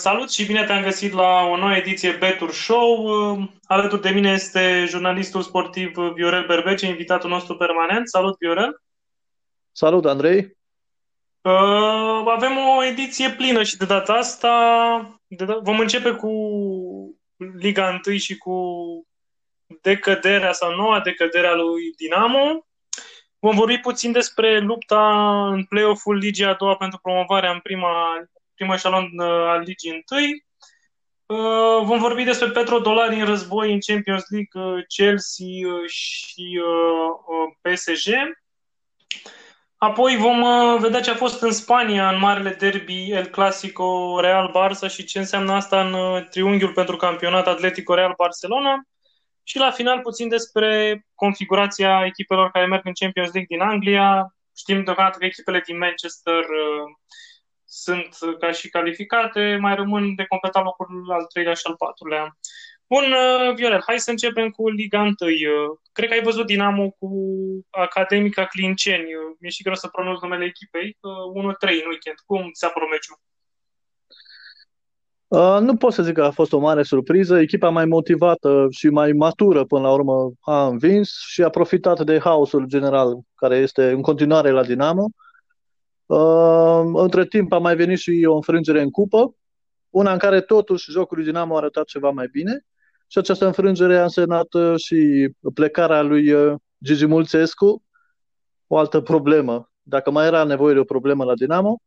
salut 0.00 0.30
și 0.30 0.46
bine 0.46 0.64
te-am 0.64 0.82
găsit 0.82 1.12
la 1.12 1.44
o 1.44 1.56
nouă 1.56 1.74
ediție 1.74 2.10
Betur 2.12 2.52
Show. 2.52 3.04
Uh, 3.04 3.48
alături 3.64 4.02
de 4.02 4.10
mine 4.10 4.30
este 4.30 4.84
jurnalistul 4.88 5.42
sportiv 5.42 5.96
Viorel 5.96 6.46
Berbece, 6.46 6.86
invitatul 6.86 7.30
nostru 7.30 7.56
permanent. 7.56 8.08
Salut, 8.08 8.36
Viorel! 8.38 8.82
Salut, 9.72 10.04
Andrei! 10.04 10.56
Uh, 11.40 12.22
avem 12.26 12.56
o 12.78 12.84
ediție 12.84 13.30
plină 13.30 13.62
și 13.62 13.76
de 13.76 13.84
data 13.84 14.12
asta 14.12 15.20
de 15.26 15.44
da- 15.44 15.58
vom 15.62 15.78
începe 15.78 16.10
cu 16.10 16.30
Liga 17.58 18.00
1 18.06 18.16
și 18.16 18.36
cu 18.38 18.54
decăderea 19.80 20.52
sau 20.52 20.74
noua 20.74 21.00
decădere 21.00 21.46
a 21.46 21.54
lui 21.54 21.92
Dinamo. 21.96 22.64
Vom 23.38 23.56
vorbi 23.56 23.78
puțin 23.78 24.12
despre 24.12 24.58
lupta 24.58 25.46
în 25.46 25.64
play-off-ul 25.64 26.16
Ligii 26.16 26.44
a 26.44 26.54
doua 26.54 26.76
pentru 26.76 26.98
promovarea 27.02 27.50
în 27.50 27.58
prima, 27.58 28.16
prima 28.60 28.74
eșalon 28.74 29.18
uh, 29.18 29.26
al 29.26 29.60
Ligii 29.60 29.90
întâi. 29.90 30.44
Uh, 31.26 31.84
vom 31.84 31.98
vorbi 31.98 32.24
despre 32.24 32.50
petrodolari 32.50 33.20
în 33.20 33.24
război 33.24 33.72
în 33.72 33.78
Champions 33.86 34.24
League, 34.28 34.76
uh, 34.78 34.84
Chelsea 34.88 35.46
și 35.86 36.60
PSG. 37.60 38.12
Apoi 39.76 40.16
vom 40.16 40.44
vedea 40.80 41.00
ce 41.00 41.10
a 41.10 41.14
fost 41.14 41.42
în 41.42 41.52
Spania 41.52 42.08
în 42.10 42.18
marele 42.18 42.50
derby 42.50 43.10
El 43.10 43.26
Clasico 43.26 44.18
Real 44.20 44.52
Barça 44.54 44.90
și 44.90 45.04
ce 45.04 45.18
înseamnă 45.18 45.52
asta 45.52 45.80
în 45.80 46.24
triunghiul 46.30 46.72
pentru 46.72 46.96
campionat 46.96 47.46
Atletico 47.46 47.94
Real 47.94 48.14
Barcelona. 48.16 48.82
Și 49.42 49.58
la 49.58 49.70
final 49.70 50.00
puțin 50.00 50.28
despre 50.28 51.00
configurația 51.14 52.04
echipelor 52.04 52.50
care 52.50 52.66
merg 52.66 52.86
în 52.86 52.92
Champions 52.94 53.32
League 53.32 53.56
din 53.56 53.66
Anglia. 53.66 54.34
Știm 54.56 54.84
deocamdată 54.84 55.18
că 55.18 55.24
echipele 55.24 55.62
din 55.66 55.78
Manchester 55.78 56.38
uh, 56.38 56.96
sunt 57.72 58.16
ca 58.38 58.50
și 58.52 58.68
calificate, 58.68 59.58
mai 59.60 59.74
rămân 59.74 60.14
de 60.14 60.24
completat 60.28 60.64
locul 60.64 60.86
al 61.10 61.24
treilea 61.24 61.54
și 61.54 61.62
al 61.64 61.74
patrulea. 61.76 62.36
Bun, 62.86 63.04
uh, 63.04 63.54
Viorel, 63.54 63.82
hai 63.86 63.98
să 64.00 64.10
începem 64.10 64.50
cu 64.50 64.68
Liga 64.68 65.00
1. 65.00 65.08
Uh, 65.08 65.78
cred 65.92 66.08
că 66.08 66.14
ai 66.14 66.22
văzut 66.22 66.46
Dinamo 66.46 66.90
cu 66.90 67.10
Academica 67.70 68.46
Clinceni. 68.46 69.14
Uh, 69.14 69.36
mi-e 69.40 69.50
și 69.50 69.62
greu 69.62 69.74
să 69.74 69.88
pronunț 69.88 70.20
numele 70.20 70.44
echipei. 70.44 70.96
1-3 71.34 71.82
în 71.82 71.88
weekend. 71.88 72.18
Cum 72.26 72.50
ți-a 72.52 72.68
părut 72.68 72.88
meciul? 72.90 73.18
Uh, 75.26 75.58
nu 75.60 75.76
pot 75.76 75.92
să 75.92 76.02
zic 76.02 76.14
că 76.14 76.24
a 76.24 76.30
fost 76.30 76.52
o 76.52 76.58
mare 76.58 76.82
surpriză. 76.82 77.40
Echipa 77.40 77.68
mai 77.68 77.84
motivată 77.84 78.66
și 78.70 78.88
mai 78.88 79.12
matură 79.12 79.64
până 79.64 79.82
la 79.82 79.92
urmă 79.92 80.32
a 80.40 80.66
învins 80.66 81.10
și 81.26 81.42
a 81.42 81.48
profitat 81.48 82.00
de 82.00 82.18
haosul 82.18 82.64
general 82.64 83.20
care 83.34 83.56
este 83.56 83.90
în 83.90 84.02
continuare 84.02 84.50
la 84.50 84.64
Dinamo. 84.64 85.02
Uh, 85.02 85.29
între 86.94 87.26
timp 87.26 87.52
a 87.52 87.58
mai 87.58 87.76
venit 87.76 87.98
și 87.98 88.24
o 88.26 88.34
înfrângere 88.34 88.80
în 88.80 88.90
cupă, 88.90 89.34
una 89.90 90.12
în 90.12 90.18
care 90.18 90.40
totuși 90.40 90.90
jocul 90.90 91.16
lui 91.16 91.26
Dinamo 91.26 91.54
a 91.54 91.56
arătat 91.56 91.84
ceva 91.84 92.10
mai 92.10 92.28
bine 92.32 92.64
și 93.06 93.18
această 93.18 93.46
înfrângere 93.46 93.98
a 93.98 94.02
însemnat 94.02 94.54
uh, 94.54 94.74
și 94.76 95.30
plecarea 95.54 96.02
lui 96.02 96.32
uh, 96.32 96.54
Gigi 96.84 97.06
Mulțescu, 97.06 97.84
o 98.66 98.78
altă 98.78 99.00
problemă. 99.00 99.70
Dacă 99.82 100.10
mai 100.10 100.26
era 100.26 100.44
nevoie 100.44 100.74
de 100.74 100.80
o 100.80 100.84
problemă 100.84 101.24
la 101.24 101.34
Dinamo, 101.34 101.80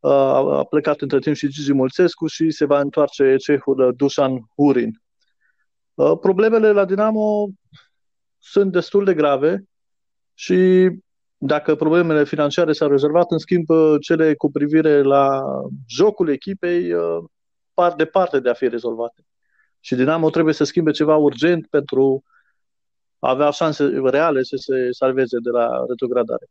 a 0.00 0.64
plecat 0.68 1.00
între 1.00 1.18
timp 1.18 1.36
și 1.36 1.48
Gigi 1.48 1.72
Mulțescu 1.72 2.26
și 2.26 2.50
se 2.50 2.64
va 2.64 2.80
întoarce 2.80 3.36
cehul 3.36 3.92
Dusan 3.96 4.38
Hurin. 4.56 5.02
Problemele 6.20 6.72
la 6.72 6.84
Dinamo 6.84 7.48
sunt 8.38 8.72
destul 8.72 9.04
de 9.04 9.14
grave 9.14 9.64
și 10.34 10.90
dacă 11.44 11.74
problemele 11.74 12.24
financiare 12.24 12.72
s-au 12.72 12.88
rezolvat, 12.88 13.30
în 13.30 13.38
schimb, 13.38 13.66
cele 14.00 14.34
cu 14.34 14.50
privire 14.50 15.02
la 15.02 15.42
jocul 15.88 16.28
echipei 16.28 16.92
par 17.74 17.92
departe 17.92 18.40
de 18.40 18.50
a 18.50 18.54
fi 18.54 18.68
rezolvate. 18.68 19.24
Și 19.80 19.94
Dinamo 19.94 20.30
trebuie 20.30 20.54
să 20.54 20.64
schimbe 20.64 20.90
ceva 20.90 21.16
urgent 21.16 21.66
pentru 21.66 22.24
a 23.18 23.30
avea 23.30 23.50
șanse 23.50 24.00
reale 24.04 24.42
să 24.42 24.56
se 24.56 24.88
salveze 24.90 25.38
de 25.42 25.50
la 25.50 25.84
retrogradare. 25.88 26.46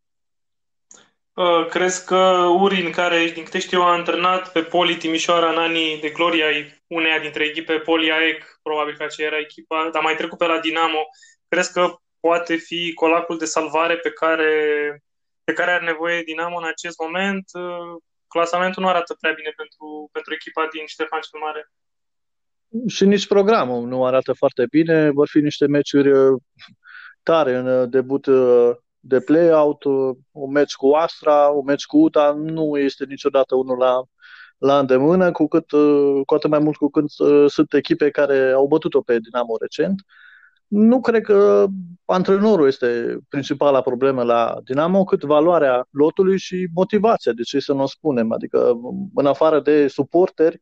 Uh, 1.33 1.67
crezi 1.69 2.05
că 2.05 2.17
Urin, 2.59 2.91
care, 2.91 3.31
din 3.33 3.43
câte 3.43 3.59
știu, 3.59 3.81
a 3.81 3.91
antrenat 3.91 4.51
pe 4.51 4.61
Poli 4.61 4.95
Timișoara 4.95 5.49
în 5.49 5.57
anii 5.57 5.99
de 6.01 6.09
gloria 6.09 6.45
uneia 6.87 7.19
dintre 7.19 7.43
echipe, 7.43 7.73
Poli 7.73 8.11
AEC, 8.11 8.59
probabil 8.61 8.95
că 8.97 9.03
aceea 9.03 9.27
era 9.27 9.37
echipa, 9.37 9.89
dar 9.93 10.01
mai 10.01 10.15
trecut 10.15 10.37
pe 10.37 10.45
la 10.45 10.59
Dinamo, 10.59 11.07
crezi 11.47 11.73
că 11.73 11.95
poate 12.21 12.55
fi 12.55 12.93
colacul 12.93 13.37
de 13.37 13.45
salvare 13.45 13.97
pe 13.97 14.11
care, 14.11 14.53
pe 15.43 15.53
care 15.53 15.71
are 15.71 15.85
nevoie 15.85 16.21
Dinamo 16.21 16.57
în 16.57 16.67
acest 16.67 16.99
moment? 16.99 17.45
Uh, 17.53 18.01
clasamentul 18.27 18.83
nu 18.83 18.89
arată 18.89 19.15
prea 19.19 19.33
bine 19.33 19.53
pentru, 19.55 20.09
pentru 20.11 20.33
echipa 20.33 20.67
din 20.71 20.85
Ștefan 20.85 21.19
cel 21.21 21.39
Mare. 21.39 21.71
Și 22.87 23.05
nici 23.05 23.27
programul 23.27 23.87
nu 23.87 24.05
arată 24.05 24.33
foarte 24.33 24.65
bine. 24.69 25.09
Vor 25.09 25.27
fi 25.27 25.39
niște 25.39 25.65
meciuri 25.67 26.11
uh, 26.11 26.41
tare 27.23 27.55
în 27.55 27.89
debut 27.89 28.27
de 28.99 29.21
play-out, 29.21 29.83
un 30.31 30.51
meci 30.51 30.73
cu 30.73 30.91
Astra, 30.91 31.47
un 31.47 31.63
meci 31.65 31.85
cu 31.85 31.97
UTA, 31.97 32.31
nu 32.31 32.77
este 32.77 33.05
niciodată 33.05 33.55
unul 33.55 33.77
la, 33.77 34.03
la 34.57 34.79
îndemână, 34.79 35.31
cu, 35.31 35.47
cât, 35.47 35.69
cu 36.25 36.33
atât 36.33 36.49
mai 36.49 36.59
mult 36.59 36.75
cu 36.75 36.89
cât 36.89 37.05
uh, 37.17 37.49
sunt 37.49 37.73
echipe 37.73 38.09
care 38.09 38.51
au 38.51 38.67
bătut-o 38.67 39.01
pe 39.01 39.19
Dinamo 39.19 39.57
recent. 39.59 40.01
Nu 40.71 41.01
cred 41.01 41.21
că 41.21 41.67
antrenorul 42.05 42.67
este 42.67 43.17
principala 43.29 43.81
problemă 43.81 44.23
la 44.23 44.57
Dinamo, 44.63 45.03
cât 45.03 45.23
valoarea 45.23 45.87
lotului 45.89 46.37
și 46.37 46.67
motivația, 46.73 47.31
de 47.31 47.41
ce 47.41 47.59
să 47.59 47.73
nu 47.73 47.81
o 47.81 47.87
spunem. 47.87 48.31
Adică, 48.31 48.73
în 49.15 49.25
afară 49.25 49.59
de 49.59 49.87
suporteri, 49.87 50.61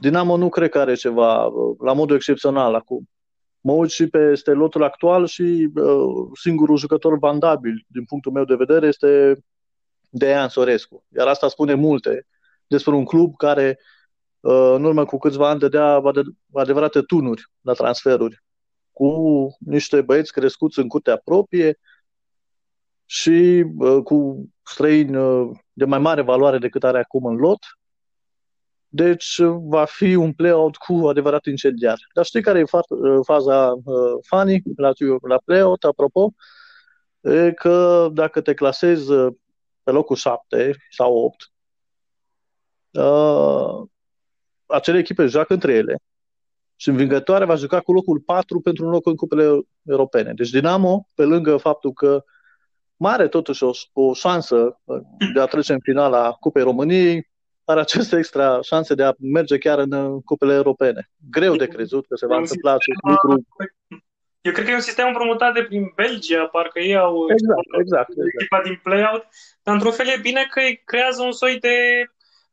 Dinamo 0.00 0.36
nu 0.36 0.48
cred 0.48 0.70
că 0.70 0.78
are 0.78 0.94
ceva 0.94 1.52
la 1.78 1.92
modul 1.92 2.16
excepțional 2.16 2.74
acum 2.74 3.08
mă 3.62 3.72
uit 3.72 3.90
și 3.90 4.06
peste 4.06 4.50
lotul 4.50 4.82
actual 4.82 5.26
și 5.26 5.70
uh, 5.74 6.28
singurul 6.40 6.76
jucător 6.76 7.18
vandabil, 7.18 7.84
din 7.86 8.04
punctul 8.04 8.32
meu 8.32 8.44
de 8.44 8.54
vedere, 8.54 8.86
este 8.86 9.38
Dejan 10.10 10.48
Sorescu. 10.48 11.04
Iar 11.16 11.26
asta 11.26 11.48
spune 11.48 11.74
multe 11.74 12.26
despre 12.66 12.94
un 12.94 13.04
club 13.04 13.36
care 13.36 13.78
uh, 14.40 14.72
în 14.74 14.84
urmă 14.84 15.04
cu 15.04 15.18
câțiva 15.18 15.48
ani 15.48 15.58
dădea 15.58 16.02
adevărate 16.52 17.00
tunuri 17.00 17.50
la 17.60 17.72
transferuri 17.72 18.42
cu 19.02 19.56
niște 19.58 20.00
băieți 20.00 20.32
crescuți 20.32 20.78
în 20.78 20.88
curtea 20.88 21.16
proprie 21.24 21.78
și 23.04 23.64
uh, 23.78 24.02
cu 24.04 24.48
străini 24.62 25.16
uh, 25.16 25.50
de 25.72 25.84
mai 25.84 25.98
mare 25.98 26.22
valoare 26.22 26.58
decât 26.58 26.84
are 26.84 26.98
acum 26.98 27.24
în 27.24 27.36
lot 27.36 27.58
deci 28.94 29.40
va 29.60 29.84
fi 29.84 30.14
un 30.14 30.32
play-out 30.32 30.76
cu 30.76 30.92
adevărat 31.08 31.46
incendiar. 31.46 31.98
Dar 32.14 32.24
știi 32.24 32.42
care 32.42 32.58
e 32.58 32.64
faza 33.22 33.72
uh, 33.84 34.18
funny 34.26 34.62
la, 34.76 34.92
la 35.28 35.40
play-out, 35.44 35.84
apropo? 35.84 36.32
E 37.20 37.52
că 37.52 38.08
dacă 38.12 38.40
te 38.40 38.54
clasezi 38.54 39.10
uh, 39.10 39.32
pe 39.82 39.90
locul 39.90 40.16
7 40.16 40.76
sau 40.90 41.14
8, 41.14 41.52
uh, 42.90 43.88
acele 44.66 44.98
echipe 44.98 45.26
joacă 45.26 45.52
între 45.52 45.72
ele 45.72 45.96
și 46.82 46.88
învingătoarea 46.88 47.46
va 47.46 47.54
juca 47.54 47.80
cu 47.80 47.92
locul 47.92 48.20
4 48.20 48.60
pentru 48.60 48.84
un 48.84 48.90
loc 48.90 49.06
în 49.06 49.16
cupele 49.16 49.60
europene. 49.82 50.32
Deci 50.32 50.50
Dinamo, 50.50 51.06
pe 51.14 51.24
lângă 51.24 51.56
faptul 51.56 51.92
că 51.92 52.24
mare 52.96 53.28
totuși 53.28 53.64
o, 53.64 53.70
o 53.92 54.14
șansă 54.14 54.80
uh, 54.84 55.00
de 55.34 55.40
a 55.40 55.46
trece 55.46 55.72
în 55.72 55.80
finala 55.82 56.30
Cupei 56.30 56.62
României, 56.62 57.30
are 57.64 57.80
aceste 57.80 58.16
extra 58.16 58.60
șanse 58.60 58.94
de 58.94 59.02
a 59.02 59.12
merge 59.18 59.58
chiar 59.58 59.78
în 59.78 60.20
cupele 60.20 60.54
europene. 60.54 61.10
Greu 61.30 61.56
de 61.56 61.66
crezut 61.66 62.06
că 62.06 62.16
se 62.16 62.26
va 62.26 62.36
întâmpla 62.36 62.72
acest 62.72 62.98
lucru. 63.02 63.46
Eu 64.40 64.52
cred 64.52 64.64
că 64.64 64.70
e 64.70 64.74
un 64.74 64.80
sistem 64.80 65.06
împrumutat 65.06 65.54
de 65.54 65.62
prin 65.62 65.92
Belgia, 65.94 66.46
parcă 66.46 66.78
ei 66.78 66.96
au 66.96 67.30
exact, 67.30 67.60
exact, 67.80 68.08
exact. 68.08 68.28
echipa 68.38 68.60
din 68.62 68.80
play-out, 68.82 69.26
dar 69.62 69.74
într-un 69.74 69.92
fel 69.92 70.06
e 70.06 70.18
bine 70.22 70.46
că 70.50 70.60
creează 70.84 71.22
un 71.22 71.32
soi 71.32 71.58
de 71.58 71.76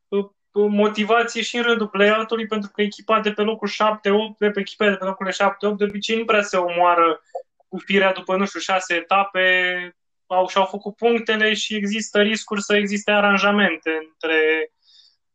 uh, 0.08 0.30
motivație 0.52 1.42
și 1.42 1.56
în 1.56 1.62
rândul 1.62 1.88
play-out-ului, 1.88 2.46
pentru 2.46 2.70
că 2.70 2.82
echipa 2.82 3.20
de 3.20 3.32
pe 3.32 3.42
locul 3.42 3.68
7-8, 3.68 4.38
de 4.38 4.50
pe 4.50 4.60
echipa 4.60 4.88
de 4.88 4.96
pe 4.96 5.04
locul 5.04 5.32
7-8, 5.32 5.76
de 5.76 5.84
obicei 5.84 6.16
nu 6.16 6.24
prea 6.24 6.42
se 6.42 6.56
omoară 6.56 7.20
cu 7.68 7.78
firea 7.78 8.12
după, 8.12 8.36
nu 8.36 8.46
știu, 8.46 8.60
șase 8.60 8.94
etape, 8.94 9.96
au, 10.26 10.48
și-au 10.48 10.64
făcut 10.64 10.96
punctele 10.96 11.54
și 11.54 11.74
există 11.74 12.20
riscuri 12.20 12.62
să 12.62 12.76
existe 12.76 13.10
aranjamente 13.10 13.90
între 13.90 14.70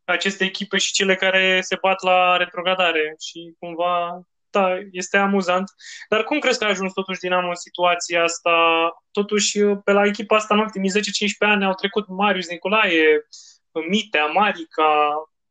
aceste 0.04 0.44
echipe 0.44 0.78
și 0.78 0.94
cele 0.94 1.16
care 1.16 1.62
se 1.62 1.78
bat 1.82 2.04
la 2.04 2.38
retrogradare 2.38 3.16
și 3.20 3.56
cumva, 3.60 4.22
da, 4.50 4.78
este 4.92 5.18
amuzant. 5.18 5.72
Dar 6.10 6.24
cum 6.24 6.40
crezi 6.40 6.60
că 6.60 6.66
a 6.66 6.70
ajuns 6.70 6.94
totuși 6.94 7.20
Dinamo 7.20 7.48
în 7.48 7.56
situația 7.56 8.24
asta? 8.24 8.52
Totuși, 9.12 9.60
pe 9.60 9.92
la 9.92 10.06
echipa 10.06 10.36
asta 10.36 10.54
în 10.54 10.60
ultimii 10.60 10.92
10-15 10.92 10.94
ani 11.40 11.66
au 11.66 11.74
trecut 11.74 12.08
Marius 12.08 12.50
Nicolae, 12.50 13.26
Mitea, 13.90 14.26
Marica, 14.26 14.90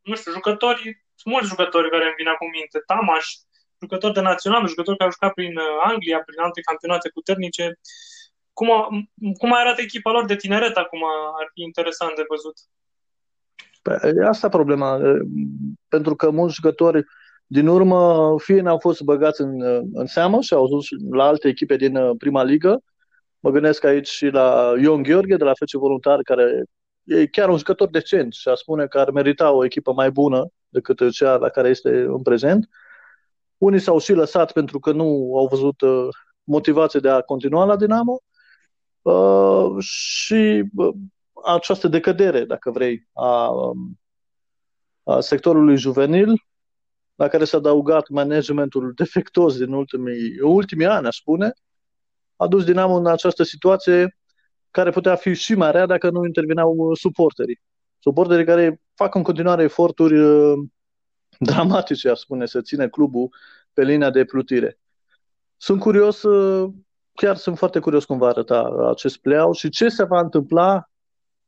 nu 0.03 0.15
știu, 0.15 0.33
jucători, 0.33 1.05
mulți 1.25 1.49
jucători 1.49 1.91
care 1.91 2.05
îmi 2.05 2.15
vin 2.17 2.29
acum 2.29 2.49
minte, 2.51 2.79
Tamaș, 2.87 3.27
jucători 3.81 4.15
de 4.15 4.21
național, 4.21 4.69
jucători 4.69 4.97
care 4.97 5.11
au 5.11 5.17
jucat 5.19 5.33
prin 5.35 5.57
uh, 5.57 5.91
Anglia, 5.91 6.19
prin 6.27 6.39
alte 6.39 6.61
campionate 6.61 7.09
puternice. 7.09 7.79
Cum, 8.53 8.71
a, 8.71 8.89
cum 9.39 9.53
arată 9.53 9.81
echipa 9.81 10.11
lor 10.11 10.25
de 10.25 10.37
tineret 10.37 10.77
acum? 10.77 11.01
Ar 11.41 11.51
fi 11.53 11.61
interesant 11.63 12.15
de 12.17 12.25
văzut. 12.29 12.57
Păi, 13.83 14.27
asta 14.27 14.49
problema, 14.49 15.01
pentru 15.89 16.15
că 16.17 16.31
mulți 16.31 16.55
jucători 16.55 17.05
din 17.47 17.67
urmă 17.67 18.35
fie 18.39 18.61
n-au 18.61 18.79
fost 18.79 19.01
băgați 19.01 19.41
în, 19.41 19.61
în 19.93 20.07
seamă 20.07 20.41
și 20.41 20.55
au 20.55 20.69
dus 20.69 20.87
la 21.11 21.25
alte 21.25 21.49
echipe 21.49 21.77
din 21.77 22.17
prima 22.17 22.43
ligă. 22.43 22.83
Mă 23.41 23.51
gândesc 23.51 23.85
aici 23.85 24.09
și 24.09 24.27
la 24.27 24.73
Ion 24.81 25.03
Gheorghe 25.03 25.37
de 25.37 25.45
la 25.45 25.53
FC 25.53 25.73
Voluntar, 25.73 26.23
care 26.23 26.65
e 27.05 27.27
chiar 27.27 27.49
un 27.49 27.57
jucător 27.57 27.89
decent 27.89 28.33
și 28.33 28.49
a 28.49 28.55
spune 28.55 28.87
că 28.87 28.99
ar 28.99 29.11
merita 29.11 29.51
o 29.51 29.65
echipă 29.65 29.93
mai 29.93 30.11
bună 30.11 30.49
decât 30.69 31.11
cea 31.11 31.37
la 31.37 31.49
care 31.49 31.69
este 31.69 31.89
în 31.89 32.23
prezent. 32.23 32.69
Unii 33.59 33.81
s-au 33.81 33.99
și 33.99 34.13
lăsat 34.13 34.53
pentru 34.53 34.79
că 34.79 34.93
nu 34.93 35.33
au 35.37 35.47
văzut 35.47 35.81
motivație 36.45 37.01
de 37.01 37.09
a 37.09 37.21
continua 37.21 37.65
la 37.65 37.77
Dinamo 37.77 38.21
uh, 39.03 39.85
și 39.85 40.65
uh, 40.77 40.95
această 41.45 41.89
decădere, 41.89 42.45
dacă 42.45 42.71
vrei, 42.71 43.09
a, 43.13 43.51
a 45.03 45.21
sectorului 45.21 45.77
juvenil, 45.77 46.47
la 47.15 47.29
care 47.29 47.45
s-a 47.45 47.57
adăugat 47.57 48.09
managementul 48.09 48.93
defectos 48.97 49.59
din 49.59 49.73
ultimii, 49.73 50.41
ultimii 50.41 50.87
ani, 50.87 51.07
aș 51.07 51.17
spune, 51.17 51.53
a 52.37 52.47
dus 52.47 52.65
Dinamo 52.65 52.95
în 52.95 53.07
această 53.07 53.43
situație 53.43 54.17
care 54.75 54.91
putea 54.91 55.15
fi 55.15 55.35
și 55.35 55.55
mai 55.55 55.71
rea 55.71 55.87
dacă 55.87 56.11
nu 56.11 56.25
interveneau 56.25 56.95
suporterii. 56.95 57.61
Suporterii 57.99 58.45
care 58.45 58.81
fac 58.95 59.15
în 59.15 59.23
continuare 59.23 59.63
eforturi 59.63 60.19
uh, 60.19 60.59
dramatice, 61.39 62.09
aș 62.09 62.19
spune, 62.19 62.47
să 62.47 62.61
ține 62.61 62.89
clubul 62.89 63.29
pe 63.73 63.83
linia 63.83 64.11
de 64.11 64.25
plutire. 64.25 64.79
Sunt 65.57 65.81
curios, 65.81 66.23
uh, 66.23 66.71
chiar 67.13 67.37
sunt 67.37 67.59
foarte 67.59 67.79
curios 67.79 68.05
cum 68.05 68.19
va 68.19 68.29
arăta 68.29 68.89
acest 68.91 69.17
play 69.17 69.49
și 69.53 69.69
ce 69.69 69.89
se 69.89 70.05
va 70.05 70.21
întâmpla 70.21 70.91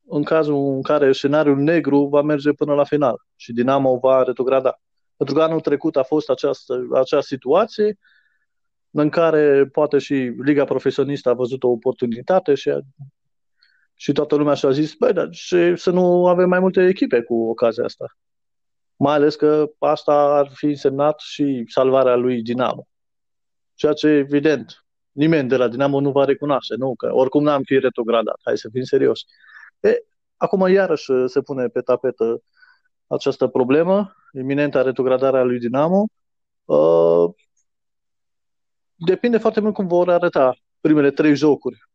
în 0.09 0.23
cazul 0.23 0.75
în 0.75 0.83
care 0.83 1.13
scenariul 1.13 1.59
negru 1.59 2.07
va 2.07 2.23
merge 2.23 2.53
până 2.53 2.75
la 2.75 2.85
final 2.85 3.17
și 3.37 3.53
Dinamo 3.53 3.99
va 3.99 4.23
retrograda. 4.23 4.81
Pentru 5.17 5.35
că 5.35 5.43
anul 5.43 5.61
trecut 5.61 5.97
a 5.97 6.03
fost 6.03 6.31
această, 6.31 6.87
acea 6.95 7.21
situație 7.21 7.99
în 8.91 9.09
care 9.09 9.67
poate 9.67 9.99
și 9.99 10.15
Liga 10.45 10.65
Profesionistă 10.65 11.29
a 11.29 11.35
văzut 11.35 11.63
o 11.63 11.69
oportunitate 11.69 12.55
și, 12.55 12.69
a, 12.71 12.81
și 13.99 14.13
toată 14.13 14.35
lumea 14.35 14.55
și-a 14.55 14.71
zis, 14.71 14.95
băi, 14.95 15.13
dar 15.13 15.29
ce, 15.29 15.75
să 15.75 15.91
nu 15.91 16.27
avem 16.27 16.49
mai 16.49 16.61
multe 16.61 16.87
echipe 16.87 17.23
cu 17.23 17.35
ocazia 17.35 17.85
asta. 17.85 18.17
Mai 18.97 19.15
ales 19.15 19.37
că 19.37 19.71
asta 19.79 20.13
ar 20.13 20.51
fi 20.55 20.67
însemnat 20.67 21.21
și 21.21 21.65
salvarea 21.69 22.15
lui 22.15 22.43
Dinamo. 22.43 22.87
Ceea 23.75 23.93
ce, 23.93 24.09
evident, 24.09 24.85
nimeni 25.13 25.49
de 25.49 25.57
la 25.57 25.69
Dinamo 25.69 26.01
nu 26.01 26.11
va 26.11 26.25
recunoaște, 26.25 26.75
nu? 26.75 26.95
Că 26.95 27.15
oricum 27.15 27.43
n-am 27.43 27.63
fi 27.63 27.79
retrogradat. 27.79 28.41
Hai 28.45 28.59
să 28.59 28.69
fim 28.73 28.83
serioși. 28.83 29.25
E, 29.81 30.05
acum 30.37 30.69
iarăși 30.69 31.13
se 31.27 31.41
pune 31.41 31.69
pe 31.69 31.81
tapetă 31.81 32.43
această 33.07 33.47
problemă, 33.47 34.15
iminenta 34.33 34.83
retrogradarea 34.83 35.43
lui 35.43 35.59
Dinamo. 35.59 36.07
Uh, 36.65 37.35
depinde 38.95 39.39
foarte 39.39 39.61
mult 39.61 39.75
cum 39.75 39.87
vor 39.87 40.11
arăta 40.11 40.57
primele 40.81 41.11
trei 41.11 41.35
jocuri, 41.35 41.89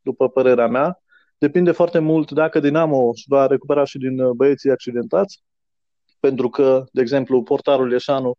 după 0.00 0.28
părerea 0.28 0.66
mea. 0.66 1.03
Depinde 1.38 1.72
foarte 1.72 1.98
mult 1.98 2.30
dacă 2.30 2.60
Dinamo 2.60 3.10
va 3.26 3.46
recupera 3.46 3.84
și 3.84 3.98
din 3.98 4.32
băieții 4.32 4.70
accidentați, 4.70 5.42
pentru 6.20 6.48
că, 6.48 6.84
de 6.92 7.00
exemplu, 7.00 7.42
portarul 7.42 7.92
Ieșanu 7.92 8.38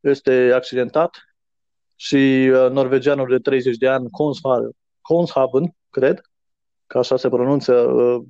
este 0.00 0.52
accidentat 0.54 1.10
și 1.96 2.50
uh, 2.52 2.70
norvegianul 2.70 3.28
de 3.28 3.38
30 3.38 3.76
de 3.76 3.88
ani, 3.88 4.10
Konshaven, 5.00 5.76
cred, 5.90 6.20
că 6.86 6.98
așa 6.98 7.16
se 7.16 7.28
pronunță, 7.28 7.74
uh, 7.74 8.22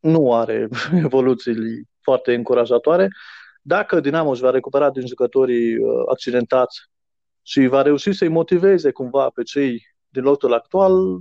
nu 0.00 0.34
are 0.34 0.68
evoluții 1.04 1.54
foarte 2.00 2.34
încurajatoare. 2.34 3.08
Dacă 3.62 4.00
Dinamo 4.00 4.30
își 4.30 4.40
va 4.40 4.50
recupera 4.50 4.90
din 4.90 5.06
jucătorii 5.06 5.76
uh, 5.76 6.02
accidentați 6.10 6.80
și 7.42 7.66
va 7.66 7.82
reuși 7.82 8.12
să-i 8.12 8.28
motiveze 8.28 8.90
cumva 8.90 9.30
pe 9.30 9.42
cei 9.42 9.86
din 10.08 10.22
locul 10.22 10.52
actual, 10.52 11.18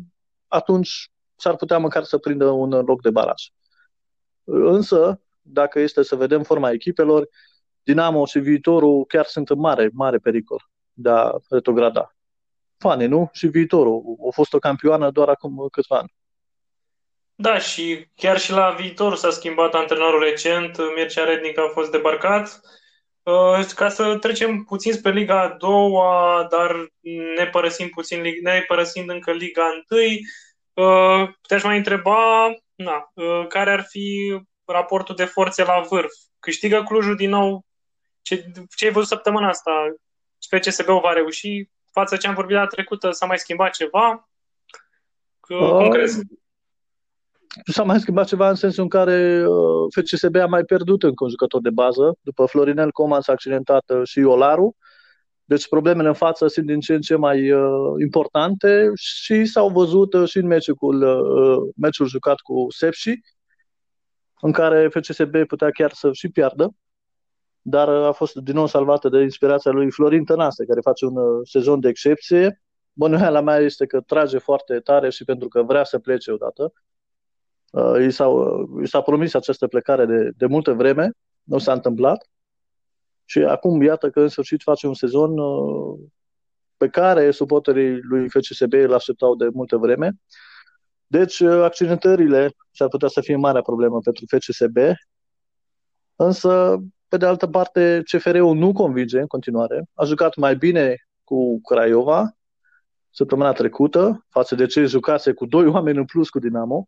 atunci 0.47 1.11
s-ar 1.35 1.55
putea 1.55 1.77
măcar 1.77 2.03
să 2.03 2.17
prindă 2.17 2.45
un 2.45 2.69
loc 2.69 3.01
de 3.01 3.09
baraj. 3.09 3.43
Însă, 4.43 5.21
dacă 5.41 5.79
este 5.79 6.03
să 6.03 6.15
vedem 6.15 6.43
forma 6.43 6.71
echipelor, 6.71 7.27
Dinamo 7.83 8.25
și 8.25 8.39
viitorul 8.39 9.05
chiar 9.05 9.25
sunt 9.25 9.49
în 9.49 9.59
mare, 9.59 9.89
mare 9.93 10.17
pericol 10.17 10.69
de 10.93 11.09
a 11.09 11.31
retrograda. 11.49 12.15
Fani, 12.77 13.07
nu? 13.07 13.29
Și 13.33 13.47
viitorul. 13.47 14.03
A 14.27 14.31
fost 14.33 14.53
o 14.53 14.59
campioană 14.59 15.11
doar 15.11 15.29
acum 15.29 15.67
câțiva 15.71 15.97
ani. 15.97 16.13
Da, 17.35 17.59
și 17.59 18.07
chiar 18.15 18.39
și 18.39 18.51
la 18.51 18.69
viitor 18.69 19.15
s-a 19.15 19.29
schimbat 19.29 19.73
antrenorul 19.73 20.23
recent, 20.23 20.77
Mircea 20.95 21.23
Rednic 21.23 21.57
a 21.57 21.69
fost 21.73 21.91
debarcat. 21.91 22.61
Uh, 23.23 23.65
ca 23.75 23.89
să 23.89 24.17
trecem 24.17 24.63
puțin 24.63 24.93
spre 24.93 25.11
Liga 25.11 25.41
a 25.41 25.55
doua, 25.59 26.47
dar 26.49 26.91
ne 27.37 27.45
părăsim 27.45 27.89
puțin, 27.89 28.21
ne 28.41 28.63
părăsind 28.67 29.09
încă 29.09 29.31
Liga 29.31 29.83
1, 29.89 30.01
uh, 30.01 30.17
te-aș 31.47 31.63
mai 31.63 31.77
întreba 31.77 32.49
na, 32.75 33.11
uh, 33.13 33.47
care 33.47 33.71
ar 33.71 33.85
fi 33.89 34.37
raportul 34.65 35.15
de 35.15 35.25
forțe 35.25 35.63
la 35.63 35.85
vârf. 35.89 36.11
Câștigă 36.39 36.83
Clujul 36.83 37.15
din 37.15 37.29
nou? 37.29 37.65
Ce, 38.21 38.51
ce 38.75 38.85
ai 38.85 38.91
văzut 38.91 39.07
săptămâna 39.07 39.47
asta? 39.47 39.71
FCSB-ul 40.49 40.99
va 40.99 41.13
reuși? 41.13 41.69
Față 41.91 42.17
ce 42.17 42.27
am 42.27 42.33
vorbit 42.33 42.55
la 42.55 42.65
trecută, 42.65 43.11
s-a 43.11 43.25
mai 43.25 43.39
schimbat 43.39 43.71
ceva? 43.71 44.29
Cum 45.39 45.89
crezi? 45.89 46.19
s-a 47.65 47.83
mai 47.83 47.99
schimbat 47.99 48.27
ceva 48.27 48.49
în 48.49 48.55
sensul 48.55 48.83
în 48.83 48.89
care 48.89 49.47
uh, 49.47 49.93
FCSB 49.95 50.35
a 50.35 50.45
mai 50.45 50.63
pierdut 50.63 51.03
încă 51.03 51.23
un 51.23 51.29
jucător 51.29 51.61
de 51.61 51.69
bază. 51.69 52.17
După 52.21 52.45
Florinel 52.45 52.91
Coman 52.91 53.21
s-a 53.21 53.31
accidentat 53.31 53.83
uh, 53.89 54.01
și 54.03 54.19
Olaru. 54.19 54.75
Deci 55.53 55.67
problemele 55.67 56.07
în 56.07 56.13
față 56.13 56.47
sunt 56.47 56.65
din 56.65 56.79
ce 56.79 56.93
în 56.93 57.01
ce 57.01 57.15
mai 57.15 57.51
uh, 57.51 57.93
importante 58.01 58.91
și 58.95 59.45
s-au 59.45 59.69
văzut 59.69 60.13
uh, 60.13 60.27
și 60.29 60.37
în 60.37 60.47
meciul, 60.47 60.77
uh, 61.01 61.73
meciul 61.75 62.07
jucat 62.07 62.39
cu 62.39 62.65
Sepsi, 62.69 63.13
în 64.41 64.51
care 64.51 64.87
FCSB 64.87 65.45
putea 65.47 65.69
chiar 65.69 65.91
să 65.91 66.09
și 66.11 66.29
piardă, 66.29 66.75
dar 67.61 67.87
uh, 67.87 68.05
a 68.05 68.11
fost 68.11 68.35
din 68.35 68.55
nou 68.55 68.65
salvată 68.67 69.09
de 69.09 69.21
inspirația 69.21 69.71
lui 69.71 69.91
Florin 69.91 70.23
Tănase, 70.23 70.65
care 70.65 70.79
face 70.81 71.05
un 71.05 71.17
uh, 71.17 71.47
sezon 71.49 71.79
de 71.79 71.87
excepție. 71.87 72.61
Bănuiala 72.93 73.41
mea 73.41 73.57
este 73.57 73.85
că 73.85 74.01
trage 74.01 74.37
foarte 74.37 74.79
tare 74.79 75.09
și 75.09 75.23
pentru 75.23 75.47
că 75.47 75.63
vrea 75.63 75.83
să 75.83 75.99
plece 75.99 76.31
odată. 76.31 76.73
Uh, 77.71 78.05
i, 78.05 78.11
s-a, 78.11 78.27
i 78.83 78.87
s-a 78.87 79.01
promis 79.01 79.33
această 79.33 79.67
plecare 79.67 80.05
de, 80.05 80.31
de 80.37 80.45
multă 80.45 80.73
vreme, 80.73 81.11
nu 81.43 81.57
s-a 81.57 81.73
întâmplat 81.73 82.27
și 83.25 83.39
acum 83.39 83.81
iată 83.81 84.09
că 84.09 84.19
în 84.19 84.27
sfârșit 84.27 84.61
face 84.61 84.87
un 84.87 84.93
sezon 84.93 85.37
uh, 85.37 85.99
pe 86.77 86.89
care 86.89 87.31
suporterii 87.31 87.99
lui 88.01 88.29
FCSB 88.29 88.73
îl 88.73 88.93
așteptau 88.93 89.35
de 89.35 89.47
multă 89.53 89.77
vreme. 89.77 90.11
Deci 91.07 91.39
uh, 91.39 91.63
accidentările 91.63 92.55
s-ar 92.71 92.87
putea 92.87 93.07
să 93.07 93.21
fie 93.21 93.35
marea 93.35 93.61
problemă 93.61 93.99
pentru 93.99 94.25
FCSB, 94.27 94.77
însă 96.15 96.77
pe 97.07 97.17
de 97.17 97.25
altă 97.25 97.47
parte 97.47 98.01
CFR-ul 98.11 98.55
nu 98.55 98.71
convinge 98.71 99.19
în 99.19 99.27
continuare. 99.27 99.85
A 99.93 100.03
jucat 100.03 100.35
mai 100.35 100.55
bine 100.55 100.95
cu 101.23 101.61
Craiova 101.61 102.35
săptămâna 103.09 103.51
trecută 103.51 104.25
față 104.29 104.55
de 104.55 104.65
ce 104.65 104.85
jucase 104.85 105.33
cu 105.33 105.45
doi 105.45 105.65
oameni 105.67 105.97
în 105.97 106.05
plus 106.05 106.29
cu 106.29 106.39
Dinamo 106.39 106.87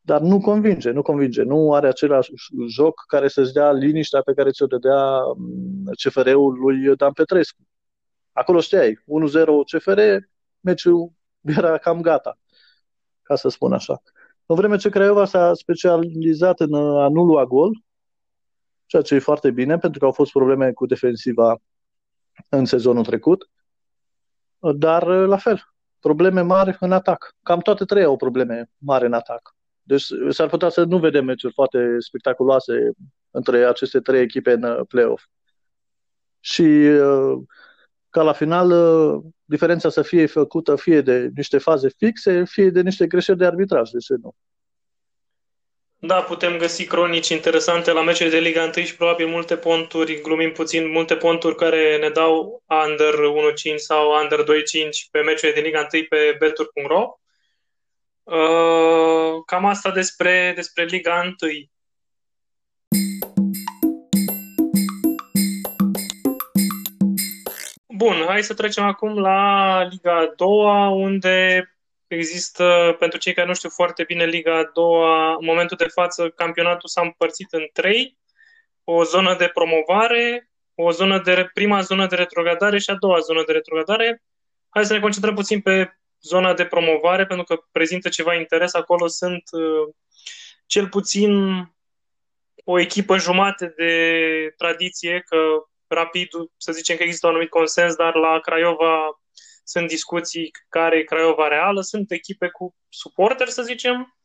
dar 0.00 0.20
nu 0.20 0.40
convinge, 0.40 0.90
nu 0.90 1.02
convinge. 1.02 1.42
Nu 1.42 1.74
are 1.74 1.88
același 1.88 2.30
joc 2.68 3.04
care 3.06 3.28
să-ți 3.28 3.52
dea 3.52 3.72
liniștea 3.72 4.20
pe 4.20 4.32
care 4.32 4.50
ți-o 4.50 4.66
dădea 4.66 5.20
mm, 5.36 5.90
CFR-ul 6.02 6.58
lui 6.58 6.96
Dan 6.96 7.12
Petrescu. 7.12 7.62
Acolo 8.32 8.60
știai, 8.60 8.94
1-0 8.94 8.98
CFR, 9.72 10.00
meciul 10.60 11.12
era 11.58 11.78
cam 11.78 12.00
gata, 12.00 12.38
ca 13.22 13.34
să 13.34 13.48
spun 13.48 13.72
așa. 13.72 14.02
În 14.46 14.56
vreme 14.56 14.76
ce 14.76 14.88
Craiova 14.88 15.24
s-a 15.24 15.54
specializat 15.54 16.60
în 16.60 16.74
a 16.74 17.08
nu 17.08 17.24
lua 17.24 17.44
gol, 17.44 17.82
ceea 18.86 19.02
ce 19.02 19.14
e 19.14 19.18
foarte 19.18 19.50
bine, 19.50 19.78
pentru 19.78 19.98
că 19.98 20.04
au 20.04 20.12
fost 20.12 20.30
probleme 20.30 20.72
cu 20.72 20.86
defensiva 20.86 21.56
în 22.48 22.64
sezonul 22.64 23.04
trecut, 23.04 23.50
dar 24.74 25.06
la 25.06 25.36
fel, 25.36 25.60
probleme 26.00 26.40
mari 26.40 26.76
în 26.80 26.92
atac. 26.92 27.36
Cam 27.42 27.60
toate 27.60 27.84
trei 27.84 28.04
au 28.04 28.16
probleme 28.16 28.70
mari 28.78 29.06
în 29.06 29.12
atac. 29.12 29.54
Deci 29.90 30.06
s-ar 30.28 30.48
putea 30.48 30.68
să 30.68 30.84
nu 30.84 30.98
vedem 30.98 31.24
meciuri 31.24 31.52
foarte 31.52 31.96
spectaculoase 31.98 32.90
între 33.30 33.64
aceste 33.64 34.00
trei 34.00 34.20
echipe 34.20 34.52
în 34.52 34.62
uh, 34.62 34.80
play-off. 34.88 35.24
Și 36.40 36.62
uh, 36.62 37.38
ca 38.10 38.22
la 38.22 38.32
final 38.32 38.70
uh, 38.70 39.22
diferența 39.44 39.88
să 39.88 40.02
fie 40.02 40.26
făcută 40.26 40.76
fie 40.76 41.00
de 41.00 41.30
niște 41.34 41.58
faze 41.58 41.88
fixe, 41.96 42.44
fie 42.44 42.70
de 42.70 42.80
niște 42.80 43.06
greșeli 43.06 43.38
de 43.38 43.44
arbitraj, 43.44 43.90
de 43.90 43.98
ce 43.98 44.14
nu? 44.22 44.34
Da, 45.98 46.22
putem 46.22 46.58
găsi 46.58 46.86
cronici 46.86 47.28
interesante 47.28 47.92
la 47.92 48.02
meciuri 48.02 48.30
de 48.30 48.38
Liga 48.38 48.70
1 48.76 48.84
și 48.84 48.96
probabil 48.96 49.26
multe 49.26 49.56
ponturi, 49.56 50.20
glumim 50.20 50.52
puțin, 50.52 50.90
multe 50.90 51.16
ponturi 51.16 51.56
care 51.56 51.98
ne 51.98 52.08
dau 52.08 52.62
under 52.86 53.14
1.5 53.72 53.76
sau 53.76 54.10
under 54.22 54.38
2.5 54.38 54.44
pe 55.10 55.20
meciuri 55.20 55.54
de 55.54 55.60
Liga 55.60 55.88
1 55.92 56.04
pe 56.08 56.36
betur.ro. 56.38 57.20
Uh, 58.30 59.42
cam 59.46 59.64
asta 59.64 59.90
despre, 59.90 60.52
despre 60.54 60.84
Liga 60.84 61.20
1. 61.22 61.34
Bun, 67.88 68.24
hai 68.26 68.42
să 68.42 68.54
trecem 68.54 68.84
acum 68.84 69.18
la 69.18 69.82
Liga 69.82 70.32
2, 70.36 70.48
unde 70.92 71.64
există, 72.06 72.96
pentru 72.98 73.18
cei 73.18 73.34
care 73.34 73.46
nu 73.46 73.54
știu 73.54 73.68
foarte 73.68 74.02
bine 74.02 74.24
Liga 74.24 74.70
2, 74.74 74.84
în 75.38 75.44
momentul 75.46 75.76
de 75.76 75.88
față 75.88 76.28
campionatul 76.28 76.88
s-a 76.88 77.00
împărțit 77.00 77.52
în 77.52 77.68
trei, 77.72 78.18
o 78.84 79.04
zonă 79.04 79.36
de 79.36 79.48
promovare, 79.48 80.50
o 80.74 80.90
zonă 80.90 81.20
de, 81.20 81.50
prima 81.54 81.80
zonă 81.80 82.06
de 82.06 82.16
retrogradare 82.16 82.78
și 82.78 82.90
a 82.90 82.94
doua 82.94 83.18
zonă 83.18 83.42
de 83.46 83.52
retrogradare. 83.52 84.22
Hai 84.68 84.84
să 84.84 84.92
ne 84.92 85.00
concentrăm 85.00 85.34
puțin 85.34 85.60
pe 85.60 85.99
zona 86.22 86.54
de 86.54 86.64
promovare, 86.64 87.26
pentru 87.26 87.44
că 87.44 87.62
prezintă 87.72 88.08
ceva 88.08 88.34
interes. 88.34 88.74
Acolo 88.74 89.06
sunt 89.06 89.42
uh, 89.52 89.94
cel 90.66 90.88
puțin 90.88 91.32
o 92.64 92.78
echipă 92.78 93.18
jumate 93.18 93.72
de 93.76 94.54
tradiție, 94.56 95.24
că 95.26 95.36
rapid, 95.86 96.28
să 96.56 96.72
zicem 96.72 96.96
că 96.96 97.02
există 97.02 97.26
un 97.26 97.32
anumit 97.32 97.50
consens, 97.50 97.94
dar 97.94 98.14
la 98.14 98.38
Craiova 98.38 99.20
sunt 99.64 99.88
discuții 99.88 100.50
care 100.68 100.98
e 100.98 101.02
Craiova 101.02 101.48
reală, 101.48 101.80
sunt 101.80 102.10
echipe 102.10 102.48
cu 102.48 102.74
suporteri, 102.88 103.50
să 103.50 103.62
zicem, 103.62 104.16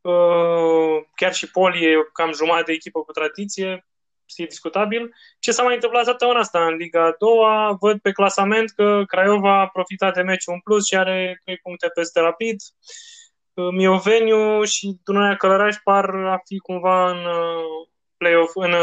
uh, 0.00 1.02
chiar 1.14 1.34
și 1.34 1.50
Poli 1.50 1.84
e 1.84 1.94
cam 2.12 2.32
jumătate 2.32 2.64
de 2.64 2.72
echipă 2.72 3.00
cu 3.02 3.12
tradiție, 3.12 3.89
e 4.36 4.44
discutabil. 4.44 5.14
Ce 5.38 5.52
s-a 5.52 5.62
mai 5.62 5.74
întâmplat 5.74 6.04
săptămâna 6.04 6.38
asta 6.38 6.66
în 6.66 6.74
Liga 6.74 7.04
a 7.04 7.14
doua? 7.18 7.76
Văd 7.80 8.00
pe 8.00 8.12
clasament 8.12 8.70
că 8.70 9.02
Craiova 9.06 9.60
a 9.60 9.68
profitat 9.68 10.14
de 10.14 10.22
meciul 10.22 10.52
în 10.52 10.60
plus 10.60 10.86
și 10.86 10.96
are 10.96 11.40
3 11.44 11.56
puncte 11.56 11.88
peste 11.94 12.20
Rapid. 12.20 12.56
Uh, 13.54 13.68
Mioveniu 13.72 14.64
și 14.64 14.96
Dunărea 15.04 15.36
Călăraș 15.36 15.76
par 15.84 16.14
a 16.14 16.40
fi 16.44 16.58
cumva 16.58 17.10
în 17.10 17.16
uh, 17.16 17.88
play-off, 18.16 18.52
în, 18.54 18.74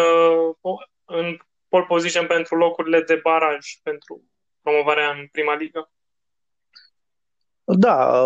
în 1.05 1.37
pole 1.69 1.85
position 1.87 2.27
pentru 2.27 2.55
locurile 2.55 3.01
de 3.01 3.19
baraj, 3.23 3.65
pentru 3.83 4.23
promovarea 4.61 5.09
în 5.09 5.27
prima 5.31 5.55
ligă? 5.55 5.91
Da, 7.63 8.23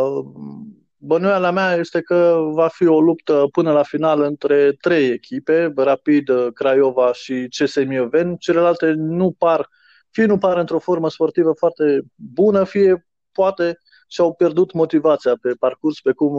bănuiala 1.02 1.52
mea 1.52 1.76
este 1.76 2.02
că 2.02 2.50
va 2.54 2.68
fi 2.68 2.86
o 2.86 3.02
luptă 3.02 3.48
până 3.52 3.72
la 3.72 3.84
final 3.84 4.22
între 4.22 4.72
trei 4.72 5.10
echipe, 5.10 5.74
Rapid, 5.76 6.30
Craiova 6.54 7.14
și 7.14 7.48
CS 7.50 7.76
Mioven. 7.76 8.36
Celelalte 8.36 8.94
nu 8.96 9.32
par, 9.38 9.70
fie 10.10 10.26
nu 10.26 10.38
par 10.38 10.58
într-o 10.58 10.80
formă 10.80 11.10
sportivă 11.10 11.54
foarte 11.58 12.02
bună, 12.16 12.64
fie 12.64 13.08
poate 13.32 13.78
și-au 14.08 14.34
pierdut 14.34 14.74
motivația 14.74 15.34
pe 15.42 15.54
parcurs, 15.60 16.02
pe 16.02 16.12
cum 16.12 16.36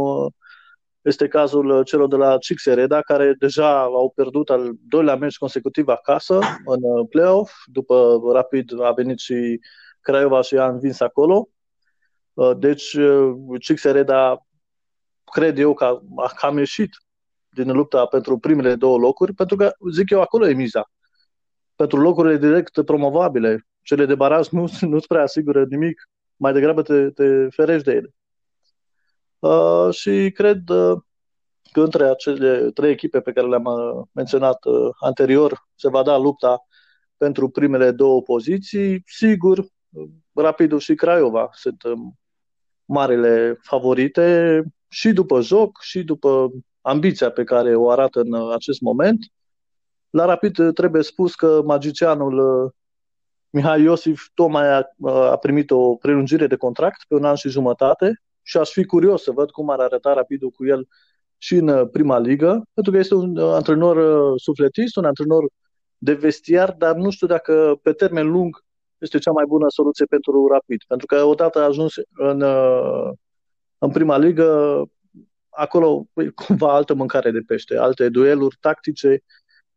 este 1.03 1.29
cazul 1.29 1.71
uh, 1.71 1.87
celor 1.87 2.09
de 2.09 2.17
la 2.17 2.39
Reda, 2.65 3.01
care 3.01 3.35
deja 3.39 3.81
au 3.81 4.13
pierdut 4.15 4.51
al 4.51 4.73
doilea 4.89 5.17
meci 5.17 5.37
consecutiv 5.37 5.89
acasă 5.89 6.39
în 6.65 6.83
uh, 6.83 7.07
play-off. 7.09 7.53
După 7.65 8.21
Rapid 8.33 8.83
a 8.83 8.93
venit 8.93 9.19
și 9.19 9.61
Craiova 10.01 10.41
și 10.41 10.57
a 10.57 10.67
învins 10.67 11.01
acolo. 11.01 11.49
Uh, 12.33 12.51
deci 12.59 12.97
Reda 13.83 14.47
cred 15.33 15.59
eu 15.59 15.75
că 15.75 16.01
a 16.17 16.33
cam 16.37 16.59
ieșit 16.59 16.91
din 17.49 17.73
lupta 17.73 18.07
pentru 18.07 18.39
primele 18.39 18.75
două 18.75 18.99
locuri, 18.99 19.33
pentru 19.33 19.57
că, 19.57 19.73
zic 19.93 20.11
eu, 20.11 20.21
acolo 20.21 20.49
e 20.49 20.53
miza. 20.53 20.91
Pentru 21.75 22.01
locurile 22.01 22.37
direct 22.37 22.83
promovabile, 22.85 23.67
cele 23.83 24.07
de 24.07 24.15
baraj 24.15 24.49
nu, 24.49 24.69
nu-ți 24.91 25.07
prea 25.07 25.23
asigură 25.23 25.65
nimic, 25.65 26.09
mai 26.37 26.53
degrabă 26.53 26.83
te, 26.83 27.11
te 27.11 27.49
ferești 27.49 27.85
de 27.85 27.93
ele. 27.93 28.15
Uh, 29.39 29.95
și 29.95 30.31
cred 30.35 30.69
uh, 30.69 30.99
că 31.73 31.81
între 31.81 32.09
acele 32.09 32.71
trei 32.71 32.91
echipe 32.91 33.21
pe 33.21 33.33
care 33.33 33.47
le-am 33.47 33.65
uh, 33.65 34.07
menționat 34.13 34.65
uh, 34.65 34.91
anterior 35.01 35.69
se 35.75 35.89
va 35.89 36.03
da 36.03 36.17
lupta 36.17 36.67
pentru 37.17 37.49
primele 37.49 37.91
două 37.91 38.23
poziții. 38.23 39.03
Sigur, 39.07 39.65
Rapidul 40.33 40.79
și 40.79 40.95
Craiova 40.95 41.49
sunt 41.53 41.83
um, 41.83 42.19
marile 42.85 43.59
favorite 43.61 44.63
și 44.93 45.13
după 45.13 45.41
joc 45.41 45.81
și 45.81 46.03
după 46.03 46.51
ambiția 46.81 47.31
pe 47.31 47.45
care 47.45 47.75
o 47.75 47.91
arată 47.91 48.21
în 48.21 48.33
uh, 48.33 48.53
acest 48.55 48.81
moment. 48.81 49.19
La 50.11 50.25
Rapid 50.25 50.73
trebuie 50.75 51.03
spus 51.03 51.35
că 51.35 51.63
magicianul 51.65 52.75
Mihai 53.51 53.83
Iosif 53.83 54.29
tocmai 54.35 54.69
a, 54.69 54.89
a 55.05 55.37
primit 55.37 55.71
o 55.71 55.95
prelungire 55.95 56.47
de 56.47 56.57
contract 56.57 57.05
pe 57.09 57.15
un 57.15 57.25
an 57.25 57.35
și 57.35 57.49
jumătate 57.49 58.23
și 58.43 58.57
aș 58.57 58.71
fi 58.71 58.85
curios 58.85 59.23
să 59.23 59.31
văd 59.31 59.51
cum 59.51 59.71
ar 59.71 59.81
arăta 59.81 60.13
Rapidul 60.13 60.51
cu 60.51 60.67
el 60.67 60.89
și 61.39 61.55
în 61.55 61.69
uh, 61.69 61.89
prima 61.93 62.19
ligă, 62.19 62.63
pentru 62.75 62.93
că 62.93 62.99
este 62.99 63.15
un 63.15 63.37
uh, 63.37 63.53
antrenor 63.53 63.97
uh, 63.97 64.41
sufletist, 64.41 64.97
un 64.97 65.05
antrenor 65.05 65.45
de 65.99 66.13
vestiar, 66.13 66.75
dar 66.79 66.95
nu 66.95 67.11
știu 67.11 67.27
dacă 67.27 67.79
pe 67.83 67.93
termen 67.93 68.31
lung 68.31 68.65
este 68.99 69.19
cea 69.19 69.31
mai 69.31 69.45
bună 69.49 69.67
soluție 69.69 70.05
pentru 70.05 70.47
Rapid. 70.47 70.83
Pentru 70.87 71.07
că 71.07 71.23
odată 71.23 71.63
ajuns 71.63 71.95
în, 72.13 72.45
în 73.83 73.91
prima 73.91 74.19
ligă, 74.19 74.83
acolo 75.49 76.07
e 76.15 76.29
cumva 76.29 76.75
altă 76.75 76.95
mâncare 76.95 77.31
de 77.31 77.41
pește, 77.41 77.77
alte 77.77 78.09
dueluri 78.09 78.57
tactice 78.61 79.23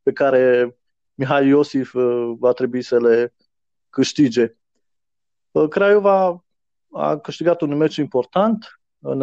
pe 0.03 0.11
care 0.11 0.75
Mihai 1.13 1.47
Iosif 1.47 1.93
va 2.37 2.51
trebui 2.51 2.81
să 2.81 2.99
le 2.99 3.33
câștige. 3.89 4.57
Craiova 5.69 6.45
a 6.91 7.17
câștigat 7.17 7.61
un 7.61 7.77
meci 7.77 7.95
important 7.95 8.81
în, 8.99 9.21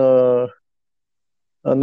în, 1.61 1.83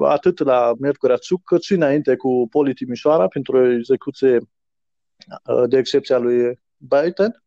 atât 0.00 0.38
la 0.38 0.72
Miercurea 0.78 1.16
Țuc, 1.16 1.42
cât 1.44 1.62
și 1.62 1.72
înainte 1.72 2.16
cu 2.16 2.46
Poli 2.50 2.74
Timișoara 2.74 3.28
pentru 3.28 3.56
o 3.56 3.70
execuție 3.70 4.36
uh, 4.36 5.68
de 5.68 5.78
excepție 5.78 6.14
a 6.14 6.18
lui 6.18 6.60
Baiten 6.76 7.44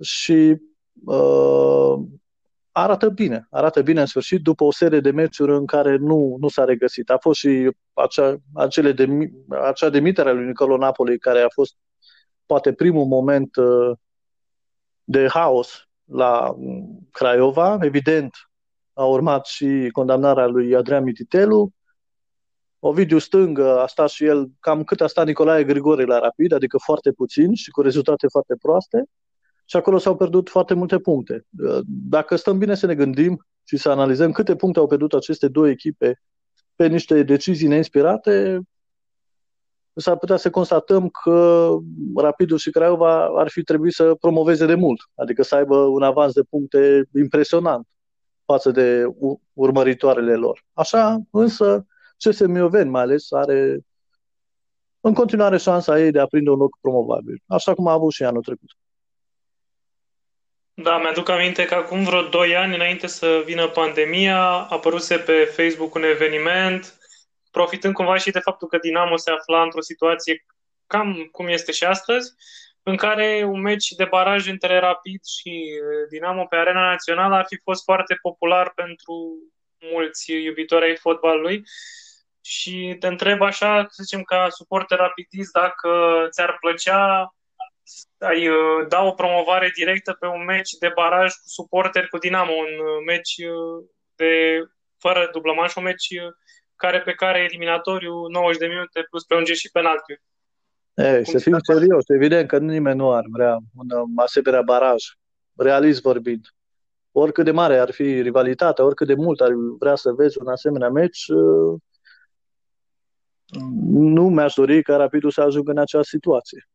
și 0.00 0.56
uh, 1.04 1.94
arată 2.72 3.08
bine, 3.08 3.46
arată 3.50 3.82
bine 3.82 4.00
în 4.00 4.06
sfârșit 4.06 4.42
după 4.42 4.64
o 4.64 4.72
serie 4.72 5.00
de 5.00 5.10
meciuri 5.10 5.52
în 5.52 5.66
care 5.66 5.96
nu, 5.96 6.36
nu 6.40 6.48
s-a 6.48 6.64
regăsit. 6.64 7.10
A 7.10 7.18
fost 7.18 7.38
și 7.38 7.70
acea, 7.92 8.36
acele 8.54 8.92
de, 8.92 9.08
acea 9.62 9.88
demitere 9.88 10.28
a 10.28 10.32
lui 10.32 10.46
Nicolo 10.46 10.76
Napoli 10.76 11.18
care 11.18 11.40
a 11.40 11.48
fost 11.48 11.76
poate 12.46 12.72
primul 12.72 13.04
moment 13.04 13.56
uh, 13.56 13.96
de 15.04 15.28
haos 15.28 15.88
la 16.04 16.54
Craiova. 17.10 17.78
Evident, 17.80 18.34
a 18.92 19.04
urmat 19.04 19.46
și 19.46 19.88
condamnarea 19.92 20.46
lui 20.46 20.74
Adrian 20.74 21.02
Mititelu. 21.02 21.70
Ovidiu 22.78 23.18
Stângă 23.18 23.80
a 23.80 23.86
stat 23.86 24.08
și 24.08 24.24
el 24.24 24.50
cam 24.60 24.84
cât 24.84 25.00
a 25.00 25.06
stat 25.06 25.26
Nicolae 25.26 25.64
Grigore 25.64 26.04
la 26.04 26.18
Rapid, 26.18 26.52
adică 26.52 26.78
foarte 26.78 27.12
puțin 27.12 27.54
și 27.54 27.70
cu 27.70 27.82
rezultate 27.82 28.26
foarte 28.26 28.54
proaste. 28.62 29.04
Și 29.70 29.76
acolo 29.76 29.98
s-au 29.98 30.16
pierdut 30.16 30.48
foarte 30.48 30.74
multe 30.74 30.98
puncte. 30.98 31.46
Dacă 31.86 32.36
stăm 32.36 32.58
bine 32.58 32.74
să 32.74 32.86
ne 32.86 32.94
gândim 32.94 33.46
și 33.64 33.76
să 33.76 33.90
analizăm 33.90 34.32
câte 34.32 34.56
puncte 34.56 34.78
au 34.78 34.86
pierdut 34.86 35.12
aceste 35.12 35.48
două 35.48 35.68
echipe 35.68 36.22
pe 36.74 36.86
niște 36.86 37.22
decizii 37.22 37.68
neinspirate, 37.68 38.60
s-ar 39.94 40.16
putea 40.16 40.36
să 40.36 40.50
constatăm 40.50 41.08
că 41.08 41.68
Rapidul 42.16 42.58
și 42.58 42.70
Craiova 42.70 43.24
ar 43.24 43.48
fi 43.48 43.62
trebuit 43.62 43.92
să 43.92 44.14
promoveze 44.14 44.66
de 44.66 44.74
mult, 44.74 45.00
adică 45.14 45.42
să 45.42 45.54
aibă 45.54 45.76
un 45.76 46.02
avans 46.02 46.32
de 46.32 46.42
puncte 46.42 47.08
impresionant 47.14 47.86
față 48.44 48.70
de 48.70 49.04
urmăritoarele 49.52 50.34
lor. 50.34 50.64
Așa, 50.72 51.18
însă, 51.30 51.86
CS 52.16 52.46
Mioven 52.46 52.90
mai 52.90 53.02
ales 53.02 53.32
are 53.32 53.80
în 55.00 55.14
continuare 55.14 55.56
șansa 55.56 56.00
ei 56.00 56.10
de 56.10 56.20
a 56.20 56.26
prinde 56.26 56.50
un 56.50 56.58
loc 56.58 56.78
promovabil, 56.80 57.42
așa 57.46 57.74
cum 57.74 57.86
a 57.86 57.92
avut 57.92 58.12
și 58.12 58.24
anul 58.24 58.42
trecut. 58.42 58.70
Da, 60.82 60.98
mi-aduc 60.98 61.28
aminte 61.28 61.64
că 61.64 61.74
acum 61.74 62.04
vreo 62.04 62.22
2 62.22 62.56
ani, 62.56 62.74
înainte 62.74 63.06
să 63.06 63.42
vină 63.44 63.68
pandemia, 63.68 64.40
a 64.40 64.66
apăruse 64.70 65.18
pe 65.18 65.44
Facebook 65.44 65.94
un 65.94 66.02
eveniment 66.02 66.98
profitând 67.50 67.94
cumva 67.94 68.16
și 68.16 68.30
de 68.30 68.38
faptul 68.38 68.68
că 68.68 68.78
Dinamo 68.78 69.16
se 69.16 69.30
afla 69.30 69.62
într-o 69.62 69.80
situație 69.80 70.44
cam 70.86 71.28
cum 71.32 71.48
este 71.48 71.72
și 71.72 71.84
astăzi, 71.84 72.32
în 72.82 72.96
care 72.96 73.44
un 73.46 73.60
meci 73.60 73.88
de 73.88 74.04
baraj 74.04 74.48
între 74.48 74.78
Rapid 74.78 75.24
și 75.24 75.80
Dinamo 76.10 76.46
pe 76.46 76.56
arena 76.56 76.88
națională 76.88 77.34
ar 77.34 77.44
fi 77.48 77.60
fost 77.62 77.84
foarte 77.84 78.18
popular 78.22 78.72
pentru 78.74 79.14
mulți 79.92 80.32
iubitori 80.32 80.84
ai 80.84 80.96
fotbalului. 80.96 81.62
Și 82.40 82.96
te 82.98 83.06
întreb 83.06 83.42
așa, 83.42 83.86
să 83.88 84.02
zicem, 84.02 84.22
ca 84.22 84.48
suporter 84.48 84.98
rapidist, 84.98 85.52
dacă 85.52 86.26
ți-ar 86.30 86.56
plăcea 86.60 87.34
ai 88.18 88.48
da 88.88 89.02
o 89.02 89.12
promovare 89.12 89.70
directă 89.74 90.16
pe 90.20 90.26
un 90.26 90.44
meci 90.44 90.70
de 90.80 90.90
baraj 90.94 91.32
cu 91.32 91.48
suporteri 91.48 92.08
cu 92.08 92.18
Dinamo, 92.18 92.52
un 92.52 93.04
meci 93.06 93.34
de 94.14 94.32
fără 94.98 95.28
dublămaș, 95.32 95.74
un 95.74 95.82
meci 95.82 96.08
care 96.76 97.00
pe 97.00 97.12
care 97.12 97.38
eliminatoriu 97.38 98.26
90 98.26 98.60
de 98.60 98.66
minute 98.66 99.06
plus 99.10 99.24
prelungiri 99.24 99.58
și 99.58 99.70
penalti. 99.70 100.20
Ei, 100.94 101.26
să 101.26 101.38
fim 101.38 101.58
serios, 101.58 102.08
evident 102.08 102.48
că 102.48 102.58
nimeni 102.58 102.96
nu 102.96 103.12
ar 103.12 103.24
vrea 103.32 103.58
un 103.76 103.90
um, 103.90 104.12
asemenea 104.18 104.62
baraj, 104.62 105.02
realist 105.56 106.00
vorbind. 106.02 106.46
Oricât 107.12 107.44
de 107.44 107.50
mare 107.50 107.78
ar 107.78 107.90
fi 107.90 108.22
rivalitatea, 108.22 108.84
oricât 108.84 109.06
de 109.06 109.14
mult 109.14 109.40
ar 109.40 109.50
vrea 109.78 109.94
să 109.94 110.12
vezi 110.12 110.38
un 110.40 110.48
asemenea 110.48 110.88
meci, 110.88 111.26
uh, 111.28 111.80
nu 113.90 114.28
mi-aș 114.28 114.54
dori 114.54 114.82
ca 114.82 114.96
Rapidul 114.96 115.30
să 115.30 115.40
ajungă 115.40 115.70
în 115.70 115.78
acea 115.78 116.02
situație. 116.02 116.68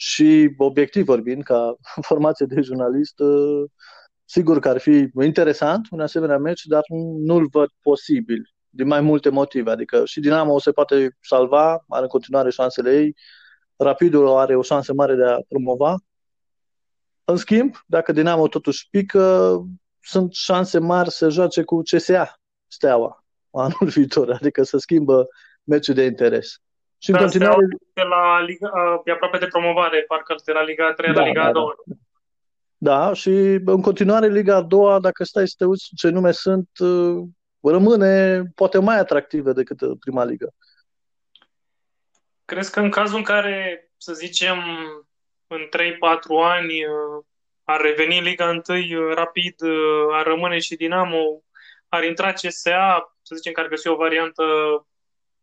Și 0.00 0.54
obiectiv 0.56 1.04
vorbind, 1.04 1.42
ca 1.42 1.76
formație 2.08 2.46
de 2.46 2.60
jurnalist, 2.60 3.14
sigur 4.24 4.58
că 4.58 4.68
ar 4.68 4.78
fi 4.78 5.08
interesant 5.22 5.86
un 5.90 6.00
asemenea 6.00 6.38
meci, 6.38 6.64
dar 6.64 6.82
nu-l 7.24 7.48
văd 7.50 7.68
posibil 7.82 8.54
din 8.68 8.86
mai 8.86 9.00
multe 9.00 9.28
motive. 9.28 9.70
Adică 9.70 10.04
și 10.04 10.20
Dinamo 10.20 10.58
se 10.58 10.70
poate 10.70 11.16
salva, 11.20 11.84
are 11.88 12.02
în 12.02 12.08
continuare 12.08 12.50
șansele 12.50 12.96
ei, 12.96 13.16
Rapidul 13.76 14.28
are 14.28 14.56
o 14.56 14.62
șansă 14.62 14.92
mare 14.92 15.14
de 15.14 15.24
a 15.24 15.38
promova. 15.48 15.94
În 17.24 17.36
schimb, 17.36 17.74
dacă 17.86 18.12
Dinamo 18.12 18.48
totuși 18.48 18.88
pică, 18.90 19.56
sunt 20.00 20.32
șanse 20.34 20.78
mari 20.78 21.10
să 21.10 21.28
joace 21.28 21.62
cu 21.62 21.82
CSA, 21.82 22.40
Steaua, 22.66 23.24
anul 23.50 23.90
viitor, 23.96 24.30
adică 24.30 24.62
să 24.62 24.78
schimbă 24.78 25.26
meciul 25.64 25.94
de 25.94 26.04
interes. 26.04 26.60
Și 27.02 27.10
da, 27.10 27.18
în 27.18 27.24
continuare... 27.24 27.66
De 27.92 28.02
la 28.02 28.40
Liga, 28.40 28.70
e 29.04 29.10
aproape 29.10 29.38
de 29.38 29.46
promovare, 29.46 30.04
parcă 30.08 30.34
de 30.44 30.52
la 30.52 30.62
Liga 30.62 30.92
3 30.92 31.12
da, 31.12 31.20
la 31.20 31.26
Liga 31.26 31.44
da, 31.44 31.50
2. 31.50 31.64
Da. 31.84 31.94
da, 33.06 33.12
și 33.12 33.30
în 33.64 33.80
continuare 33.80 34.26
Liga 34.26 34.56
a 34.56 34.62
doua, 34.62 35.00
dacă 35.00 35.24
stai 35.24 35.48
să 35.48 35.54
te 35.58 35.64
uiți 35.64 35.90
ce 35.96 36.08
nume 36.08 36.32
sunt, 36.32 36.68
rămâne 37.62 38.42
poate 38.54 38.78
mai 38.78 38.98
atractivă 38.98 39.52
decât 39.52 39.98
prima 40.00 40.24
ligă. 40.24 40.54
Crezi 42.44 42.72
că 42.72 42.80
în 42.80 42.90
cazul 42.90 43.16
în 43.16 43.22
care, 43.22 43.90
să 43.96 44.12
zicem, 44.12 44.58
în 45.46 45.60
3-4 45.60 45.68
ani 46.42 46.72
ar 47.64 47.80
reveni 47.80 48.20
Liga 48.20 48.60
1 48.68 49.12
rapid, 49.14 49.54
ar 50.12 50.26
rămâne 50.26 50.58
și 50.58 50.76
Dinamo, 50.76 51.42
ar 51.88 52.04
intra 52.04 52.32
CSA, 52.32 53.16
să 53.22 53.34
zicem 53.34 53.52
că 53.52 53.60
ar 53.60 53.68
găsi 53.68 53.88
o 53.88 53.96
variantă 53.96 54.44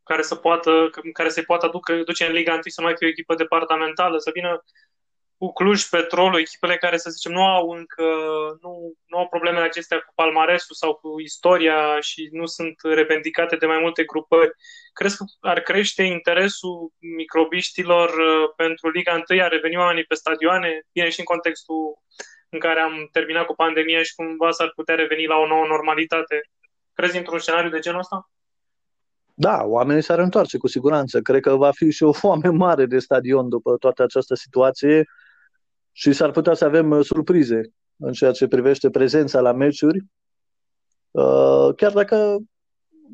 care 0.07 0.21
să 0.21 0.35
poată, 0.35 0.89
care 1.13 1.29
se 1.29 1.41
poată 1.41 1.65
aducă, 1.65 1.95
duce 1.95 2.25
în 2.25 2.31
Liga 2.31 2.53
1 2.53 2.61
să 2.65 2.81
mai 2.81 2.95
fie 2.97 3.07
o 3.07 3.09
echipă 3.09 3.35
departamentală, 3.35 4.17
să 4.17 4.29
vină 4.33 4.63
cu 5.37 5.53
Cluj, 5.53 5.83
Petrolul, 5.83 6.39
echipele 6.39 6.77
care, 6.77 6.97
să 6.97 7.09
zicem, 7.09 7.31
nu 7.31 7.45
au 7.45 7.69
încă, 7.69 8.03
nu, 8.61 8.93
nu 9.05 9.17
au 9.17 9.27
problemele 9.27 9.65
acestea 9.65 9.99
cu 9.99 10.11
palmaresul 10.15 10.75
sau 10.75 10.93
cu 10.93 11.19
istoria 11.19 11.99
și 11.99 12.29
nu 12.31 12.45
sunt 12.45 12.75
revendicate 12.81 13.55
de 13.55 13.65
mai 13.65 13.79
multe 13.79 14.03
grupări. 14.03 14.51
Crezi 14.93 15.17
că 15.17 15.23
ar 15.39 15.59
crește 15.59 16.03
interesul 16.03 16.91
microbiștilor 16.99 18.09
uh, 18.09 18.53
pentru 18.55 18.89
Liga 18.89 19.23
1? 19.29 19.41
Ar 19.41 19.51
reveni 19.51 19.77
oamenii 19.77 20.03
pe 20.03 20.15
stadioane? 20.15 20.81
Bine, 20.91 21.09
și 21.09 21.19
în 21.19 21.25
contextul 21.25 21.97
în 22.49 22.59
care 22.59 22.79
am 22.79 23.09
terminat 23.11 23.45
cu 23.45 23.55
pandemia 23.55 24.03
și 24.03 24.15
cumva 24.15 24.51
s-ar 24.51 24.71
putea 24.75 24.95
reveni 24.95 25.25
la 25.25 25.35
o 25.37 25.47
nouă 25.47 25.65
normalitate. 25.65 26.41
Crezi 26.93 27.17
într-un 27.17 27.39
scenariu 27.39 27.69
de 27.69 27.79
genul 27.79 27.99
ăsta? 27.99 28.29
Da, 29.39 29.63
oamenii 29.65 30.01
s-ar 30.01 30.19
întoarce 30.19 30.57
cu 30.57 30.67
siguranță. 30.67 31.21
Cred 31.21 31.41
că 31.41 31.55
va 31.55 31.71
fi 31.71 31.91
și 31.91 32.03
o 32.03 32.11
foame 32.11 32.49
mare 32.49 32.85
de 32.85 32.99
stadion 32.99 33.49
după 33.49 33.75
toată 33.77 34.03
această 34.03 34.35
situație 34.35 35.05
și 35.91 36.13
s-ar 36.13 36.31
putea 36.31 36.53
să 36.53 36.65
avem 36.65 36.89
uh, 36.89 37.05
surprize 37.05 37.61
în 37.97 38.11
ceea 38.11 38.31
ce 38.31 38.47
privește 38.47 38.89
prezența 38.89 39.41
la 39.41 39.51
meciuri. 39.51 40.05
Uh, 41.11 41.69
chiar 41.75 41.91
dacă, 41.91 42.37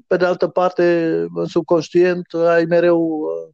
pe 0.08 0.18
de 0.18 0.26
altă 0.26 0.48
parte, 0.48 1.10
în 1.34 1.46
subconștient, 1.46 2.34
ai 2.34 2.66
mereu 2.66 3.02
uh, 3.02 3.54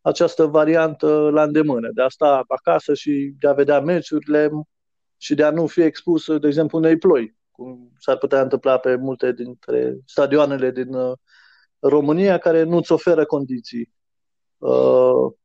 această 0.00 0.44
variantă 0.44 1.30
la 1.32 1.42
îndemână, 1.42 1.90
de 1.94 2.02
a 2.02 2.08
sta 2.08 2.44
acasă 2.48 2.94
și 2.94 3.34
de 3.38 3.48
a 3.48 3.52
vedea 3.52 3.80
meciurile 3.80 4.50
și 5.16 5.34
de 5.34 5.44
a 5.44 5.50
nu 5.50 5.66
fi 5.66 5.80
expus, 5.80 6.38
de 6.38 6.46
exemplu, 6.46 6.78
unei 6.78 6.98
ploi, 6.98 7.36
cum 7.50 7.92
s-ar 7.98 8.16
putea 8.16 8.40
întâmpla 8.40 8.78
pe 8.78 8.96
multe 8.96 9.32
dintre 9.32 9.96
stadioanele 10.04 10.70
din 10.70 10.88
România, 11.88 12.38
care 12.38 12.62
nu-ți 12.62 12.92
oferă 12.92 13.24
condiții 13.24 13.94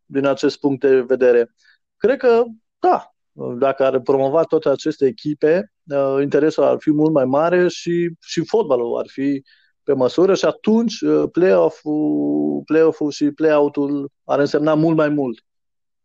din 0.06 0.26
acest 0.26 0.60
punct 0.60 0.80
de 0.82 1.02
vedere. 1.02 1.54
Cred 1.98 2.18
că, 2.18 2.44
da, 2.80 3.12
dacă 3.60 3.84
ar 3.86 4.00
promova 4.00 4.44
toate 4.44 4.70
aceste 4.70 5.06
echipe, 5.06 5.74
uh, 5.84 6.18
interesul 6.22 6.64
ar 6.64 6.76
fi 6.80 6.92
mult 6.92 7.14
mai 7.14 7.26
mare 7.26 7.68
și, 7.68 8.10
și 8.20 8.46
fotbalul 8.46 8.98
ar 8.98 9.06
fi 9.08 9.44
pe 9.84 9.94
măsură 9.94 10.34
și 10.34 10.46
atunci 10.46 11.02
uh, 11.02 11.24
play-off-ul, 11.32 12.62
play-off-ul 12.66 13.12
și 13.12 13.32
play-out-ul 13.32 14.12
ar 14.24 14.40
însemna 14.40 14.74
mult 14.74 14.96
mai 14.96 15.10
mult. 15.10 15.44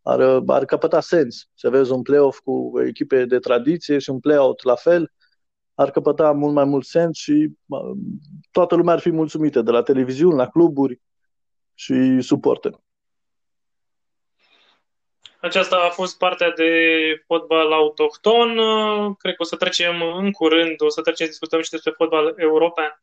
Ar, 0.01 0.19
uh, 0.19 0.43
ar 0.47 0.65
căpăta 0.65 1.01
sens 1.01 1.49
să 1.53 1.69
vezi 1.69 1.91
un 1.91 2.01
play-off 2.01 2.39
cu 2.39 2.71
echipe 2.87 3.25
de 3.25 3.39
tradiție 3.39 3.97
și 3.97 4.09
un 4.09 4.19
play-out 4.19 4.63
la 4.63 4.75
fel, 4.75 5.11
ar 5.79 5.91
căpăta 5.91 6.31
mult 6.31 6.53
mai 6.53 6.65
mult 6.65 6.85
sens 6.85 7.17
și 7.17 7.49
toată 8.51 8.75
lumea 8.75 8.93
ar 8.93 8.99
fi 8.99 9.11
mulțumită, 9.11 9.61
de 9.61 9.71
la 9.71 9.81
televiziuni, 9.81 10.37
la 10.37 10.47
cluburi 10.47 11.01
și 11.73 12.21
suporteri. 12.21 12.79
Aceasta 15.41 15.75
a 15.75 15.89
fost 15.89 16.17
partea 16.17 16.51
de 16.51 16.71
fotbal 17.25 17.71
autohton. 17.71 18.55
Cred 19.13 19.35
că 19.35 19.41
o 19.41 19.45
să 19.45 19.55
trecem 19.55 20.01
în 20.01 20.31
curând, 20.31 20.81
o 20.81 20.89
să 20.89 21.01
trecem 21.01 21.25
să 21.25 21.31
discutăm 21.31 21.61
și 21.61 21.69
despre 21.69 21.91
fotbal 21.91 22.33
european. 22.37 23.01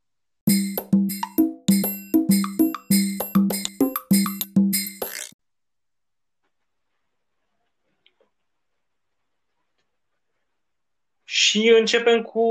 Și 11.54 11.68
începem 11.68 12.22
cu 12.22 12.46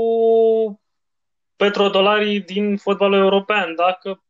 petrodolarii 1.56 2.40
din 2.40 2.76
fotbalul 2.76 3.18
european. 3.18 3.74
Dacă, 3.74 4.24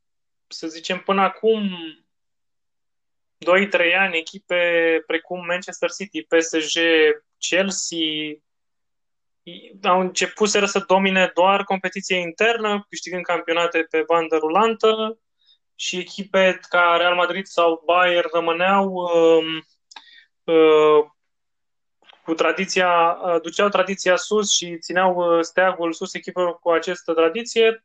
să 0.47 0.67
zicem, 0.67 0.99
până 0.99 1.23
acum 1.23 1.71
2-3 3.39 3.97
ani 3.99 4.17
echipe 4.17 5.03
precum 5.07 5.47
Manchester 5.47 5.91
City, 5.91 6.23
PSG, 6.23 6.81
Chelsea 7.39 8.35
au 9.83 10.01
început 10.01 10.49
să 10.49 10.85
domine 10.87 11.31
doar 11.35 11.65
competiția 11.65 12.19
internă, 12.19 12.87
câștigând 12.89 13.25
campionate 13.25 13.87
pe 13.91 14.03
bandă 14.07 14.37
rulantă 14.37 15.19
și 15.75 15.99
echipe 15.99 16.61
ca 16.69 16.97
Real 16.99 17.15
Madrid 17.15 17.47
sau 17.47 17.83
Bayern 17.87 18.29
rămâneau 18.33 18.93
uh, 18.93 19.63
uh, 20.45 21.05
cu 22.25 22.35
tradiția, 22.35 23.19
duceau 23.43 23.69
tradiția 23.69 24.17
sus 24.17 24.51
și 24.51 24.79
țineau 24.79 25.17
uh, 25.17 25.41
steagul 25.41 25.93
sus 25.93 26.15
echipelor 26.15 26.59
cu 26.59 26.71
această 26.71 27.13
tradiție 27.13 27.85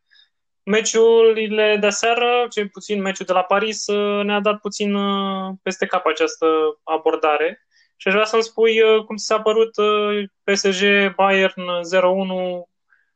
Meciurile 0.69 1.77
de 1.79 1.89
seară, 1.89 2.45
cel 2.49 2.69
puțin 2.69 3.01
meciul 3.01 3.25
de 3.25 3.33
la 3.33 3.43
Paris, 3.43 3.87
uh, 3.87 4.25
ne-a 4.25 4.39
dat 4.39 4.59
puțin 4.59 4.93
uh, 4.93 5.53
peste 5.61 5.85
cap 5.85 6.05
această 6.05 6.45
abordare. 6.83 7.67
Și 7.95 8.07
aș 8.07 8.13
vrea 8.13 8.25
să-mi 8.25 8.43
spui 8.43 8.81
uh, 8.81 9.03
cum 9.05 9.15
ți 9.15 9.25
s-a 9.25 9.41
părut 9.41 9.71
PSG 10.43 10.83
Bayern 11.15 11.63
0-1, 11.63 12.03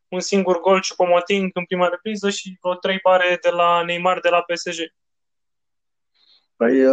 un 0.08 0.20
singur 0.20 0.60
gol 0.60 0.80
Choupo-Moting 0.80 1.50
în 1.54 1.66
prima 1.66 1.88
repriză 1.88 2.30
și 2.30 2.58
vreo 2.62 2.76
trei 2.76 3.00
bare 3.04 3.38
de 3.42 3.50
la 3.50 3.84
Neymar 3.84 4.20
de 4.20 4.30
la 4.30 4.42
PSG. 4.42 4.94
Păi, 6.56 6.84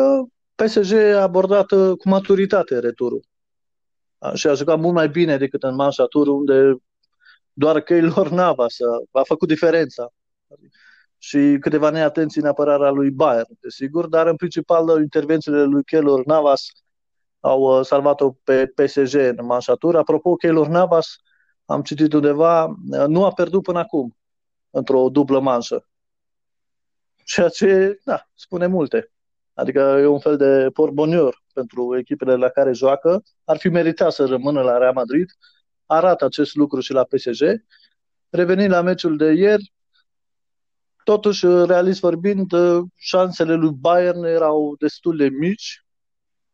PSG 0.55 0.93
a 0.93 1.23
abordat 1.23 1.67
cu 1.69 2.09
maturitate 2.09 2.79
returul. 2.79 3.21
Și 4.35 4.47
a 4.47 4.55
jucat 4.55 4.79
mult 4.79 4.95
mai 4.95 5.09
bine 5.09 5.37
decât 5.37 5.63
în 5.63 5.75
manșa 5.75 6.07
unde 6.13 6.77
doar 7.53 7.81
Keylor 7.81 8.29
Navas 8.31 8.77
a 9.13 9.23
făcut 9.23 9.49
diferența 9.49 10.13
și 11.19 11.57
câteva 11.61 11.91
neatenții 11.91 12.41
în 12.41 12.47
apărarea 12.47 12.91
lui 12.91 13.11
Bayern, 13.11 13.59
desigur, 13.61 14.07
dar 14.07 14.27
în 14.27 14.37
principal 14.37 15.01
intervențiile 15.01 15.63
lui 15.63 15.85
Keylor 15.85 16.25
Navas 16.25 16.67
au 17.41 17.79
uh, 17.79 17.85
salvat-o 17.85 18.31
pe 18.31 18.67
PSG 18.67 19.15
în 19.15 19.45
manșatură. 19.45 19.99
Apropo, 19.99 20.35
Keylor 20.35 20.67
Navas, 20.67 21.17
am 21.65 21.83
citit 21.83 22.13
undeva, 22.13 22.65
uh, 22.65 23.07
nu 23.07 23.25
a 23.25 23.33
pierdut 23.33 23.63
până 23.63 23.79
acum 23.79 24.17
într-o 24.71 25.09
dublă 25.09 25.41
manșă. 25.41 25.89
Ceea 27.25 27.49
ce, 27.49 28.01
da, 28.05 28.29
spune 28.35 28.67
multe. 28.67 29.13
Adică 29.61 29.81
e 29.81 30.07
un 30.07 30.19
fel 30.19 30.37
de 30.37 30.71
porbonior 30.73 31.43
pentru 31.53 31.97
echipele 31.99 32.35
la 32.35 32.49
care 32.49 32.73
joacă. 32.73 33.23
Ar 33.45 33.57
fi 33.57 33.69
meritat 33.69 34.13
să 34.13 34.25
rămână 34.25 34.63
la 34.63 34.79
Real 34.79 34.93
Madrid. 34.93 35.31
Arată 35.87 36.25
acest 36.25 36.55
lucru 36.55 36.81
și 36.81 36.93
la 36.93 37.05
PSG. 37.05 37.65
Revenind 38.29 38.71
la 38.71 38.81
meciul 38.81 39.17
de 39.17 39.33
ieri, 39.33 39.73
Totuși, 41.05 41.45
uh, 41.45 41.69
realist 41.69 42.01
vorbind, 42.01 42.53
uh, 42.53 42.83
șansele 42.97 43.55
lui 43.55 43.71
Bayern 43.71 44.25
erau 44.25 44.75
destul 44.79 45.17
de 45.17 45.29
mici, 45.29 45.85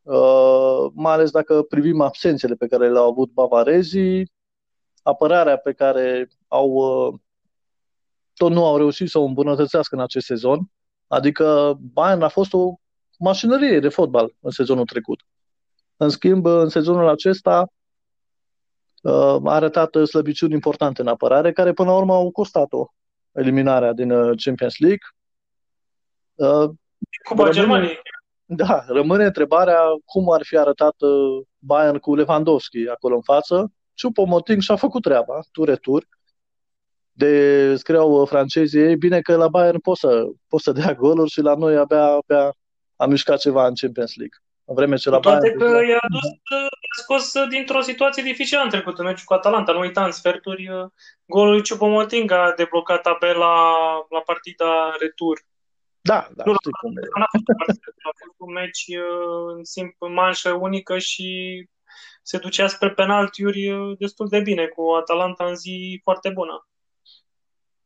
uh, 0.03 0.87
mai 0.95 1.13
ales 1.13 1.31
dacă 1.31 1.63
privim 1.63 2.01
absențele 2.01 2.55
pe 2.55 2.67
care 2.67 2.91
le-au 2.91 3.09
avut 3.11 3.31
bavarezii, 3.31 4.33
apărarea 5.03 5.57
pe 5.57 5.73
care 5.73 6.29
au 6.49 7.21
tot 8.35 8.51
nu 8.51 8.65
au 8.67 8.77
reușit 8.77 9.09
să 9.09 9.19
o 9.19 9.25
îmbunătățească 9.25 9.95
în 9.95 10.03
acest 10.03 10.27
sezon. 10.27 10.71
Adică 11.07 11.79
Bayern 11.81 12.23
a 12.23 12.29
fost 12.29 12.53
o 12.53 12.75
mașinărie 13.19 13.81
de 13.81 13.89
fotbal 13.89 14.35
în 14.41 14.51
sezonul 14.51 14.85
trecut. 14.85 15.21
În 15.97 16.09
schimb, 16.09 16.47
în 16.47 16.69
sezonul 16.69 17.09
acesta 17.09 17.67
a 19.03 19.41
arătat 19.45 19.95
slăbiciuni 20.07 20.53
importante 20.53 21.01
în 21.01 21.09
apărare, 21.09 21.53
care 21.53 21.73
până 21.73 21.91
la 21.91 21.97
urmă 21.97 22.15
au 22.15 22.31
costat-o 22.31 22.87
eliminarea 23.33 23.93
din 23.93 24.11
uh, 24.11 24.43
Champions 24.45 24.79
League. 24.79 25.07
Uh, 26.35 26.71
Cupa 27.29 27.51
Germaniei. 27.51 27.99
Da, 28.45 28.85
rămâne 28.87 29.25
întrebarea 29.25 29.81
cum 30.05 30.31
ar 30.31 30.41
fi 30.45 30.57
arătat 30.57 30.95
uh, 31.01 31.47
Bayern 31.59 31.99
cu 31.99 32.15
Lewandowski 32.15 32.89
acolo 32.89 33.15
în 33.15 33.23
față. 33.23 33.73
Choupo-Moting 33.95 34.61
și-a 34.61 34.77
făcut 34.77 35.03
treaba, 35.03 35.41
tur-retur. 35.53 36.07
De 37.13 37.75
scriau 37.77 38.21
uh, 38.21 38.29
francezii, 38.29 38.81
e 38.81 38.97
bine 38.97 39.21
că 39.21 39.37
la 39.37 39.49
Bayern 39.49 39.79
poți 39.79 40.01
să, 40.01 40.25
poți 40.49 40.63
să 40.63 40.73
dea 40.73 40.95
goluri 40.95 41.31
și 41.31 41.41
la 41.41 41.55
noi 41.55 41.77
abia, 41.77 42.05
abia 42.05 42.55
a 42.97 43.07
mișcat 43.07 43.39
ceva 43.39 43.67
în 43.67 43.75
Champions 43.75 44.17
League. 44.17 44.39
În 44.65 44.75
vreme 44.75 44.97
ce 44.97 45.11
la 45.11 45.19
Toate 45.19 45.55
Bayern... 45.57 45.59
că 45.59 45.87
i-a 45.87 46.07
dus, 46.11 46.31
i-a 46.61 46.97
scos 47.03 47.49
dintr-o 47.49 47.81
situație 47.81 48.23
dificilă 48.23 48.61
în 48.61 48.69
trecut, 48.69 48.99
în 48.99 49.05
meciul 49.05 49.25
cu 49.25 49.35
Atalanta. 49.35 49.73
Nu 49.73 49.79
uita, 49.79 50.05
în 50.05 50.11
sferturi, 50.11 50.69
golul 51.27 51.53
lui 51.53 51.63
Ciupomoting 51.63 52.31
a 52.31 52.53
deblocat 52.57 53.03
tabela 53.03 53.73
la 54.11 54.21
partida 54.25 54.97
retur. 55.01 55.39
Da, 56.01 56.29
da, 56.35 56.45
nu, 56.47 56.55
știi 56.61 56.71
cum 56.81 56.97
e. 56.97 57.01
a 57.23 57.27
fost, 57.31 57.79
a 58.11 58.11
fost 58.19 58.35
un 58.37 58.53
meci 58.53 58.85
în 59.57 59.65
simp 59.65 59.95
în 59.99 60.13
manșă 60.13 60.53
unică 60.53 60.99
și 60.99 61.29
se 62.23 62.39
ducea 62.39 62.67
spre 62.67 62.91
penaltiuri 62.91 63.97
destul 63.99 64.29
de 64.29 64.41
bine, 64.41 64.67
cu 64.67 64.83
Atalanta 65.01 65.45
în 65.45 65.57
zi 65.57 66.01
foarte 66.03 66.29
bună. 66.29 66.69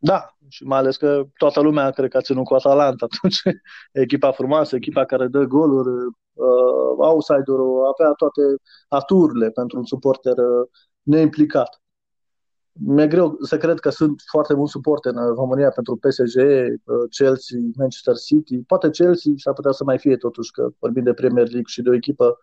Da, 0.02 0.36
și 0.48 0.64
mai 0.64 0.78
ales 0.78 0.96
că 0.96 1.24
toată 1.36 1.60
lumea 1.60 1.90
cred 1.90 2.10
că 2.10 2.16
a 2.16 2.20
ținut 2.20 2.44
cu 2.44 2.54
Atalanta 2.54 3.06
atunci. 3.10 3.42
Echipa 4.04 4.32
frumoasă, 4.32 4.76
echipa 4.76 5.04
care 5.04 5.26
dă 5.26 5.44
goluri, 5.44 5.88
uh, 6.32 6.94
outsiderul 6.98 7.86
avea 7.94 8.12
toate 8.12 8.40
aturile 8.88 9.50
pentru 9.50 9.78
un 9.78 9.84
suporter 9.84 10.36
uh, 10.36 10.68
neimplicat. 11.02 11.82
Mi-e 12.72 13.06
greu 13.06 13.36
să 13.40 13.56
cred 13.58 13.80
că 13.80 13.90
sunt 13.90 14.22
foarte 14.30 14.54
mulți 14.54 14.72
suporteri 14.72 15.16
în 15.16 15.34
România 15.34 15.70
pentru 15.70 15.96
PSG, 15.96 16.38
uh, 16.38 17.08
Chelsea, 17.10 17.58
Manchester 17.76 18.16
City. 18.16 18.58
Poate 18.58 18.90
Chelsea 18.90 19.32
s-ar 19.36 19.54
putea 19.54 19.72
să 19.72 19.84
mai 19.84 19.98
fie 19.98 20.16
totuși, 20.16 20.50
că 20.50 20.68
vorbim 20.78 21.02
de 21.02 21.12
Premier 21.12 21.46
League 21.46 21.66
și 21.66 21.82
de 21.82 21.88
o 21.88 21.94
echipă 21.94 22.38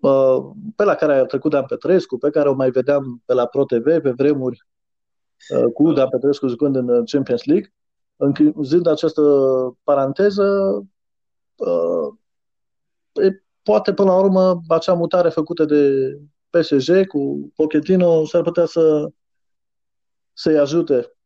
uh, 0.00 0.38
pe 0.76 0.84
la 0.84 0.94
care 0.94 1.14
a 1.14 1.24
trecut 1.24 1.50
Dan 1.50 1.64
Petrescu, 1.66 2.18
pe 2.18 2.30
care 2.30 2.48
o 2.48 2.54
mai 2.54 2.70
vedeam 2.70 3.22
pe 3.24 3.34
la 3.34 3.46
Pro 3.46 3.64
TV 3.64 3.84
pe 3.84 4.10
vremuri, 4.16 4.58
uh, 4.58 4.75
cu 5.74 5.92
Dan 5.92 6.08
Petrescu 6.08 6.46
jucând 6.46 6.76
în 6.76 7.04
Champions 7.04 7.44
League. 7.44 7.74
Închizând 8.16 8.86
această 8.86 9.22
paranteză, 9.82 10.86
poate 13.62 13.94
până 13.94 14.10
la 14.10 14.18
urmă 14.18 14.60
acea 14.68 14.94
mutare 14.94 15.28
făcută 15.28 15.64
de 15.64 16.12
PSG 16.50 17.06
cu 17.06 17.52
Pochettino 17.54 18.24
s-ar 18.24 18.42
putea 18.42 18.64
să 18.64 19.10
să-i 20.32 20.58
ajute 20.58 21.16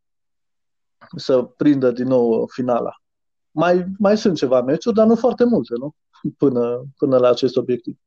să 1.17 1.43
prindă 1.43 1.91
din 1.91 2.07
nou 2.07 2.47
finala. 2.47 2.93
Mai, 3.51 3.85
mai 3.99 4.19
sunt 4.19 4.37
ceva 4.37 4.63
meciuri, 4.63 4.95
dar 4.95 5.07
nu 5.07 5.17
foarte 5.17 5.45
multe, 5.45 5.75
nu? 5.79 5.95
Până, 6.37 6.85
până 6.97 7.19
la 7.19 7.29
acest 7.29 7.57
obiectiv. 7.57 7.99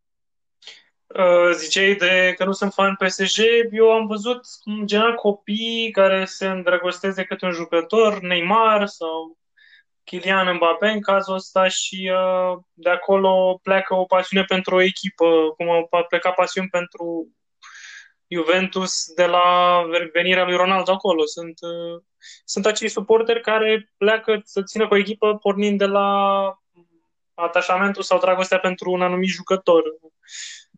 Uh, 1.17 1.51
ziceai 1.51 1.95
de 1.95 2.33
că 2.37 2.45
nu 2.45 2.51
sunt 2.51 2.73
fan 2.73 2.95
PSG, 2.95 3.43
eu 3.71 3.91
am 3.91 4.07
văzut 4.07 4.45
în 4.63 4.87
general 4.87 5.15
copii 5.15 5.91
care 5.91 6.25
se 6.25 6.47
îndrăgostesc 6.47 7.15
de 7.15 7.23
câte 7.23 7.45
un 7.45 7.51
jucător, 7.51 8.19
Neymar 8.19 8.87
sau 8.87 9.37
Kylian 10.03 10.55
Mbappé 10.55 10.87
în 10.87 11.01
cazul 11.01 11.33
ăsta 11.33 11.67
și 11.67 12.11
uh, 12.13 12.59
de 12.73 12.89
acolo 12.89 13.59
pleacă 13.63 13.95
o 13.95 14.05
pasiune 14.05 14.43
pentru 14.43 14.75
o 14.75 14.81
echipă, 14.81 15.53
cum 15.57 15.69
a 15.69 16.03
plecat 16.03 16.35
pasiune 16.35 16.67
pentru 16.71 17.27
Juventus 18.27 19.13
de 19.15 19.25
la 19.25 19.81
venirea 20.13 20.43
lui 20.43 20.55
Ronaldo 20.55 20.91
acolo. 20.91 21.25
Sunt, 21.25 21.59
uh, 21.61 22.01
sunt 22.45 22.65
acei 22.65 22.89
suporteri 22.89 23.41
care 23.41 23.93
pleacă 23.97 24.41
să 24.43 24.63
țină 24.63 24.87
cu 24.87 24.93
o 24.93 24.97
echipă 24.97 25.37
pornind 25.37 25.77
de 25.77 25.85
la 25.85 26.47
atașamentul 27.33 28.03
sau 28.03 28.19
dragostea 28.19 28.59
pentru 28.59 28.91
un 28.91 29.01
anumit 29.01 29.29
jucător. 29.29 29.83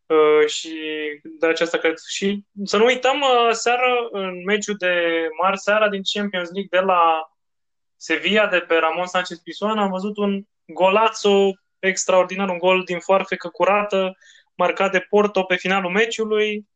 Uh, 0.06 0.48
și 0.48 0.78
de 1.24 1.48
aceasta 1.48 1.78
cred. 1.78 1.98
Și 2.08 2.44
să 2.64 2.78
nu 2.78 2.86
uităm, 2.86 3.22
uh, 3.22 3.52
seara, 3.52 4.08
în 4.12 4.44
meciul 4.44 4.76
de 4.78 5.28
marți 5.42 5.64
seara 5.64 5.90
din 5.90 6.02
Champions 6.14 6.50
League 6.52 6.80
de 6.80 6.86
la 6.86 7.30
Sevilla 7.96 8.48
de 8.48 8.60
pe 8.60 8.76
Ramon 8.76 9.06
Sanchez 9.06 9.40
Pisuan, 9.40 9.78
am 9.78 9.90
văzut 9.90 10.18
un 10.18 10.44
golațo 10.66 11.52
extraordinar, 11.80 12.50
un 12.50 12.58
gol 12.58 12.84
din 12.84 13.00
foarfecă 13.00 13.48
curată, 13.48 14.18
marcat 14.56 14.92
de 14.92 15.00
Porto 15.00 15.44
pe 15.44 15.56
finalul 15.56 15.92
meciului. 15.92 16.68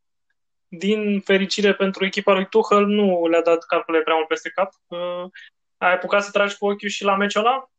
Din 0.68 1.22
fericire 1.22 1.74
pentru 1.74 2.06
echipa 2.06 2.34
lui 2.34 2.48
Tuchel, 2.48 2.86
nu 2.86 3.28
le-a 3.28 3.42
dat 3.42 3.66
calculele 3.66 4.04
prea 4.04 4.16
mult 4.16 4.28
peste 4.28 4.50
cap. 4.50 4.72
Uh, 4.88 5.26
ai 5.78 5.94
apucat 5.94 6.24
să 6.24 6.32
tragi 6.32 6.58
cu 6.58 6.66
ochiul 6.66 6.90
și 6.90 7.04
la 7.04 7.16
meciul 7.16 7.46
ăla? 7.46 7.70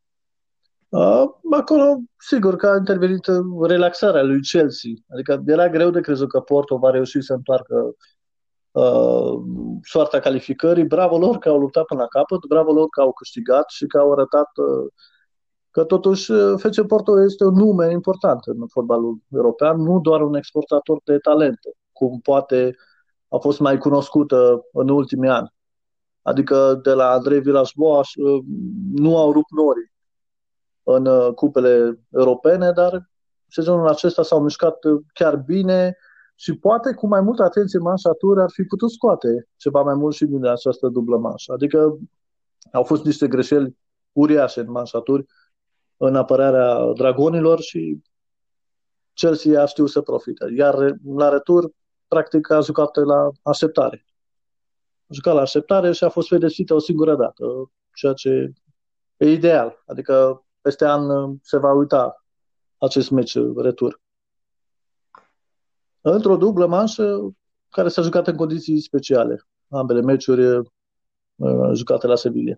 Uh, 0.90 1.24
acolo, 1.50 1.96
sigur 2.18 2.56
că 2.56 2.66
a 2.66 2.76
intervenit 2.76 3.26
relaxarea 3.62 4.22
lui 4.22 4.40
Chelsea. 4.40 4.90
Adică 5.12 5.42
era 5.46 5.68
greu 5.68 5.90
de 5.90 6.00
crezut 6.00 6.28
că 6.28 6.40
Porto 6.40 6.76
va 6.78 6.90
reuși 6.90 7.20
să 7.20 7.32
întoarcă 7.32 7.94
uh, 8.70 9.32
soarta 9.82 10.18
calificării. 10.18 10.84
Bravo 10.84 11.18
lor 11.18 11.38
că 11.38 11.48
au 11.48 11.58
luptat 11.58 11.84
până 11.84 12.00
la 12.00 12.06
capăt, 12.06 12.46
bravo 12.48 12.72
lor 12.72 12.88
că 12.88 13.00
au 13.00 13.12
câștigat 13.12 13.68
și 13.68 13.86
că 13.86 13.98
au 13.98 14.12
arătat 14.12 14.48
uh, 14.56 14.92
că 15.70 15.84
totuși 15.84 16.30
uh, 16.30 16.54
FC 16.56 16.86
Porto 16.86 17.22
este 17.22 17.44
un 17.44 17.54
nume 17.54 17.90
important 17.90 18.40
în 18.44 18.66
fotbalul 18.66 19.18
european, 19.32 19.82
nu 19.82 20.00
doar 20.00 20.20
un 20.22 20.34
exportator 20.34 21.00
de 21.04 21.18
talente, 21.18 21.70
cum 21.92 22.20
poate 22.20 22.76
a 23.28 23.36
fost 23.36 23.60
mai 23.60 23.78
cunoscută 23.78 24.64
în 24.72 24.88
ultimii 24.88 25.28
ani. 25.28 25.54
Adică 26.22 26.80
de 26.82 26.92
la 26.92 27.10
Andrei 27.10 27.40
Villas-Boas 27.40 28.08
uh, 28.14 28.42
nu 28.94 29.18
au 29.18 29.32
rupt 29.32 29.50
norii 29.50 29.90
în 30.82 31.06
uh, 31.06 31.34
cupele 31.34 32.00
europene, 32.10 32.70
dar 32.70 33.10
sezonul 33.48 33.88
acesta 33.88 34.22
s-au 34.22 34.42
mișcat 34.42 34.78
chiar 35.12 35.36
bine, 35.36 35.96
și 36.40 36.54
poate 36.54 36.94
cu 36.94 37.06
mai 37.06 37.20
multă 37.20 37.42
atenție 37.42 37.78
manșatură 37.78 38.42
ar 38.42 38.50
fi 38.50 38.62
putut 38.62 38.90
scoate 38.90 39.48
ceva 39.56 39.82
mai 39.82 39.94
mult 39.94 40.14
și 40.14 40.24
din 40.24 40.46
această 40.46 40.88
dublă 40.88 41.16
manșă. 41.16 41.52
Adică 41.52 41.98
au 42.72 42.82
fost 42.82 43.04
niște 43.04 43.28
greșeli 43.28 43.76
uriașe 44.12 44.60
în 44.60 44.70
manșaturi 44.70 45.26
în 45.96 46.16
apărarea 46.16 46.92
dragonilor 46.92 47.60
și 47.60 48.02
Chelsea 49.12 49.62
a 49.62 49.66
știut 49.66 49.90
să 49.90 50.00
profite. 50.00 50.52
Iar 50.56 50.98
la 51.04 51.28
retur, 51.28 51.70
practic, 52.08 52.50
a 52.50 52.60
jucat 52.60 52.96
la 52.96 53.30
așteptare. 53.42 54.04
A 55.06 55.12
jucat 55.12 55.34
la 55.34 55.40
așteptare 55.40 55.92
și 55.92 56.04
a 56.04 56.08
fost 56.08 56.28
pedepsită 56.28 56.74
o 56.74 56.78
singură 56.78 57.16
dată, 57.16 57.70
ceea 57.94 58.12
ce 58.12 58.52
e 59.16 59.30
ideal. 59.30 59.82
Adică 59.86 60.44
peste 60.60 60.84
an 60.84 61.36
se 61.42 61.58
va 61.58 61.72
uita 61.72 62.24
acest 62.78 63.10
meci 63.10 63.36
retur 63.56 64.00
într-o 66.00 66.36
dublă 66.36 66.66
manșă 66.66 67.34
care 67.68 67.88
s-a 67.88 68.02
jucat 68.02 68.26
în 68.26 68.36
condiții 68.36 68.80
speciale. 68.80 69.46
Ambele 69.70 70.00
meciuri 70.00 70.56
uh, 70.56 71.70
jucate 71.74 72.06
la 72.06 72.14
Sevilla. 72.14 72.54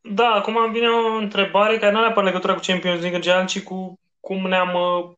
Da, 0.00 0.26
acum 0.26 0.56
îmi 0.56 0.72
vine 0.72 0.88
o 0.88 1.16
întrebare 1.16 1.78
care 1.78 1.92
nu 1.92 1.98
are 1.98 2.22
legătură 2.22 2.54
cu 2.54 2.60
Champions 2.62 3.00
League 3.00 3.16
în 3.16 3.22
general, 3.22 3.46
ci 3.46 3.62
cu 3.62 4.00
cum 4.20 4.48
ne-am 4.48 4.74
uh, 4.74 5.12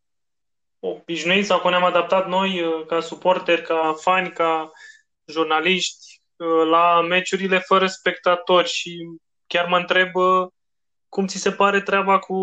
obișnuit 0.78 1.46
sau 1.46 1.60
cum 1.60 1.70
ne-am 1.70 1.84
adaptat 1.84 2.28
noi 2.28 2.60
uh, 2.60 2.86
ca 2.86 3.00
suporteri, 3.00 3.62
ca 3.62 3.94
fani, 4.00 4.30
ca 4.30 4.70
jurnaliști 5.26 6.20
uh, 6.36 6.68
la 6.70 7.00
meciurile 7.00 7.58
fără 7.58 7.86
spectatori 7.86 8.68
și 8.68 9.06
chiar 9.46 9.66
mă 9.66 9.76
întreb 9.76 10.14
uh, 10.14 10.48
cum 11.08 11.26
ți 11.26 11.36
se 11.36 11.50
pare 11.50 11.80
treaba 11.80 12.18
cu 12.18 12.36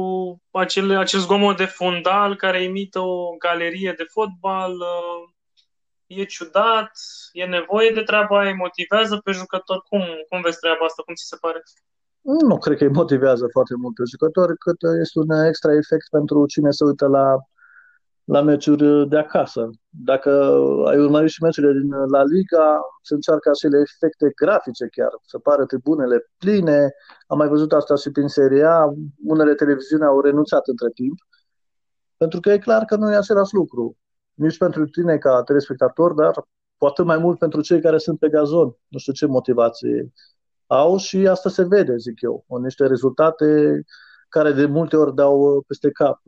acel, 0.51 0.97
acel 0.97 1.19
zgomot 1.19 1.57
de 1.57 1.65
fundal 1.65 2.35
care 2.35 2.63
imită 2.63 2.99
o 2.99 3.35
galerie 3.39 3.93
de 3.97 4.03
fotbal? 4.03 4.71
Uh, 4.71 5.29
e 6.05 6.23
ciudat? 6.23 6.91
E 7.31 7.45
nevoie 7.45 7.89
de 7.89 8.01
treaba 8.01 8.39
aia? 8.39 8.53
Motivează 8.53 9.21
pe 9.23 9.31
jucător? 9.31 9.81
Cum, 9.89 10.01
cum 10.29 10.41
vezi 10.41 10.59
treaba 10.59 10.85
asta? 10.85 11.03
Cum 11.05 11.13
ți 11.13 11.27
se 11.27 11.37
pare? 11.41 11.61
Nu 12.21 12.57
cred 12.57 12.77
că 12.77 12.83
îi 12.83 12.99
motivează 13.01 13.47
foarte 13.51 13.75
mult 13.77 13.95
pe 13.95 14.03
jucători, 14.09 14.57
cât 14.57 14.77
este 14.99 15.19
un 15.19 15.29
extra 15.29 15.71
efect 15.73 16.07
pentru 16.09 16.45
cine 16.45 16.71
se 16.71 16.83
uită 16.83 17.07
la 17.07 17.37
la 18.25 18.41
meciuri 18.41 19.09
de 19.09 19.17
acasă. 19.17 19.69
Dacă 19.89 20.29
ai 20.85 20.99
urmărit 20.99 21.29
și 21.29 21.43
meciurile 21.43 21.79
din 21.79 21.89
La 21.89 22.23
Liga, 22.23 22.81
se 23.01 23.13
încearcă 23.13 23.49
acele 23.49 23.77
efecte 23.77 24.31
grafice 24.35 24.87
chiar, 24.87 25.09
să 25.21 25.37
pară 25.39 25.65
tribunele 25.65 26.29
pline. 26.37 26.93
Am 27.27 27.37
mai 27.37 27.47
văzut 27.47 27.73
asta 27.73 27.95
și 27.95 28.11
prin 28.11 28.27
Serie 28.27 28.63
A. 28.63 28.93
Unele 29.25 29.53
televiziuni 29.53 30.03
au 30.03 30.21
renunțat 30.21 30.67
între 30.67 30.89
timp, 30.93 31.17
pentru 32.17 32.39
că 32.39 32.49
e 32.51 32.57
clar 32.57 32.85
că 32.85 32.95
nu 32.95 33.11
e 33.11 33.15
același 33.15 33.53
lucru. 33.53 33.97
Nici 34.33 34.57
pentru 34.57 34.85
tine 34.85 35.17
ca 35.17 35.43
telespectator, 35.43 36.13
dar 36.13 36.33
cu 36.77 36.85
atât 36.85 37.05
mai 37.05 37.17
mult 37.17 37.39
pentru 37.39 37.61
cei 37.61 37.81
care 37.81 37.97
sunt 37.97 38.19
pe 38.19 38.29
gazon. 38.29 38.75
Nu 38.87 38.97
știu 38.97 39.13
ce 39.13 39.25
motivație 39.25 40.11
au 40.67 40.97
și 40.97 41.27
asta 41.27 41.49
se 41.49 41.63
vede, 41.63 41.95
zic 41.97 42.21
eu, 42.21 42.45
în 42.47 42.61
niște 42.61 42.87
rezultate 42.87 43.81
care 44.29 44.51
de 44.51 44.65
multe 44.65 44.97
ori 44.97 45.15
dau 45.15 45.63
peste 45.67 45.91
cap 45.91 46.21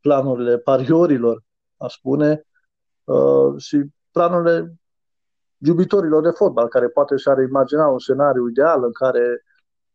planurile 0.00 0.58
pariorilor, 0.58 1.44
aș 1.76 1.94
spune, 1.94 2.46
uh, 3.04 3.56
și 3.56 3.84
planurile 4.10 4.74
iubitorilor 5.58 6.22
de 6.22 6.30
fotbal, 6.30 6.68
care 6.68 6.88
poate 6.88 7.16
și-ar 7.16 7.38
imagina 7.38 7.86
un 7.86 7.98
scenariu 7.98 8.48
ideal 8.48 8.84
în 8.84 8.92
care 8.92 9.44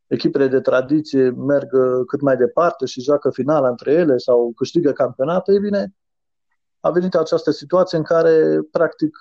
echipele 0.08 0.48
de 0.48 0.60
tradiție 0.60 1.30
merg 1.30 1.70
cât 2.08 2.22
mai 2.22 2.38
departe 2.38 2.86
și 2.86 3.02
joacă 3.02 3.30
finala 3.30 3.70
între 3.70 3.94
ele 3.94 4.18
sau 4.18 4.52
câștigă 4.56 4.92
campionatul, 4.92 5.56
e 5.56 5.60
bine, 5.60 5.94
a 6.80 6.89
venit 6.89 7.16
această 7.16 7.52
situație 7.52 7.98
în 7.98 8.04
care, 8.04 8.62
practic, 8.72 9.18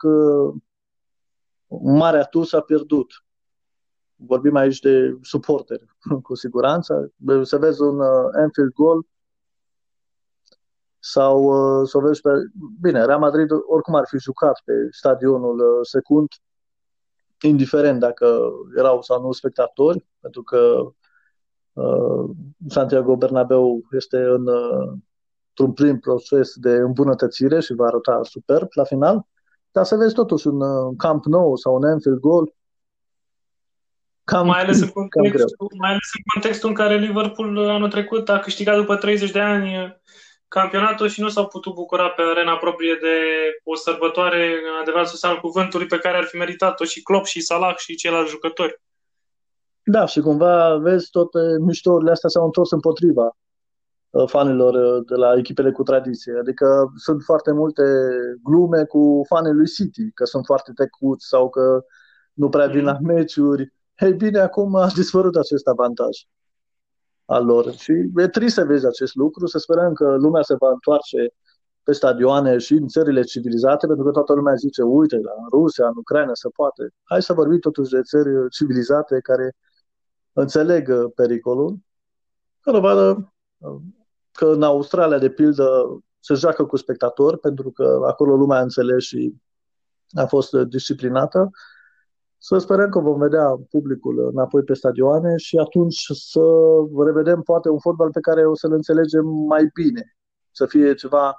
marea 1.82 2.24
tu 2.24 2.42
s-a 2.42 2.60
pierdut. 2.60 3.24
Vorbim 4.16 4.56
aici 4.56 4.80
de 4.80 5.18
suporteri, 5.20 5.86
cu 6.22 6.34
siguranță. 6.34 7.12
Să 7.42 7.58
vezi 7.58 7.80
un 7.80 8.00
Anfield 8.32 8.72
Goal 8.72 9.06
sau 11.04 11.42
uh, 11.42 11.88
să 11.88 11.96
o 11.96 12.00
vezi 12.00 12.20
pe... 12.20 12.30
Bine, 12.80 13.04
Real 13.04 13.18
Madrid 13.18 13.48
oricum 13.66 13.94
ar 13.94 14.04
fi 14.06 14.18
jucat 14.18 14.60
pe 14.64 14.72
stadionul 14.90 15.58
uh, 15.58 15.86
secund, 15.86 16.28
indiferent 17.40 18.00
dacă 18.00 18.40
erau 18.76 19.02
sau 19.02 19.22
nu 19.22 19.32
spectatori, 19.32 20.06
pentru 20.20 20.42
că 20.42 20.92
uh, 21.72 22.30
Santiago 22.68 23.16
Bernabeu 23.16 23.82
este 23.90 24.16
în, 24.16 24.46
uh, 24.46 24.92
într-un 25.48 25.72
prim 25.74 25.98
proces 25.98 26.54
de 26.54 26.72
îmbunătățire 26.72 27.60
și 27.60 27.74
va 27.74 27.86
arăta 27.86 28.20
superb 28.22 28.68
la 28.74 28.84
final, 28.84 29.26
dar 29.70 29.84
să 29.84 29.96
vezi 29.96 30.14
totuși 30.14 30.46
un 30.46 30.60
uh, 30.60 30.94
Camp 30.96 31.24
Nou 31.24 31.56
sau 31.56 31.74
un 31.74 31.84
Anfield 31.84 32.18
Goal, 32.18 32.54
Cam, 34.24 34.46
mai, 34.46 34.60
ales 34.60 34.80
în 34.80 34.88
contextul, 34.88 35.72
mai 35.78 35.90
ales 35.90 36.10
în 36.16 36.22
contextul 36.32 36.68
în 36.68 36.74
care 36.74 36.96
Liverpool 36.96 37.68
anul 37.68 37.88
trecut 37.88 38.28
a 38.28 38.38
câștigat 38.38 38.76
după 38.76 38.96
30 38.96 39.30
de 39.30 39.40
ani 39.40 40.00
campionatul 40.58 41.08
și 41.08 41.20
nu 41.20 41.28
s-au 41.28 41.46
putut 41.46 41.74
bucura 41.74 42.08
pe 42.08 42.22
arena 42.22 42.56
proprie 42.56 42.94
de 43.00 43.16
o 43.64 43.74
sărbătoare 43.74 44.42
în 44.46 44.80
adevărat 44.80 45.08
sus 45.08 45.22
al 45.22 45.38
cuvântului 45.40 45.86
pe 45.86 45.98
care 45.98 46.16
ar 46.16 46.24
fi 46.24 46.36
meritat-o 46.36 46.84
și 46.84 47.02
Klopp 47.02 47.24
și 47.24 47.40
Salah 47.40 47.76
și 47.76 47.94
ceilalți 47.94 48.30
jucători. 48.30 48.80
Da, 49.84 50.06
și 50.06 50.20
cumva, 50.20 50.76
vezi, 50.76 51.10
toate 51.10 51.38
miștourile 51.60 52.10
astea 52.10 52.28
s-au 52.28 52.44
întors 52.44 52.70
împotriva 52.70 53.36
uh, 54.10 54.28
fanilor 54.28 54.74
uh, 54.74 55.04
de 55.06 55.14
la 55.14 55.34
echipele 55.36 55.70
cu 55.72 55.82
tradiție. 55.82 56.32
Adică 56.40 56.92
sunt 56.96 57.22
foarte 57.22 57.52
multe 57.52 57.82
glume 58.42 58.84
cu 58.84 59.22
fanii 59.28 59.52
lui 59.52 59.66
City, 59.66 60.10
că 60.14 60.24
sunt 60.24 60.44
foarte 60.44 60.72
tecuți 60.74 61.26
sau 61.26 61.48
că 61.48 61.84
nu 62.32 62.48
prea 62.48 62.66
vin 62.66 62.84
la 62.84 62.96
mm. 63.00 63.06
meciuri. 63.06 63.72
Ei 63.98 64.12
bine, 64.12 64.38
acum 64.38 64.74
a 64.74 64.86
dispărut 64.86 65.36
acest 65.36 65.66
avantaj 65.66 66.16
al 67.24 67.44
lor. 67.44 67.72
Și 67.72 67.92
e 68.16 68.28
trist 68.28 68.54
să 68.54 68.64
vezi 68.64 68.86
acest 68.86 69.14
lucru, 69.14 69.46
să 69.46 69.58
sperăm 69.58 69.92
că 69.92 70.16
lumea 70.16 70.42
se 70.42 70.54
va 70.58 70.70
întoarce 70.70 71.34
pe 71.82 71.92
stadioane 71.92 72.58
și 72.58 72.72
în 72.72 72.88
țările 72.88 73.22
civilizate, 73.22 73.86
pentru 73.86 74.04
că 74.04 74.10
toată 74.10 74.32
lumea 74.32 74.54
zice, 74.54 74.82
uite, 74.82 75.16
la 75.16 75.32
Rusia, 75.50 75.86
în 75.86 75.96
Ucraina 75.96 76.30
se 76.34 76.48
poate. 76.48 76.90
Hai 77.02 77.22
să 77.22 77.32
vorbim 77.32 77.58
totuși 77.58 77.90
de 77.90 78.02
țări 78.02 78.48
civilizate 78.50 79.20
care 79.20 79.56
înțeleg 80.32 80.88
uh, 80.88 81.10
pericolul, 81.14 81.78
care 82.60 82.78
vadă 82.78 83.32
uh, 83.58 83.80
că 84.32 84.46
în 84.46 84.62
Australia, 84.62 85.18
de 85.18 85.30
pildă, 85.30 85.66
se 86.20 86.34
joacă 86.34 86.64
cu 86.64 86.76
spectatori, 86.76 87.38
pentru 87.38 87.70
că 87.70 88.00
acolo 88.06 88.36
lumea 88.36 88.58
a 88.58 88.62
înțeles 88.62 89.02
și 89.02 89.34
a 90.10 90.26
fost 90.26 90.52
disciplinată 90.52 91.50
să 92.44 92.58
sperăm 92.58 92.88
că 92.88 92.98
vom 92.98 93.18
vedea 93.18 93.56
publicul 93.70 94.28
înapoi 94.28 94.62
pe 94.62 94.74
stadioane 94.74 95.36
și 95.36 95.56
atunci 95.58 96.06
să 96.12 96.40
revedem 97.04 97.42
poate 97.42 97.68
un 97.68 97.78
fotbal 97.78 98.10
pe 98.10 98.20
care 98.20 98.46
o 98.46 98.54
să-l 98.54 98.72
înțelegem 98.72 99.26
mai 99.26 99.70
bine, 99.74 100.16
să 100.50 100.66
fie 100.66 100.94
ceva 100.94 101.36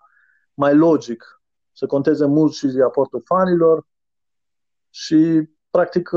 mai 0.54 0.76
logic, 0.76 1.42
să 1.72 1.86
conteze 1.86 2.26
mult 2.26 2.54
și 2.54 2.68
aportul 2.86 3.22
fanilor 3.26 3.88
și 4.90 5.50
practic 5.70 6.10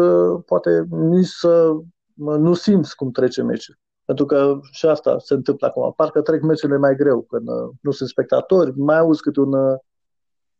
poate 0.44 0.87
nici 0.90 1.27
să 1.27 1.72
nu 2.16 2.55
simți 2.55 2.96
cum 2.96 3.11
trece 3.11 3.42
meciul. 3.42 3.79
Pentru 4.05 4.27
că 4.27 4.59
și 4.70 4.87
asta 4.87 5.18
se 5.18 5.35
întâmplă 5.35 5.66
acum. 5.66 5.92
Parcă 5.96 6.22
trec 6.22 6.42
meciurile 6.42 6.79
mai 6.79 6.94
greu 6.94 7.22
când 7.22 7.49
nu 7.81 7.90
sunt 7.90 8.09
spectatori, 8.09 8.79
mai 8.79 8.99
auzi 8.99 9.20
câte 9.20 9.40
un 9.40 9.53
uh, 9.53 9.79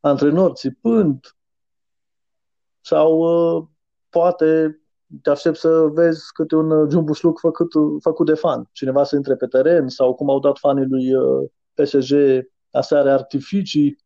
antrenor 0.01 0.53
țipând 0.53 1.37
sau 2.81 3.19
uh, 3.19 3.67
poate 4.19 4.81
te 5.23 5.31
aștept 5.31 5.57
să 5.57 5.69
vezi 5.93 6.33
câte 6.33 6.55
un 6.55 6.71
uh, 6.71 6.89
jumbușluc 6.91 7.39
făcut, 7.39 7.73
făcut 8.03 8.27
de 8.27 8.35
fan. 8.35 8.69
Cineva 8.73 9.05
să 9.05 9.17
intre 9.17 9.37
pe 9.37 9.47
teren 9.47 9.89
sau 9.89 10.15
cum 10.15 10.31
au 10.31 10.39
dat 10.39 10.59
fanii 10.59 10.87
lui 10.89 11.15
uh, 11.15 11.51
PSG 11.75 12.15
aseară 12.71 13.11
artificii. 13.11 13.97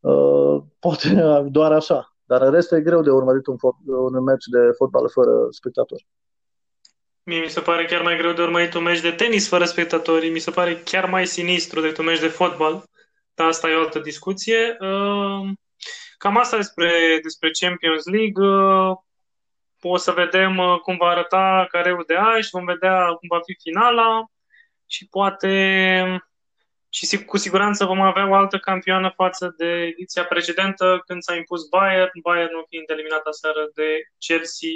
Uh, 0.00 0.62
poate 0.78 1.22
doar 1.56 1.72
așa. 1.72 2.16
Dar 2.24 2.42
în 2.42 2.50
rest 2.50 2.72
e 2.72 2.80
greu 2.80 3.02
de 3.02 3.10
urmărit 3.10 3.46
un, 3.46 3.56
un 3.86 4.22
meci 4.22 4.44
de 4.44 4.58
fotbal 4.76 5.08
fără 5.08 5.46
spectatori. 5.50 6.06
Mie 7.22 7.40
mi 7.40 7.48
se 7.48 7.60
pare 7.60 7.84
chiar 7.84 8.02
mai 8.02 8.16
greu 8.16 8.32
de 8.32 8.42
urmărit 8.42 8.74
un 8.74 8.82
meci 8.82 9.00
de 9.00 9.10
tenis 9.10 9.48
fără 9.48 9.64
spectatori. 9.64 10.28
Mi 10.28 10.38
se 10.38 10.50
pare 10.50 10.76
chiar 10.84 11.08
mai 11.08 11.26
sinistru 11.26 11.80
decât 11.80 11.98
un 11.98 12.04
meci 12.04 12.20
de 12.20 12.28
fotbal. 12.28 12.84
Dar 13.34 13.46
asta 13.46 13.68
e 13.68 13.74
o 13.74 13.80
altă 13.80 13.98
discuție. 13.98 14.76
Uh, 14.80 15.48
Cam 16.18 16.36
asta 16.36 16.56
despre, 16.56 17.18
despre 17.22 17.50
Champions 17.60 18.04
League. 18.04 18.46
O 19.80 19.96
să 19.96 20.12
vedem 20.12 20.58
uh, 20.58 20.78
cum 20.80 20.96
va 20.96 21.06
arăta 21.06 21.66
careul 21.70 22.04
de 22.06 22.14
azi, 22.14 22.48
vom 22.50 22.64
vedea 22.64 23.06
cum 23.06 23.28
va 23.28 23.40
fi 23.44 23.56
finala 23.62 24.24
și 24.86 25.08
poate 25.08 26.26
și 26.88 27.24
cu 27.24 27.36
siguranță 27.36 27.84
vom 27.84 28.00
avea 28.00 28.28
o 28.28 28.34
altă 28.34 28.58
campioană 28.58 29.12
față 29.16 29.54
de 29.56 29.82
ediția 29.82 30.24
precedentă 30.24 31.02
când 31.06 31.22
s-a 31.22 31.34
impus 31.34 31.68
Bayern, 31.68 32.10
Bayern 32.22 32.52
nu 32.52 32.64
fiind 32.68 32.90
eliminat 32.90 33.24
aseară 33.24 33.70
de 33.74 33.84
Chelsea, 34.18 34.70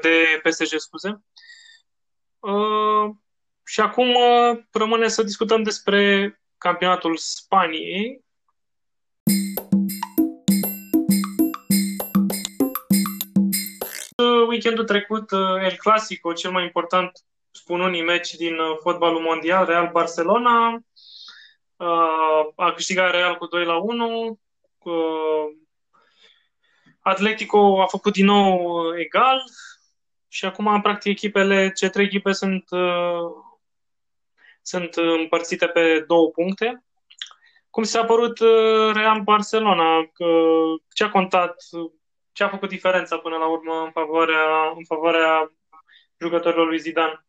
de 0.00 0.40
PSG, 0.42 0.78
scuze. 0.78 1.24
Uh, 2.38 3.10
și 3.64 3.80
acum 3.80 4.08
uh, 4.08 4.58
rămâne 4.72 5.08
să 5.08 5.22
discutăm 5.22 5.62
despre 5.62 6.30
campionatul 6.58 7.16
Spaniei, 7.16 8.24
weekendul 14.52 14.84
trecut 14.84 15.30
uh, 15.30 15.62
El 15.62 15.76
Clasico, 15.76 16.32
cel 16.32 16.50
mai 16.50 16.62
important, 16.62 17.10
spun 17.50 17.80
unii, 17.80 18.02
meci 18.02 18.34
din 18.34 18.58
uh, 18.58 18.76
fotbalul 18.80 19.20
mondial, 19.20 19.64
Real 19.64 19.90
Barcelona, 19.92 20.82
uh, 21.76 22.52
a 22.56 22.72
câștigat 22.74 23.10
Real 23.10 23.36
cu 23.36 23.46
2 23.46 23.64
la 23.64 23.76
1, 23.76 24.38
Atletico 27.00 27.82
a 27.82 27.86
făcut 27.86 28.12
din 28.12 28.24
nou 28.24 28.70
egal 28.98 29.42
și 30.28 30.44
acum, 30.44 30.80
practic, 30.80 31.12
echipele, 31.12 31.72
ce 31.72 31.88
trei 31.88 32.04
echipe 32.04 32.32
sunt, 32.32 32.64
sunt 34.62 34.94
împărțite 34.94 35.66
pe 35.66 36.04
două 36.06 36.30
puncte. 36.30 36.84
Cum 37.70 37.82
s-a 37.82 38.04
părut 38.04 38.38
Real 38.92 39.20
Barcelona? 39.20 40.10
Ce 40.94 41.04
a 41.04 41.10
contat 41.10 41.54
ce 42.32 42.44
a 42.44 42.48
făcut 42.48 42.68
diferența 42.68 43.16
până 43.16 43.36
la 43.36 43.50
urmă 43.50 43.72
în 43.84 43.90
favoarea, 43.90 44.72
în 44.76 44.84
favoarea 44.84 45.52
jucătorilor 46.20 46.66
lui 46.66 46.78
Zidane? 46.78 47.26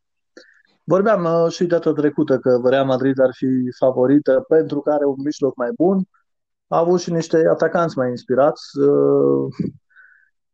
Vorbeam 0.83 1.23
uh, 1.23 1.51
și 1.51 1.65
data 1.65 1.93
trecută 1.93 2.39
că 2.39 2.61
Real 2.63 2.85
Madrid 2.85 3.19
ar 3.19 3.29
fi 3.33 3.47
favorită 3.79 4.45
pentru 4.47 4.81
că 4.81 4.91
are 4.91 5.05
un 5.05 5.15
mijloc 5.23 5.55
mai 5.55 5.69
bun. 5.75 6.03
A 6.67 6.77
avut 6.77 6.99
și 6.99 7.11
niște 7.11 7.47
atacanți 7.49 7.97
mai 7.97 8.09
inspirați, 8.09 8.79
uh, 8.79 9.47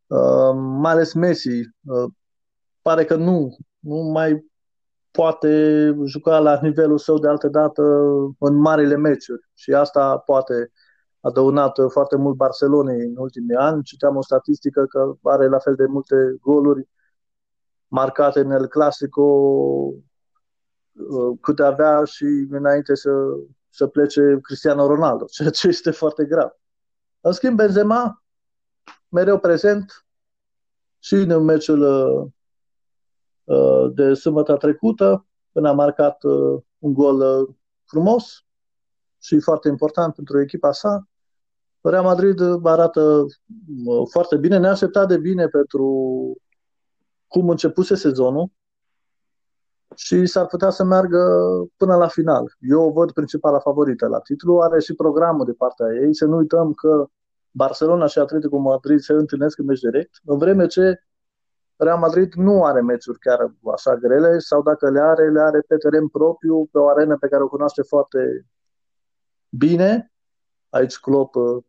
uh, 0.07 0.53
mai 0.55 0.91
ales 0.91 1.13
Messi. 1.13 1.59
Uh, 1.85 2.11
pare 2.81 3.05
că 3.05 3.15
nu, 3.15 3.57
nu 3.79 3.95
mai 3.95 4.45
poate 5.11 5.95
juca 6.05 6.39
la 6.39 6.59
nivelul 6.61 6.97
său 6.97 7.17
de 7.17 7.27
altă 7.27 7.47
dată 7.47 7.81
în 8.39 8.55
marile 8.55 8.95
meciuri 8.95 9.49
și 9.53 9.73
asta 9.73 10.17
poate 10.17 10.53
a 10.53 10.88
dăunat 11.21 11.77
foarte 11.87 12.15
mult 12.15 12.35
Barcelonei 12.35 13.05
în 13.05 13.17
ultimii 13.17 13.55
ani. 13.55 13.83
Citeam 13.83 14.15
o 14.15 14.21
statistică 14.21 14.85
că 14.85 15.13
are 15.23 15.47
la 15.47 15.59
fel 15.59 15.75
de 15.75 15.85
multe 15.85 16.15
goluri 16.41 16.87
marcate 17.87 18.39
în 18.39 18.51
El 18.51 18.67
Clasico 18.67 19.23
uh, 20.91 21.37
câte 21.41 21.63
avea 21.63 22.03
și 22.03 22.47
înainte 22.49 22.95
să, 22.95 23.11
să 23.69 23.87
plece 23.87 24.39
Cristiano 24.41 24.87
Ronaldo, 24.87 25.25
ceea 25.31 25.49
ce 25.49 25.67
este 25.67 25.91
foarte 25.91 26.25
grav. 26.25 26.49
În 27.21 27.31
schimb, 27.31 27.55
Benzema, 27.55 28.23
mereu 29.07 29.39
prezent 29.39 30.05
și 30.99 31.13
în 31.13 31.43
meciul 31.43 31.81
uh, 33.43 33.91
de 33.93 34.13
sâmbătă 34.13 34.55
trecută, 34.55 35.25
când 35.53 35.65
a 35.65 35.71
marcat 35.71 36.23
uh, 36.23 36.61
un 36.77 36.93
gol 36.93 37.49
frumos 37.85 38.43
și 39.19 39.39
foarte 39.39 39.67
important 39.67 40.13
pentru 40.13 40.41
echipa 40.41 40.71
sa. 40.71 41.07
Real 41.81 42.03
Madrid 42.03 42.39
arată 42.63 43.25
foarte 44.11 44.37
bine, 44.37 44.57
ne-a 44.57 44.71
așteptat 44.71 45.07
de 45.07 45.17
bine 45.17 45.47
pentru 45.47 45.87
cum 47.27 47.49
începuse 47.49 47.95
sezonul 47.95 48.51
și 49.95 50.25
s-ar 50.25 50.45
putea 50.45 50.69
să 50.69 50.83
meargă 50.83 51.19
până 51.77 51.95
la 51.95 52.07
final. 52.07 52.55
Eu 52.59 52.81
o 52.81 52.91
văd 52.91 53.11
principala 53.11 53.59
favorită 53.59 54.07
la 54.07 54.19
titlu, 54.19 54.59
are 54.59 54.79
și 54.79 54.93
programul 54.93 55.45
de 55.45 55.53
partea 55.53 55.85
ei. 56.01 56.15
Să 56.15 56.25
nu 56.25 56.37
uităm 56.37 56.73
că 56.73 57.05
Barcelona 57.51 58.05
și 58.05 58.19
Atletico 58.19 58.57
Madrid 58.57 58.99
se 58.99 59.13
întâlnesc 59.13 59.57
în 59.57 59.65
meci 59.65 59.79
direct, 59.79 60.19
în 60.25 60.37
vreme 60.37 60.67
ce 60.67 61.03
Real 61.75 61.97
Madrid 61.97 62.33
nu 62.33 62.63
are 62.63 62.81
meciuri 62.81 63.19
chiar 63.19 63.53
așa 63.73 63.95
grele 63.95 64.39
sau 64.39 64.61
dacă 64.61 64.89
le 64.89 64.99
are, 64.99 65.29
le 65.29 65.41
are 65.41 65.59
pe 65.67 65.75
teren 65.77 66.07
propriu, 66.07 66.65
pe 66.71 66.77
o 66.77 66.87
arenă 66.87 67.17
pe 67.17 67.27
care 67.27 67.43
o 67.43 67.47
cunoaște 67.47 67.81
foarte 67.81 68.45
bine. 69.49 70.11
Aici 70.69 70.97
Klopp 70.97 71.35
uh, 71.35 71.63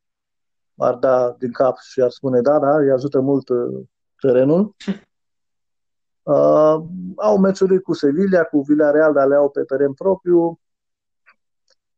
ar 0.77 0.95
da 0.95 1.37
din 1.39 1.53
cap 1.53 1.79
și 1.79 2.01
ar 2.01 2.11
spune 2.11 2.41
da, 2.41 2.59
da, 2.59 2.77
îi 2.77 2.91
ajută 2.91 3.21
mult 3.21 3.49
uh, 3.49 3.87
terenul. 4.21 4.75
Uh, 6.23 6.83
au 7.17 7.39
meciuri 7.39 7.81
cu 7.83 7.93
Sevilla, 7.93 8.45
cu 8.45 8.61
Villarreal, 8.61 9.13
dar 9.13 9.27
le 9.27 9.35
au 9.35 9.51
pe 9.51 9.63
teren 9.63 9.93
propriu. 9.93 10.61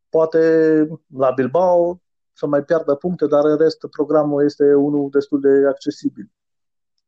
Poate 0.09 0.87
la 1.17 1.31
Bilbao 1.31 2.01
să 2.33 2.47
mai 2.47 2.65
piardă 2.65 2.95
puncte, 2.95 3.27
dar 3.27 3.45
în 3.45 3.57
rest 3.57 3.87
programul 3.91 4.45
este 4.45 4.75
unul 4.75 5.11
destul 5.11 5.41
de 5.41 5.67
accesibil. 5.69 6.31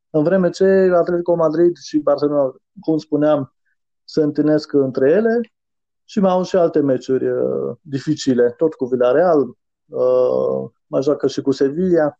În 0.09 0.23
vreme 0.23 0.49
ce 0.49 0.65
Atletico 0.93 1.35
Madrid 1.35 1.77
și 1.77 1.97
Barcelona, 1.97 2.55
cum 2.79 2.97
spuneam, 2.97 3.53
se 4.03 4.21
întâlnesc 4.21 4.73
între 4.73 5.11
ele 5.11 5.41
și 6.05 6.19
mai 6.19 6.31
au 6.31 6.43
și 6.43 6.55
alte 6.55 6.79
meciuri 6.79 7.29
uh, 7.29 7.75
dificile, 7.81 8.53
tot 8.57 8.73
cu 8.73 8.85
Villarreal, 8.85 9.57
uh, 9.85 10.69
mai 10.87 11.01
joacă 11.01 11.27
și 11.27 11.41
cu 11.41 11.51
Sevilla, 11.51 12.19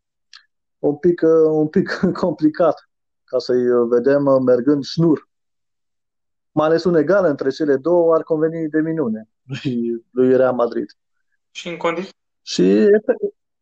un 0.79 0.95
pic, 0.95 1.21
uh, 1.21 1.49
un 1.49 1.67
pic 1.67 1.99
complicat 2.23 2.89
ca 3.23 3.39
să-i 3.39 3.69
uh, 3.69 3.87
vedem 3.89 4.25
uh, 4.25 4.41
mergând 4.45 4.83
șnur. 4.83 5.29
Mai 6.51 6.67
ales 6.67 6.83
un 6.83 6.95
egal 6.95 7.25
între 7.25 7.49
cele 7.49 7.75
două 7.75 8.13
ar 8.13 8.23
conveni 8.23 8.69
de 8.69 8.79
minune 8.79 9.29
lui, 9.63 10.05
lui 10.11 10.35
Real 10.35 10.53
Madrid. 10.53 10.97
Și 11.51 11.67
în 11.67 11.77
condiții? 11.77 12.13
Și 12.41 12.71
e, 12.71 13.01
pe, 13.05 13.13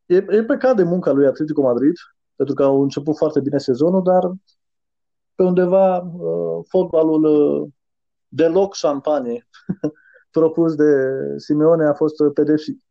e, 0.05 0.15
e 0.15 0.43
păcat 0.43 0.75
de 0.75 0.83
munca 0.83 1.12
lui 1.12 1.25
Atletico 1.25 1.62
Madrid, 1.62 1.93
pentru 2.36 2.55
că 2.55 2.63
au 2.63 2.81
început 2.81 3.17
foarte 3.17 3.39
bine 3.39 3.57
sezonul, 3.57 4.03
dar 4.03 4.31
pe 5.36 5.43
undeva 5.43 5.97
uh, 5.97 6.65
fotbalul 6.67 7.23
uh, 7.23 7.69
deloc 8.27 8.75
șampanie 8.75 9.47
propus 10.34 10.76
de 10.76 10.91
Simeone 11.38 11.88
a 11.88 11.93
fost 11.93 12.15
pedepsit. 12.34 12.84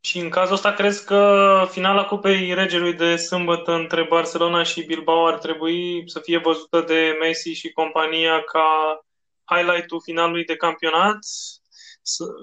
Și 0.00 0.18
în 0.18 0.28
cazul 0.28 0.54
ăsta 0.54 0.72
crezi 0.72 1.04
că 1.04 1.64
finala 1.70 2.04
Cupei 2.04 2.54
Regelui 2.54 2.92
de 2.92 3.16
sâmbătă 3.16 3.72
între 3.72 4.06
Barcelona 4.08 4.62
și 4.62 4.84
Bilbao 4.84 5.26
ar 5.26 5.38
trebui 5.38 6.02
să 6.06 6.20
fie 6.20 6.38
văzută 6.38 6.84
de 6.86 7.16
Messi 7.20 7.48
și 7.48 7.72
compania 7.72 8.42
ca 8.42 9.00
highlight-ul 9.44 10.00
finalului 10.02 10.44
de 10.44 10.56
campionat? 10.56 11.18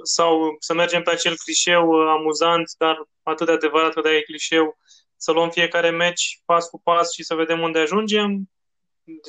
Sau 0.04 0.56
să 0.60 0.74
mergem 0.74 1.04
pe 1.04 1.12
acel 1.12 1.36
clișeu 1.44 1.92
amuzant, 1.92 2.72
dar 2.78 3.04
atât 3.24 3.46
de 3.46 3.52
adevărat 3.52 3.94
că 3.94 4.02
de 4.02 4.10
e 4.10 4.22
clișeu, 4.22 4.78
să 5.18 5.32
luăm 5.32 5.50
fiecare 5.50 5.90
meci 5.90 6.42
pas 6.46 6.70
cu 6.70 6.82
pas 6.84 7.12
și 7.12 7.24
să 7.24 7.36
vedem 7.36 7.60
unde 7.60 7.80
ajungem? 7.80 8.50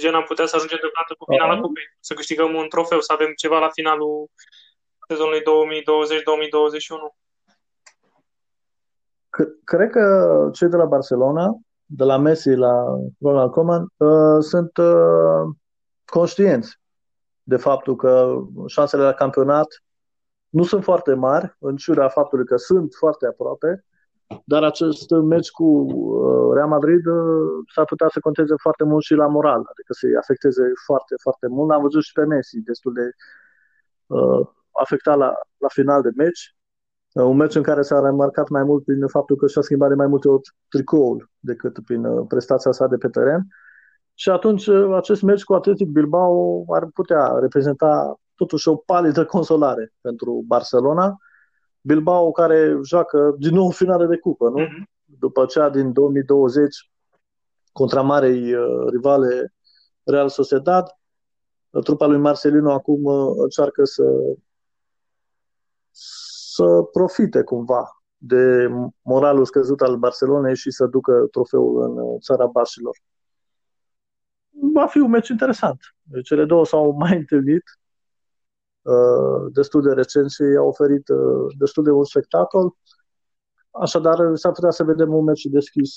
Gen 0.00 0.14
am 0.14 0.22
putea 0.22 0.46
să 0.46 0.56
ajungem 0.56 0.78
deodată 0.80 1.14
cu 1.18 1.24
finala 1.32 1.60
Cupei, 1.60 1.96
să 2.00 2.14
câștigăm 2.14 2.54
un 2.54 2.68
trofeu, 2.68 3.00
să 3.00 3.12
avem 3.12 3.32
ceva 3.36 3.58
la 3.58 3.68
finalul 3.68 4.30
sezonului 5.08 5.40
2020-2021. 5.40 5.42
Cred 9.64 9.90
că 9.90 10.04
cei 10.52 10.68
de 10.68 10.76
la 10.76 10.84
Barcelona, 10.84 11.56
de 11.84 12.04
la 12.04 12.16
Messi 12.16 12.48
la 12.48 12.84
Ronald 13.20 13.50
Koeman, 13.50 13.86
uh, 13.96 14.42
sunt 14.42 14.76
uh, 14.76 15.54
conștienți 16.04 16.80
de 17.42 17.56
faptul 17.56 17.96
că 17.96 18.42
șansele 18.66 19.02
la 19.02 19.12
campionat 19.12 19.66
nu 20.48 20.62
sunt 20.62 20.82
foarte 20.82 21.14
mari, 21.14 21.56
în 21.58 21.76
ciuda 21.76 22.08
faptului 22.08 22.44
că 22.44 22.56
sunt 22.56 22.94
foarte 22.98 23.26
aproape, 23.26 23.84
dar 24.44 24.62
acest 24.64 25.10
meci 25.10 25.50
cu 25.50 25.64
uh, 25.64 26.54
Real 26.54 26.68
Madrid 26.68 27.06
uh, 27.06 27.64
s-ar 27.74 27.84
putea 27.84 28.08
să 28.12 28.20
conteze 28.20 28.54
foarte 28.60 28.84
mult 28.84 29.04
și 29.04 29.14
la 29.14 29.26
moral, 29.26 29.62
adică 29.70 29.92
să-i 29.92 30.16
afecteze 30.16 30.62
foarte, 30.86 31.14
foarte 31.22 31.46
mult. 31.46 31.70
Am 31.70 31.82
văzut 31.82 32.02
și 32.02 32.12
pe 32.12 32.24
Messi 32.24 32.60
destul 32.60 32.92
de 32.92 33.10
uh, 34.06 34.46
afectat 34.72 35.16
la, 35.16 35.32
la 35.56 35.68
final 35.68 36.02
de 36.02 36.10
meci. 36.16 36.56
Uh, 37.12 37.24
un 37.24 37.36
meci 37.36 37.54
în 37.54 37.62
care 37.62 37.82
s-a 37.82 38.00
remarcat 38.00 38.48
mai 38.48 38.62
mult 38.62 38.84
prin 38.84 39.06
faptul 39.06 39.36
că 39.36 39.46
și-a 39.46 39.62
schimbat 39.62 39.88
de 39.88 39.94
mai 39.94 40.06
multe 40.06 40.28
ori 40.28 40.42
tricoul 40.68 41.30
decât 41.38 41.78
prin 41.84 42.04
uh, 42.04 42.24
prestația 42.28 42.72
sa 42.72 42.86
de 42.86 42.96
pe 42.96 43.08
teren. 43.08 43.46
Și 44.14 44.30
atunci 44.30 44.66
uh, 44.66 44.94
acest 44.94 45.22
meci 45.22 45.44
cu 45.44 45.54
Atletic 45.54 45.88
Bilbao 45.88 46.64
ar 46.74 46.86
putea 46.94 47.38
reprezenta 47.40 48.16
totuși 48.34 48.68
o 48.68 48.76
palidă 48.76 49.24
consolare 49.24 49.92
pentru 50.00 50.44
Barcelona. 50.46 51.16
Bilbao 51.82 52.30
care 52.30 52.78
joacă 52.84 53.34
din 53.38 53.54
nou 53.54 53.70
finale 53.70 54.06
de 54.06 54.16
cupă, 54.16 54.48
nu? 54.48 54.64
Mm-hmm. 54.64 54.90
După 55.04 55.46
cea 55.46 55.68
din 55.68 55.92
2020 55.92 56.90
contra 57.72 58.00
marei 58.02 58.54
rivale 58.90 59.54
Real 60.02 60.28
Sociedad. 60.28 60.86
Trupa 61.84 62.06
lui 62.06 62.18
Marcelino 62.18 62.72
acum 62.72 63.06
încearcă 63.36 63.84
să 63.84 64.04
să 66.54 66.82
profite 66.92 67.42
cumva 67.42 68.02
de 68.16 68.68
moralul 69.02 69.44
scăzut 69.44 69.80
al 69.80 69.96
Barcelonei 69.96 70.56
și 70.56 70.70
să 70.70 70.86
ducă 70.86 71.26
trofeul 71.30 71.82
în 71.82 71.96
uh, 71.98 72.20
țara 72.20 72.46
Bașilor. 72.46 72.96
Va 74.50 74.86
fi 74.86 74.98
un 74.98 75.10
meci 75.10 75.28
interesant. 75.28 75.80
Cele 76.24 76.44
două 76.44 76.64
s-au 76.66 76.90
mai 76.90 77.16
întâlnit 77.16 77.62
uh, 77.62 77.81
destul 79.52 79.82
de 79.82 79.92
recent 79.92 80.30
și 80.30 80.42
i-au 80.54 80.66
oferit 80.66 81.08
uh, 81.08 81.54
destul 81.58 81.84
de 81.84 81.90
un 81.90 82.04
spectacol. 82.04 82.76
Așadar, 83.70 84.16
s-ar 84.34 84.52
putea 84.52 84.70
să 84.70 84.84
vedem 84.84 85.14
un 85.14 85.24
meci 85.24 85.44
deschis 85.44 85.94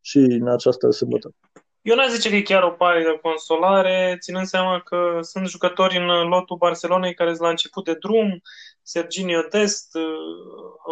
și 0.00 0.18
în 0.18 0.48
această 0.48 0.90
sâmbătă. 0.90 1.34
Eu 1.82 1.96
n-aș 1.96 2.08
zice 2.08 2.28
că 2.28 2.34
e 2.34 2.42
chiar 2.42 2.62
o 2.62 2.76
de 3.02 3.18
consolare, 3.22 4.16
ținând 4.20 4.46
seama 4.46 4.80
că 4.80 5.18
sunt 5.20 5.48
jucători 5.48 5.96
în 5.96 6.06
lotul 6.28 6.56
Barcelonei 6.56 7.14
care 7.14 7.28
sunt 7.28 7.42
la 7.42 7.48
început 7.48 7.84
de 7.84 7.94
drum, 7.94 8.40
Serginio 8.82 9.40
Dest, 9.50 9.94
uh, 9.94 10.02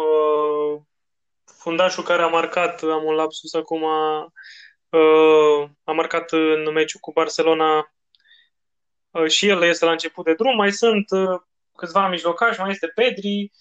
uh, 0.03 0.81
fundașul 1.45 2.03
care 2.03 2.21
a 2.21 2.27
marcat, 2.27 2.81
am 2.81 3.03
un 3.03 3.13
lapsus 3.13 3.53
acum, 3.53 3.81
uh, 4.89 5.69
a 5.83 5.91
marcat 5.91 6.31
în 6.31 6.71
meciul 6.73 6.99
cu 6.99 7.11
Barcelona 7.11 7.93
și 9.27 9.47
el 9.47 9.63
este 9.63 9.85
la 9.85 9.91
început 9.91 10.25
de 10.25 10.33
drum. 10.33 10.55
Mai 10.55 10.71
sunt 10.71 11.05
câțiva 11.75 12.07
mijlocași, 12.07 12.59
mai 12.59 12.69
este 12.69 12.87
Pedri. 12.87 13.51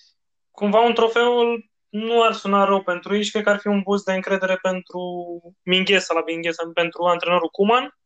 Cumva 0.51 0.81
un 0.81 0.95
trofeu 0.95 1.57
nu 1.89 2.23
ar 2.23 2.33
suna 2.33 2.65
rău 2.65 2.83
pentru 2.83 3.15
ei 3.15 3.23
și 3.23 3.31
cred 3.31 3.45
că 3.45 3.51
ar 3.51 3.59
fi 3.59 3.67
un 3.67 3.81
boost 3.81 4.05
de 4.05 4.13
încredere 4.13 4.59
pentru 4.63 5.01
Minghesa 5.63 6.15
la 6.15 6.23
Minghesa, 6.27 6.71
pentru 6.75 7.05
antrenorul 7.05 7.49
Cuman, 7.49 7.99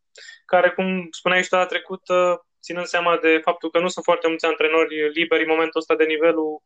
care, 0.47 0.71
cum 0.71 1.09
spuneai 1.11 1.43
și 1.43 1.49
data 1.49 1.67
trecută, 1.67 2.47
ținând 2.63 2.87
seama 2.87 3.17
de 3.17 3.41
faptul 3.45 3.71
că 3.71 3.79
nu 3.79 3.89
sunt 3.89 4.05
foarte 4.05 4.29
mulți 4.29 4.47
antrenori 4.47 5.13
liberi 5.13 5.43
în 5.43 5.49
momentul 5.49 5.81
ăsta 5.81 5.95
de 5.95 6.05
nivelul 6.05 6.63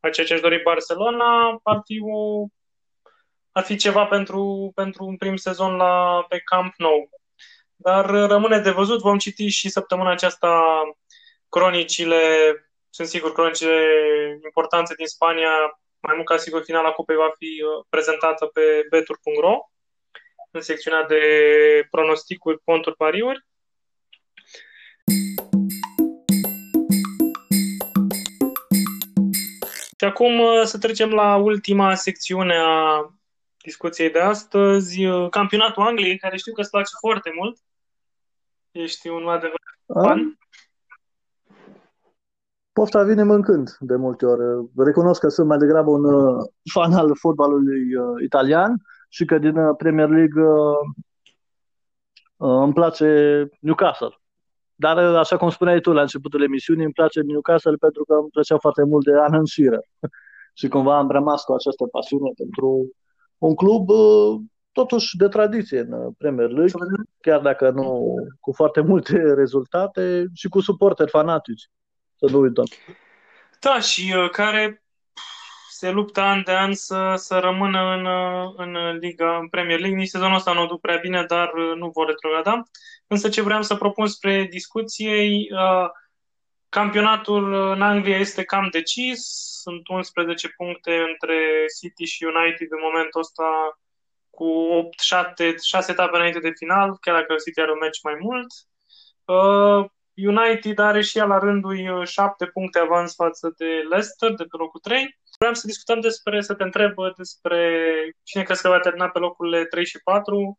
a 0.00 0.10
ceea 0.10 0.26
ce 0.26 0.34
aș 0.34 0.40
dori 0.40 0.62
Barcelona, 0.62 1.60
ar 1.62 1.80
fi, 1.84 2.00
o, 2.12 2.46
ar 3.52 3.62
fi 3.62 3.76
ceva 3.76 4.06
pentru, 4.06 4.72
pentru 4.74 5.04
un 5.04 5.16
prim 5.16 5.36
sezon 5.36 5.76
la, 5.76 6.24
pe 6.28 6.38
Camp 6.38 6.74
Nou. 6.76 7.08
Dar 7.84 8.06
rămâne 8.10 8.58
de 8.58 8.70
văzut, 8.70 9.00
vom 9.00 9.18
citi 9.18 9.46
și 9.46 9.68
săptămâna 9.68 10.10
aceasta 10.10 10.82
cronicile, 11.48 12.22
sunt 12.90 13.08
sigur, 13.08 13.32
cronicile 13.32 13.76
importante 14.44 14.94
din 14.94 15.06
Spania, 15.06 15.52
mai 16.00 16.14
mult 16.14 16.26
ca 16.26 16.36
sigur 16.36 16.62
finala 16.62 16.90
cupei 16.90 17.16
va 17.16 17.30
fi 17.38 17.62
uh, 17.62 17.84
prezentată 17.88 18.46
pe 18.46 18.86
betur.ro 18.90 19.58
în 20.50 20.60
secțiunea 20.60 21.04
de 21.04 21.20
pronosticuri, 21.90 22.60
conturi, 22.64 22.96
pariuri. 22.96 23.46
Și 29.98 30.04
acum 30.04 30.40
uh, 30.40 30.62
să 30.62 30.78
trecem 30.78 31.10
la 31.10 31.36
ultima 31.36 31.94
secțiune 31.94 32.56
a 32.56 33.10
discuției 33.62 34.10
de 34.10 34.20
astăzi, 34.20 35.04
uh, 35.04 35.28
campionatul 35.30 35.82
Angliei, 35.82 36.18
care 36.18 36.36
știu 36.36 36.52
că 36.52 36.60
îți 36.60 36.70
place 36.70 36.90
foarte 37.00 37.30
mult. 37.34 37.58
Ești 38.74 39.08
un 39.08 39.28
adevărat 39.28 39.74
fan. 39.86 40.38
Pofta 42.72 43.02
vine 43.02 43.22
mâncând 43.22 43.76
de 43.80 43.96
multe 43.96 44.26
ori. 44.26 44.68
Recunosc 44.76 45.20
că 45.20 45.28
sunt 45.28 45.48
mai 45.48 45.58
degrabă 45.58 45.90
un 45.90 46.04
uh, 46.04 46.44
fan 46.72 46.92
al 46.92 47.16
fotbalului 47.16 47.82
italian 48.24 48.82
și 49.08 49.24
că 49.24 49.38
din 49.38 49.74
Premier 49.74 50.08
League 50.08 50.42
îmi 52.36 52.72
place 52.72 53.08
Newcastle. 53.60 54.18
Dar, 54.74 54.98
așa 54.98 55.36
cum 55.36 55.50
spuneai 55.50 55.80
tu 55.80 55.92
la 55.92 56.00
începutul 56.00 56.42
emisiunii, 56.42 56.84
îmi 56.84 56.92
place 56.92 57.20
Newcastle 57.20 57.76
pentru 57.76 58.04
că 58.04 58.14
îmi 58.14 58.28
plăcea 58.28 58.58
foarte 58.58 58.82
mult 58.82 59.04
de 59.04 59.12
Alan 59.12 59.44
Shearer. 59.44 59.84
și 60.58 60.68
cumva 60.68 60.98
am 60.98 61.10
rămas 61.10 61.44
cu 61.44 61.52
această 61.52 61.84
pasiune 61.86 62.30
pentru 62.36 62.92
un 63.38 63.54
club 63.54 63.88
uh, 63.88 64.40
totuși 64.74 65.16
de 65.16 65.28
tradiție 65.28 65.78
în 65.78 66.12
Premier 66.18 66.48
League, 66.48 66.72
chiar 67.20 67.40
dacă 67.40 67.70
nu 67.70 68.14
cu 68.40 68.52
foarte 68.52 68.80
multe 68.80 69.34
rezultate 69.34 70.24
și 70.34 70.48
cu 70.48 70.60
suporteri 70.60 71.10
fanatici, 71.10 71.70
să 72.16 72.26
nu 72.30 72.38
uităm. 72.38 72.64
Da, 73.60 73.80
și 73.80 74.14
uh, 74.16 74.30
care 74.30 74.82
se 75.68 75.90
luptă 75.90 76.20
an 76.20 76.42
de 76.44 76.52
an 76.52 76.74
să, 76.74 77.14
să 77.16 77.38
rămână 77.38 77.94
în, 77.94 78.06
în 78.56 78.96
Liga, 78.96 79.36
în 79.36 79.48
Premier 79.48 79.78
League. 79.78 79.98
Nici 79.98 80.08
sezonul 80.08 80.36
ăsta 80.36 80.52
nu 80.52 80.62
o 80.62 80.66
duc 80.66 80.80
prea 80.80 80.96
bine, 80.96 81.24
dar 81.24 81.52
nu 81.76 81.88
vor 81.88 82.06
retrograda. 82.06 82.62
Însă 83.06 83.28
ce 83.28 83.42
vreau 83.42 83.62
să 83.62 83.74
propun 83.74 84.06
spre 84.06 84.46
discuție, 84.50 85.28
campionatul 86.68 87.52
în 87.52 87.82
Anglia 87.82 88.18
este 88.18 88.44
cam 88.44 88.68
decis, 88.70 89.20
sunt 89.62 89.88
11 89.88 90.48
puncte 90.48 90.92
între 91.10 91.38
City 91.80 92.04
și 92.04 92.24
United 92.24 92.68
în 92.70 92.82
momentul 92.82 93.20
ăsta 93.20 93.44
cu 94.34 94.44
8, 94.44 95.00
7, 95.00 95.54
6 95.62 95.90
etape 95.90 96.16
înainte 96.16 96.38
de 96.38 96.52
final, 96.54 96.96
chiar 97.00 97.14
dacă 97.14 97.34
City 97.44 97.60
are 97.60 97.72
un 97.72 97.78
meci 97.80 98.02
mai 98.02 98.16
mult. 98.20 98.46
Uh, 99.24 99.90
United 100.16 100.78
are 100.78 101.00
și 101.02 101.18
ea 101.18 101.24
la 101.24 101.38
rândul 101.38 102.04
7 102.04 102.46
puncte 102.46 102.78
avans 102.78 103.14
față 103.14 103.54
de 103.56 103.64
Leicester, 103.64 104.30
de 104.30 104.44
pe 104.44 104.56
locul 104.56 104.80
3. 104.80 105.18
Vreau 105.38 105.54
să 105.54 105.66
discutăm 105.66 106.00
despre, 106.00 106.40
să 106.40 106.54
te 106.54 106.62
întreb 106.62 106.94
despre 107.16 107.58
cine 108.22 108.42
crezi 108.42 108.62
că 108.62 108.68
va 108.68 108.80
termina 108.80 109.08
pe 109.08 109.18
locurile 109.18 109.64
3 109.64 109.86
și 109.86 109.98
4. 110.04 110.58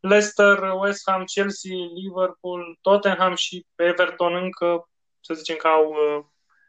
Leicester, 0.00 0.58
West 0.80 1.10
Ham, 1.10 1.24
Chelsea, 1.24 1.76
Liverpool, 1.94 2.78
Tottenham 2.80 3.34
și 3.34 3.66
Everton 3.76 4.34
încă, 4.34 4.88
să 5.20 5.34
zicem 5.34 5.56
că 5.56 5.66
au 5.66 5.88
uh, 5.88 6.24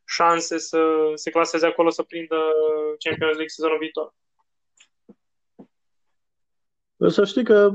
șanse 0.06 0.58
să 0.58 0.80
se 1.16 1.30
claseze 1.30 1.66
acolo 1.66 1.90
să 1.90 2.04
prindă 2.04 2.36
Champions 3.00 3.36
League 3.36 3.48
sezonul 3.48 3.78
viitor. 3.78 4.14
Să 7.08 7.24
știi 7.26 7.44
că, 7.44 7.70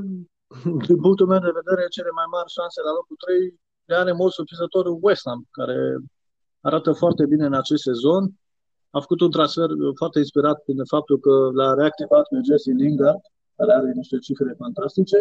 din 0.87 0.99
punctul 1.01 1.27
meu 1.27 1.39
de 1.39 1.57
vedere, 1.59 1.87
cele 1.87 2.11
mai 2.19 2.25
mari 2.31 2.49
șanse 2.55 2.81
la 2.81 2.91
locul 2.97 3.15
3 3.15 3.59
le 3.89 3.95
are 3.95 4.11
mod 4.11 4.31
surprinzător 4.31 4.85
West 5.01 5.25
Ham, 5.29 5.41
care 5.51 5.77
arată 6.61 6.91
foarte 6.91 7.25
bine 7.25 7.45
în 7.45 7.53
acest 7.53 7.83
sezon. 7.83 8.23
A 8.89 8.99
făcut 8.99 9.19
un 9.21 9.31
transfer 9.31 9.69
foarte 9.95 10.19
inspirat 10.19 10.57
prin 10.65 10.83
faptul 10.95 11.17
că 11.19 11.33
l-a 11.57 11.73
reactivat 11.73 12.25
pe 12.31 12.37
Jesse 12.47 12.71
Lingard, 12.71 13.21
care 13.57 13.71
are 13.73 13.91
niște 13.91 14.17
cifre 14.17 14.61
fantastice. 14.63 15.19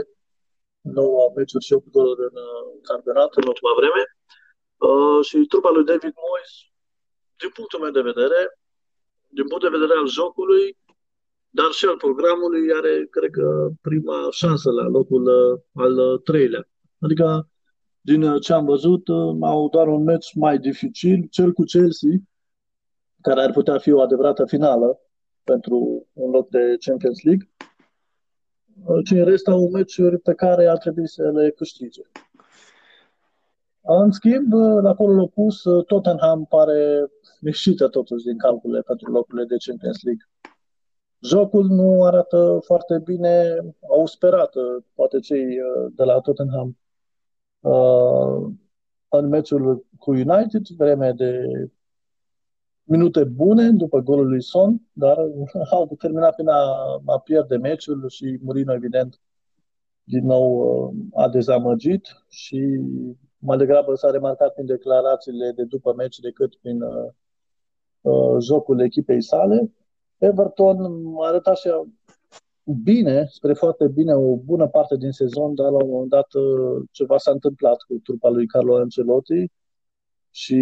9 0.80 1.32
meciuri 1.36 1.64
și 1.64 1.72
8 1.72 1.90
goluri 1.90 2.20
în 2.30 2.36
campionat 2.90 3.30
în 3.40 3.44
ultima 3.52 3.72
vreme. 3.80 4.02
Uh, 4.88 5.20
și 5.28 5.36
trupa 5.52 5.70
lui 5.70 5.84
David 5.84 6.14
Moyes, 6.22 6.52
din 7.40 7.50
punctul 7.56 7.80
meu 7.84 7.92
de 7.98 8.08
vedere, 8.10 8.40
din 9.36 9.46
punct 9.48 9.62
de 9.64 9.76
vedere 9.76 9.94
al 9.98 10.08
jocului, 10.18 10.64
dar 11.50 11.70
și 11.70 11.84
al 11.84 11.96
programului, 11.96 12.72
are, 12.72 13.06
cred 13.10 13.30
că, 13.30 13.68
prima 13.80 14.28
șansă 14.30 14.70
la 14.70 14.86
locul 14.88 15.22
uh, 15.22 15.60
al 15.72 15.98
uh, 15.98 16.20
treilea. 16.22 16.68
Adică 16.98 17.48
din 18.00 18.22
uh, 18.22 18.40
ce 18.40 18.52
am 18.52 18.64
văzut, 18.64 19.08
uh, 19.08 19.36
au 19.40 19.68
doar 19.68 19.88
un 19.88 20.02
meci 20.02 20.34
mai 20.34 20.58
dificil, 20.58 21.26
cel 21.30 21.52
cu 21.52 21.62
Chelsea, 21.62 22.10
care 23.20 23.40
ar 23.40 23.52
putea 23.52 23.78
fi 23.78 23.92
o 23.92 24.00
adevărată 24.00 24.44
finală 24.46 25.00
pentru 25.44 26.06
un 26.12 26.30
loc 26.30 26.48
de 26.48 26.76
Champions 26.80 27.22
League. 27.22 27.50
Și 29.04 29.12
uh, 29.12 29.18
în 29.18 29.24
rest 29.24 29.48
au 29.48 29.70
meciuri 29.70 30.18
pe 30.18 30.34
care 30.34 30.66
ar 30.66 30.78
trebui 30.78 31.08
să 31.08 31.30
le 31.30 31.50
câștige. 31.50 32.02
În 33.80 34.10
schimb, 34.10 34.52
la 34.82 34.94
polul 34.94 35.18
opus, 35.18 35.62
Tottenham 35.86 36.46
pare 36.46 37.10
ieșită 37.40 37.88
totuși 37.88 38.24
din 38.24 38.38
calculele 38.38 38.82
pentru 38.82 39.10
locurile 39.10 39.44
de 39.44 39.56
Champions 39.66 40.02
League. 40.02 40.27
Jocul 41.20 41.66
nu 41.66 42.04
arată 42.04 42.58
foarte 42.64 43.00
bine, 43.04 43.60
au 43.90 44.06
sperat 44.06 44.54
poate 44.94 45.18
cei 45.18 45.58
de 45.94 46.04
la 46.04 46.20
Tottenham 46.20 46.78
uh, 47.60 48.52
în 49.08 49.28
meciul 49.28 49.86
cu 49.98 50.10
United, 50.10 50.66
vreme 50.76 51.12
de 51.12 51.42
minute 52.82 53.24
bune 53.24 53.70
după 53.70 54.00
golul 54.00 54.28
lui 54.28 54.42
Son, 54.42 54.80
dar 54.92 55.16
au 55.70 55.96
terminat 55.98 56.34
prin 56.34 56.48
a, 56.48 57.00
a 57.06 57.18
pierde 57.18 57.56
meciul 57.56 58.08
și 58.08 58.38
Mourinho, 58.42 58.72
evident, 58.72 59.20
din 60.04 60.26
nou 60.26 60.58
uh, 60.58 60.94
a 61.14 61.28
dezamăgit 61.28 62.24
și 62.28 62.80
mai 63.38 63.56
degrabă 63.56 63.94
s-a 63.94 64.10
remarcat 64.10 64.54
prin 64.54 64.66
declarațiile 64.66 65.52
de 65.52 65.64
după 65.64 65.94
meci 65.96 66.18
decât 66.18 66.56
prin 66.56 66.82
uh, 66.82 67.10
uh, 68.00 68.36
jocul 68.40 68.80
echipei 68.80 69.22
sale. 69.22 69.72
Everton 70.18 70.78
a 71.20 71.26
arătat 71.26 71.56
și 71.56 71.68
bine, 72.82 73.26
spre 73.30 73.52
foarte 73.52 73.88
bine, 73.88 74.14
o 74.14 74.36
bună 74.36 74.68
parte 74.68 74.96
din 74.96 75.10
sezon, 75.10 75.54
dar 75.54 75.70
la 75.70 75.82
un 75.84 75.90
moment 75.90 76.10
dat 76.10 76.32
uh, 76.32 76.82
ceva 76.90 77.18
s-a 77.18 77.30
întâmplat 77.30 77.82
cu 77.82 77.94
trupa 78.02 78.28
lui 78.28 78.46
Carlo 78.46 78.76
Ancelotti 78.76 79.50
și 80.30 80.54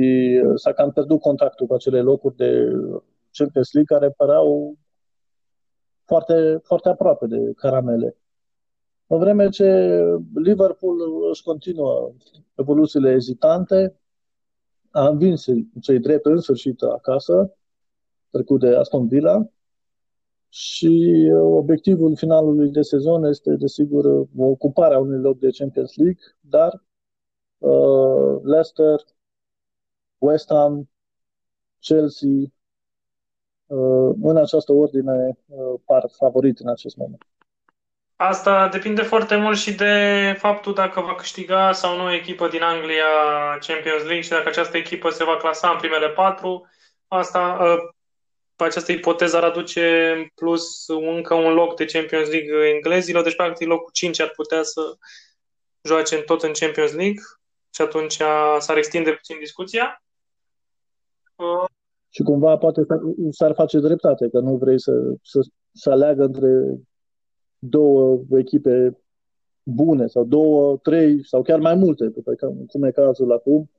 uh, 0.44 0.52
s-a 0.54 0.72
cam 0.72 0.90
pierdut 0.90 1.20
contactul 1.20 1.66
cu 1.66 1.74
acele 1.74 2.00
locuri 2.00 2.36
de 2.36 2.72
Champions 3.32 3.72
League 3.72 3.98
care 3.98 4.12
păreau 4.16 4.76
foarte, 6.04 6.60
foarte 6.62 6.88
aproape 6.88 7.26
de 7.26 7.52
caramele. 7.56 8.16
În 9.06 9.18
vreme 9.18 9.48
ce 9.48 10.00
Liverpool 10.34 10.96
își 11.30 11.42
continuă 11.42 12.12
evoluțiile 12.54 13.10
ezitante, 13.10 14.00
a 14.90 15.08
învins 15.08 15.44
cei 15.80 15.98
drept 15.98 16.26
în 16.26 16.40
sfârșit 16.40 16.82
acasă, 16.82 17.56
trecut 18.36 18.60
de 18.60 18.76
Aston 18.76 19.08
Villa, 19.08 19.46
și 20.48 21.28
uh, 21.32 21.56
obiectivul 21.58 22.16
finalului 22.16 22.70
de 22.70 22.82
sezon 22.82 23.24
este, 23.24 23.50
desigur, 23.50 24.26
ocuparea 24.36 24.98
unui 24.98 25.20
loc 25.20 25.38
de 25.38 25.50
Champions 25.50 25.96
League, 25.96 26.22
dar 26.40 26.82
uh, 27.58 28.40
Leicester, 28.42 29.00
West 30.18 30.48
Ham, 30.52 30.88
Chelsea, 31.80 32.28
uh, 33.66 34.14
în 34.22 34.36
această 34.36 34.72
ordine, 34.72 35.38
uh, 35.46 35.80
par 35.84 36.04
favorit 36.18 36.58
în 36.58 36.68
acest 36.68 36.96
moment. 36.96 37.22
Asta 38.16 38.68
depinde 38.68 39.02
foarte 39.02 39.36
mult 39.36 39.56
și 39.56 39.74
de 39.74 40.34
faptul 40.38 40.74
dacă 40.74 41.00
va 41.00 41.14
câștiga 41.14 41.72
sau 41.72 41.96
nu 41.96 42.04
o 42.04 42.12
echipă 42.12 42.48
din 42.48 42.62
Anglia 42.62 43.04
Champions 43.66 44.02
League 44.02 44.20
și 44.20 44.28
dacă 44.28 44.48
această 44.48 44.76
echipă 44.76 45.10
se 45.10 45.24
va 45.24 45.36
clasa 45.36 45.70
în 45.70 45.78
primele 45.78 46.08
patru. 46.08 46.66
Asta, 47.08 47.58
uh, 47.60 47.95
această 48.64 48.92
ipoteză 48.92 49.36
ar 49.36 49.44
aduce 49.44 50.12
în 50.16 50.26
plus 50.34 50.88
încă 50.88 51.34
un 51.34 51.52
loc 51.52 51.76
de 51.76 51.84
Champions 51.84 52.28
League 52.28 52.68
englezilor, 52.74 53.22
deci 53.22 53.36
practic 53.36 53.66
locul 53.66 53.90
5 53.92 54.20
ar 54.20 54.32
putea 54.36 54.62
să 54.62 54.80
joace 55.82 56.16
tot 56.16 56.42
în 56.42 56.52
Champions 56.52 56.92
League 56.92 57.22
și 57.70 57.82
atunci 57.82 58.18
s-ar 58.58 58.76
extinde 58.76 59.10
puțin 59.10 59.36
discuția. 59.38 60.02
Și 62.08 62.22
cumva 62.22 62.56
poate 62.56 62.86
s-ar 63.30 63.54
face 63.54 63.78
dreptate, 63.78 64.28
că 64.28 64.38
nu 64.38 64.56
vrei 64.56 64.80
să, 64.80 64.92
să, 65.22 65.40
să 65.72 65.90
aleagă 65.90 66.24
între 66.24 66.78
două 67.58 68.20
echipe 68.30 69.00
bune 69.62 70.06
sau 70.06 70.24
două, 70.24 70.76
trei 70.76 71.26
sau 71.26 71.42
chiar 71.42 71.58
mai 71.58 71.74
multe, 71.74 72.12
cum 72.66 72.82
e 72.82 72.90
cazul 72.90 73.32
acum, 73.32 73.70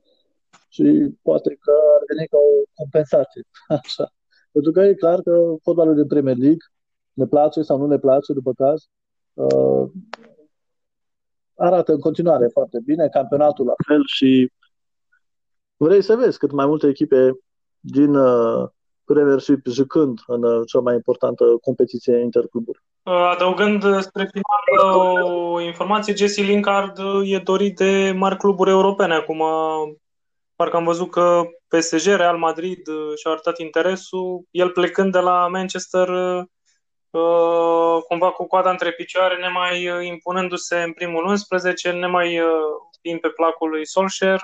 și 0.68 1.10
poate 1.22 1.54
că 1.60 1.70
ar 1.70 2.02
veni 2.06 2.28
ca 2.28 2.36
o 2.36 2.62
compensație. 2.74 3.42
Așa. 3.82 4.12
Pentru 4.58 4.76
că 4.76 4.86
e 4.88 4.94
clar 4.94 5.20
că 5.20 5.54
fotbalul 5.62 5.94
de 5.94 6.06
Premier 6.06 6.36
League 6.36 6.64
ne 7.12 7.26
place 7.26 7.62
sau 7.62 7.78
nu 7.78 7.86
ne 7.86 7.98
place, 7.98 8.32
după 8.32 8.52
caz, 8.52 8.88
uh, 9.34 9.88
arată 11.54 11.92
în 11.92 12.00
continuare 12.00 12.46
foarte 12.52 12.80
bine, 12.84 13.08
campionatul 13.08 13.66
la 13.66 13.74
fel 13.86 14.02
și 14.06 14.52
vrei 15.76 16.02
să 16.02 16.14
vezi 16.14 16.38
cât 16.38 16.52
mai 16.52 16.66
multe 16.66 16.86
echipe 16.86 17.38
din 17.80 18.14
uh, 18.14 18.68
Premiership 19.04 19.66
jucând 19.66 20.18
în 20.26 20.42
uh, 20.42 20.62
cea 20.66 20.80
mai 20.80 20.94
importantă 20.94 21.44
competiție 21.62 22.18
intercluburi. 22.18 22.82
Uh, 23.02 23.30
adăugând 23.34 23.82
spre 24.00 24.30
final 24.32 24.96
o 24.96 25.60
informație, 25.60 26.14
Jesse 26.14 26.42
Linkard 26.42 26.98
e 27.24 27.38
dorit 27.38 27.76
de 27.76 28.14
mari 28.16 28.36
cluburi 28.36 28.70
europene. 28.70 29.14
Acum 29.14 29.42
Parcă 30.58 30.76
am 30.76 30.84
văzut 30.84 31.10
că 31.10 31.42
PSG, 31.68 32.06
Real 32.06 32.36
Madrid 32.36 32.86
uh, 32.86 33.16
și-au 33.16 33.32
arătat 33.32 33.58
interesul. 33.58 34.46
El 34.50 34.70
plecând 34.70 35.12
de 35.12 35.18
la 35.18 35.48
Manchester 35.48 36.08
uh, 37.10 38.02
cumva 38.08 38.30
cu 38.30 38.46
coada 38.46 38.70
între 38.70 38.92
picioare, 38.92 39.36
nemai 39.36 39.88
uh, 39.88 40.06
impunându-se 40.06 40.82
în 40.82 40.92
primul 40.92 41.24
11, 41.24 41.90
nemai 41.90 42.40
fiind 43.00 43.20
pe 43.20 43.28
placul 43.28 43.68
lui 43.68 43.86
Solskjaer. 43.86 44.40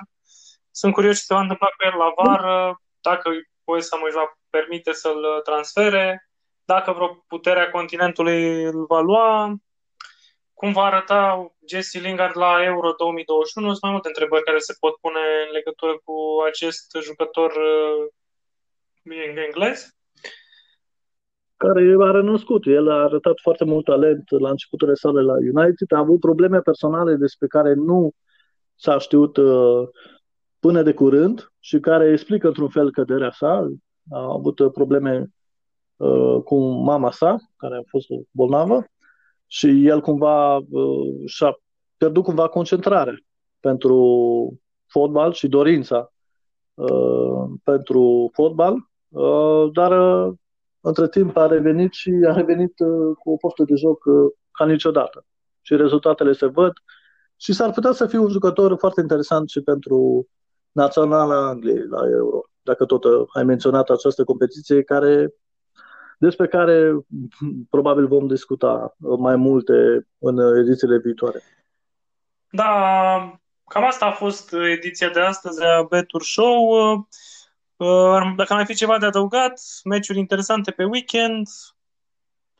Sunt 0.71 0.93
curios 0.93 1.17
ce 1.17 1.23
se 1.23 1.33
va 1.33 1.39
întâmpla 1.39 1.67
cu 1.67 1.83
el 1.85 1.97
la 1.97 2.13
vară, 2.23 2.81
dacă 3.01 3.29
să 3.79 3.97
mă 3.99 4.11
va 4.13 4.37
permite 4.49 4.91
să-l 4.91 5.41
transfere, 5.43 6.29
dacă 6.65 6.91
vreo 6.91 7.23
putere 7.27 7.59
a 7.59 7.69
continentului 7.69 8.63
îl 8.63 8.85
va 8.85 8.99
lua, 8.99 9.55
cum 10.53 10.71
va 10.71 10.83
arăta 10.83 11.51
Jesse 11.67 11.99
Lingard 11.99 12.37
la 12.37 12.63
Euro 12.63 12.93
2021? 12.97 13.67
Sunt 13.67 13.81
mai 13.81 13.91
multe 13.91 14.07
întrebări 14.07 14.43
care 14.43 14.57
se 14.57 14.75
pot 14.79 14.95
pune 14.95 15.23
în 15.47 15.51
legătură 15.53 15.93
cu 16.03 16.15
acest 16.49 16.97
jucător 17.01 17.51
uh, 17.51 18.01
englez. 19.45 19.89
Care 21.57 21.95
a 21.99 22.11
renăscut. 22.11 22.65
El 22.65 22.89
a 22.89 23.03
arătat 23.03 23.37
foarte 23.41 23.65
mult 23.65 23.85
talent 23.85 24.23
la 24.29 24.49
începuturile 24.49 24.95
sale 24.95 25.21
la 25.21 25.33
United. 25.33 25.91
A 25.95 25.97
avut 25.97 26.19
probleme 26.19 26.59
personale 26.59 27.15
despre 27.15 27.47
care 27.47 27.73
nu 27.73 28.11
s-a 28.75 28.97
știut 28.97 29.37
uh, 29.37 29.87
până 30.59 30.81
de 30.81 30.93
curând 30.93 31.51
și 31.59 31.79
care 31.79 32.11
explică 32.11 32.47
într-un 32.47 32.69
fel 32.69 32.91
căderea 32.91 33.31
sa. 33.31 33.69
A 34.11 34.33
avut 34.33 34.71
probleme 34.71 35.27
uh, 35.95 36.41
cu 36.43 36.55
mama 36.65 37.11
sa, 37.11 37.37
care 37.57 37.75
a 37.75 37.81
fost 37.89 38.07
bolnavă, 38.31 38.85
și 39.55 39.87
el 39.87 40.01
cumva 40.01 40.55
uh, 40.55 41.25
și-a 41.25 41.59
pierdut 41.97 42.23
cumva 42.23 42.47
concentrare 42.47 43.25
pentru 43.59 43.99
fotbal 44.85 45.33
și 45.33 45.47
dorința 45.47 46.13
uh, 46.73 47.43
pentru 47.63 48.29
fotbal, 48.33 48.75
uh, 49.07 49.71
dar 49.73 49.91
uh, 50.27 50.33
între 50.79 51.07
timp 51.07 51.37
a 51.37 51.45
revenit 51.45 51.93
și 51.93 52.11
a 52.27 52.33
revenit 52.33 52.79
uh, 52.79 53.15
cu 53.19 53.31
o 53.31 53.35
postă 53.35 53.63
de 53.63 53.75
joc 53.75 54.05
uh, 54.05 54.31
ca 54.51 54.65
niciodată. 54.65 55.25
Și 55.61 55.75
rezultatele 55.75 56.33
se 56.33 56.45
văd 56.45 56.73
și 57.35 57.53
s-ar 57.53 57.71
putea 57.71 57.91
să 57.91 58.05
fie 58.07 58.19
un 58.19 58.29
jucător 58.29 58.77
foarte 58.77 59.01
interesant 59.01 59.49
și 59.49 59.61
pentru 59.61 60.27
naționala 60.71 61.47
Angliei 61.47 61.87
la 61.89 62.09
Euro. 62.09 62.41
Dacă 62.61 62.85
tot 62.85 63.03
uh, 63.03 63.25
ai 63.33 63.43
menționat 63.43 63.89
această 63.89 64.23
competiție 64.23 64.83
care 64.83 65.33
despre 66.19 66.47
care 66.47 67.05
probabil 67.69 68.07
vom 68.07 68.27
discuta 68.27 68.95
mai 68.97 69.35
multe 69.35 70.07
în 70.17 70.57
edițiile 70.57 70.97
viitoare. 70.97 71.41
Da, 72.49 73.39
cam 73.67 73.83
asta 73.83 74.05
a 74.05 74.11
fost 74.11 74.53
ediția 74.53 75.09
de 75.09 75.19
astăzi 75.19 75.63
a 75.63 75.83
Betur 75.83 76.23
Show. 76.23 76.69
Uh, 77.77 78.33
dacă 78.35 78.53
mai 78.53 78.65
fi 78.65 78.73
ceva 78.73 78.97
de 78.97 79.05
adăugat, 79.05 79.61
meciuri 79.83 80.19
interesante 80.19 80.71
pe 80.71 80.83
weekend, 80.83 81.47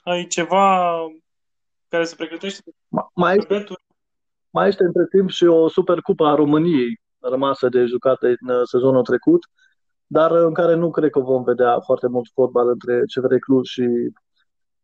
ai 0.03 0.27
ceva 0.27 0.97
care 1.87 2.03
se 2.03 2.15
pregătește? 2.15 2.61
Mai 3.13 3.35
este, 3.35 3.63
mai 4.49 4.67
este 4.67 4.83
între 4.83 5.05
timp 5.05 5.29
și 5.29 5.45
o 5.45 5.67
supercupă 5.67 6.25
a 6.25 6.35
României 6.35 6.99
rămasă 7.19 7.69
de 7.69 7.85
jucate 7.85 8.27
în 8.39 8.55
uh, 8.55 8.61
sezonul 8.63 9.03
trecut, 9.03 9.43
dar 10.07 10.31
în 10.31 10.53
care 10.53 10.75
nu 10.75 10.91
cred 10.91 11.09
că 11.09 11.19
vom 11.19 11.43
vedea 11.43 11.79
foarte 11.79 12.07
mult 12.07 12.29
fotbal 12.33 12.69
între 12.69 12.99
CFR 12.99 13.35
Cluj 13.35 13.67
și 13.67 13.87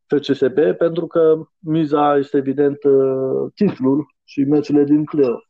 FCSB, 0.05 0.59
pentru 0.77 1.07
că 1.07 1.47
miza 1.59 2.17
este 2.17 2.37
evident 2.37 2.83
uh, 2.83 3.51
titlul 3.55 4.15
și 4.23 4.43
meciurile 4.43 4.83
din 4.83 5.03
play 5.03 5.49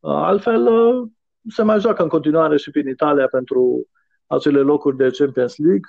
Altfel, 0.00 0.68
se 1.48 1.62
mai 1.62 1.80
joacă 1.80 2.02
în 2.02 2.08
continuare 2.08 2.56
și 2.56 2.70
prin 2.70 2.88
Italia 2.88 3.26
pentru 3.26 3.88
acele 4.26 4.60
locuri 4.60 4.96
de 4.96 5.10
Champions 5.10 5.56
League. 5.56 5.88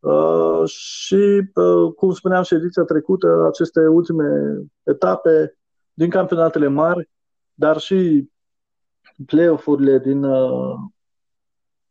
Uh, 0.00 0.68
și, 0.68 1.50
uh, 1.54 1.92
cum 1.96 2.12
spuneam 2.12 2.42
și 2.42 2.54
ediția 2.54 2.82
trecută, 2.82 3.46
aceste 3.48 3.80
ultime 3.80 4.56
etape 4.82 5.58
din 5.92 6.10
campionatele 6.10 6.68
mari, 6.68 7.08
dar 7.54 7.78
și 7.78 8.28
play-off-urile 9.26 9.98
din 9.98 10.22
uh, 10.22 10.74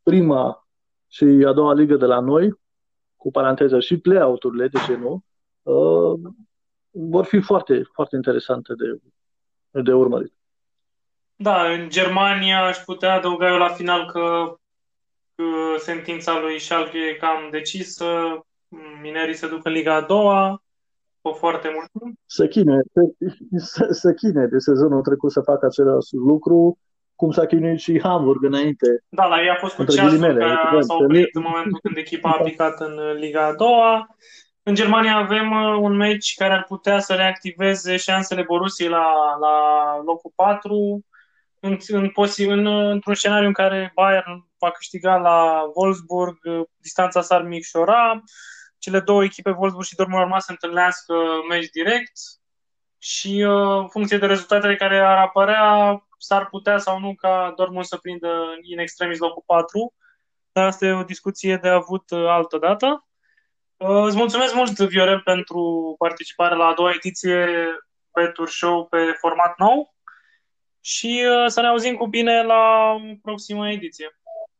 prima 0.09 0.67
și 1.07 1.23
a 1.47 1.53
doua 1.53 1.73
ligă 1.73 1.95
de 1.95 2.05
la 2.05 2.19
noi, 2.19 2.53
cu 3.15 3.31
paranteză 3.31 3.79
și 3.79 3.99
play-out-urile, 3.99 4.67
de 4.67 4.79
ce 4.85 4.95
nu, 4.95 5.23
uh, 5.61 6.19
vor 6.89 7.25
fi 7.25 7.39
foarte, 7.39 7.81
foarte 7.93 8.15
interesante 8.15 8.73
de, 8.73 8.99
de 9.81 9.93
urmărit. 9.93 10.33
Da, 11.35 11.71
în 11.71 11.89
Germania 11.89 12.65
aș 12.65 12.77
putea 12.77 13.13
adăuga 13.13 13.47
eu 13.47 13.57
la 13.57 13.69
final 13.69 14.11
că, 14.11 14.55
că 15.35 15.43
sentința 15.77 16.39
lui 16.39 16.59
Schalke 16.59 16.97
e 16.97 17.13
cam 17.13 17.49
decisă, 17.51 18.05
minerii 19.01 19.35
se 19.35 19.47
duc 19.47 19.65
în 19.65 19.71
Liga 19.71 19.95
a 19.95 20.01
doua, 20.01 20.63
o 21.21 21.33
foarte 21.33 21.71
mult. 21.73 22.17
Se 22.25 22.47
chine, 22.47 22.79
se, 23.55 23.93
se 23.93 24.13
chine 24.13 24.45
de 24.45 24.57
sezonul 24.57 25.01
trecut 25.01 25.31
să 25.31 25.41
facă 25.41 25.65
același 25.65 26.13
lucru, 26.13 26.77
cum 27.19 27.31
s-a 27.31 27.45
chinuit 27.45 27.79
și 27.79 28.01
Hamburg 28.01 28.43
înainte. 28.43 29.03
Da, 29.09 29.25
la 29.25 29.41
ei 29.41 29.49
a 29.49 29.55
fost 29.55 29.75
cu 29.75 29.83
ceasul 29.83 30.19
care 30.19 30.81
s-a 30.81 30.93
oprit 30.93 31.35
în 31.35 31.41
momentul 31.41 31.79
când 31.83 31.97
echipa 31.97 32.29
a 32.29 32.43
picat 32.43 32.79
în 32.79 32.99
Liga 33.17 33.45
a 33.45 33.55
doua. 33.55 34.15
În 34.63 34.75
Germania 34.75 35.15
avem 35.15 35.51
uh, 35.51 35.77
un 35.81 35.95
meci 35.95 36.33
care 36.35 36.53
ar 36.53 36.63
putea 36.63 36.99
să 36.99 37.13
reactiveze 37.13 37.97
șansele 37.97 38.41
Borussiei 38.41 38.89
la, 38.89 39.05
la 39.39 39.55
locul 40.05 40.31
4 40.35 41.05
în, 41.59 41.77
în, 41.87 42.11
în, 42.37 42.65
într-un 42.65 43.15
scenariu 43.15 43.47
în 43.47 43.53
care 43.53 43.91
Bayern 43.95 44.47
va 44.59 44.71
câștiga 44.71 45.15
la 45.17 45.61
Wolfsburg, 45.73 46.37
distanța 46.81 47.21
s-ar 47.21 47.41
micșora, 47.41 48.21
cele 48.77 48.99
două 48.99 49.23
echipe, 49.23 49.49
Wolfsburg 49.49 49.85
și 49.85 49.95
Dortmund, 49.95 50.23
urma 50.23 50.39
să 50.39 50.51
întâlnească 50.51 51.13
meci 51.49 51.69
direct 51.69 52.11
și 52.99 53.45
uh, 53.47 53.77
în 53.77 53.87
funcție 53.87 54.17
de 54.17 54.25
rezultatele 54.25 54.75
care 54.75 54.99
ar 54.99 55.17
apărea, 55.17 55.99
s-ar 56.17 56.49
putea 56.49 56.77
sau 56.77 56.99
nu 56.99 57.15
ca 57.15 57.53
Dortmund 57.55 57.85
să 57.85 57.97
prindă 57.97 58.27
în 58.71 58.77
extremis 58.77 59.17
locul 59.17 59.43
4, 59.45 59.93
dar 60.51 60.65
asta 60.65 60.85
e 60.85 60.91
o 60.91 61.03
discuție 61.03 61.57
de 61.57 61.67
avut 61.67 62.09
uh, 62.09 62.27
altă 62.27 62.57
dată. 62.57 63.07
Uh, 63.77 64.03
îți 64.05 64.15
mulțumesc 64.15 64.53
mult, 64.53 64.79
Viorel, 64.79 65.21
pentru 65.21 65.95
participarea 65.97 66.57
la 66.57 66.65
a 66.65 66.73
doua 66.73 66.91
ediție 66.95 67.47
Betur 68.13 68.49
Show 68.49 68.85
pe 68.85 68.97
format 69.19 69.57
nou 69.57 69.95
și 70.81 71.25
uh, 71.29 71.47
să 71.47 71.61
ne 71.61 71.67
auzim 71.67 71.95
cu 71.95 72.07
bine 72.07 72.43
la 72.43 72.95
proxima 73.21 73.71
ediție. 73.71 74.18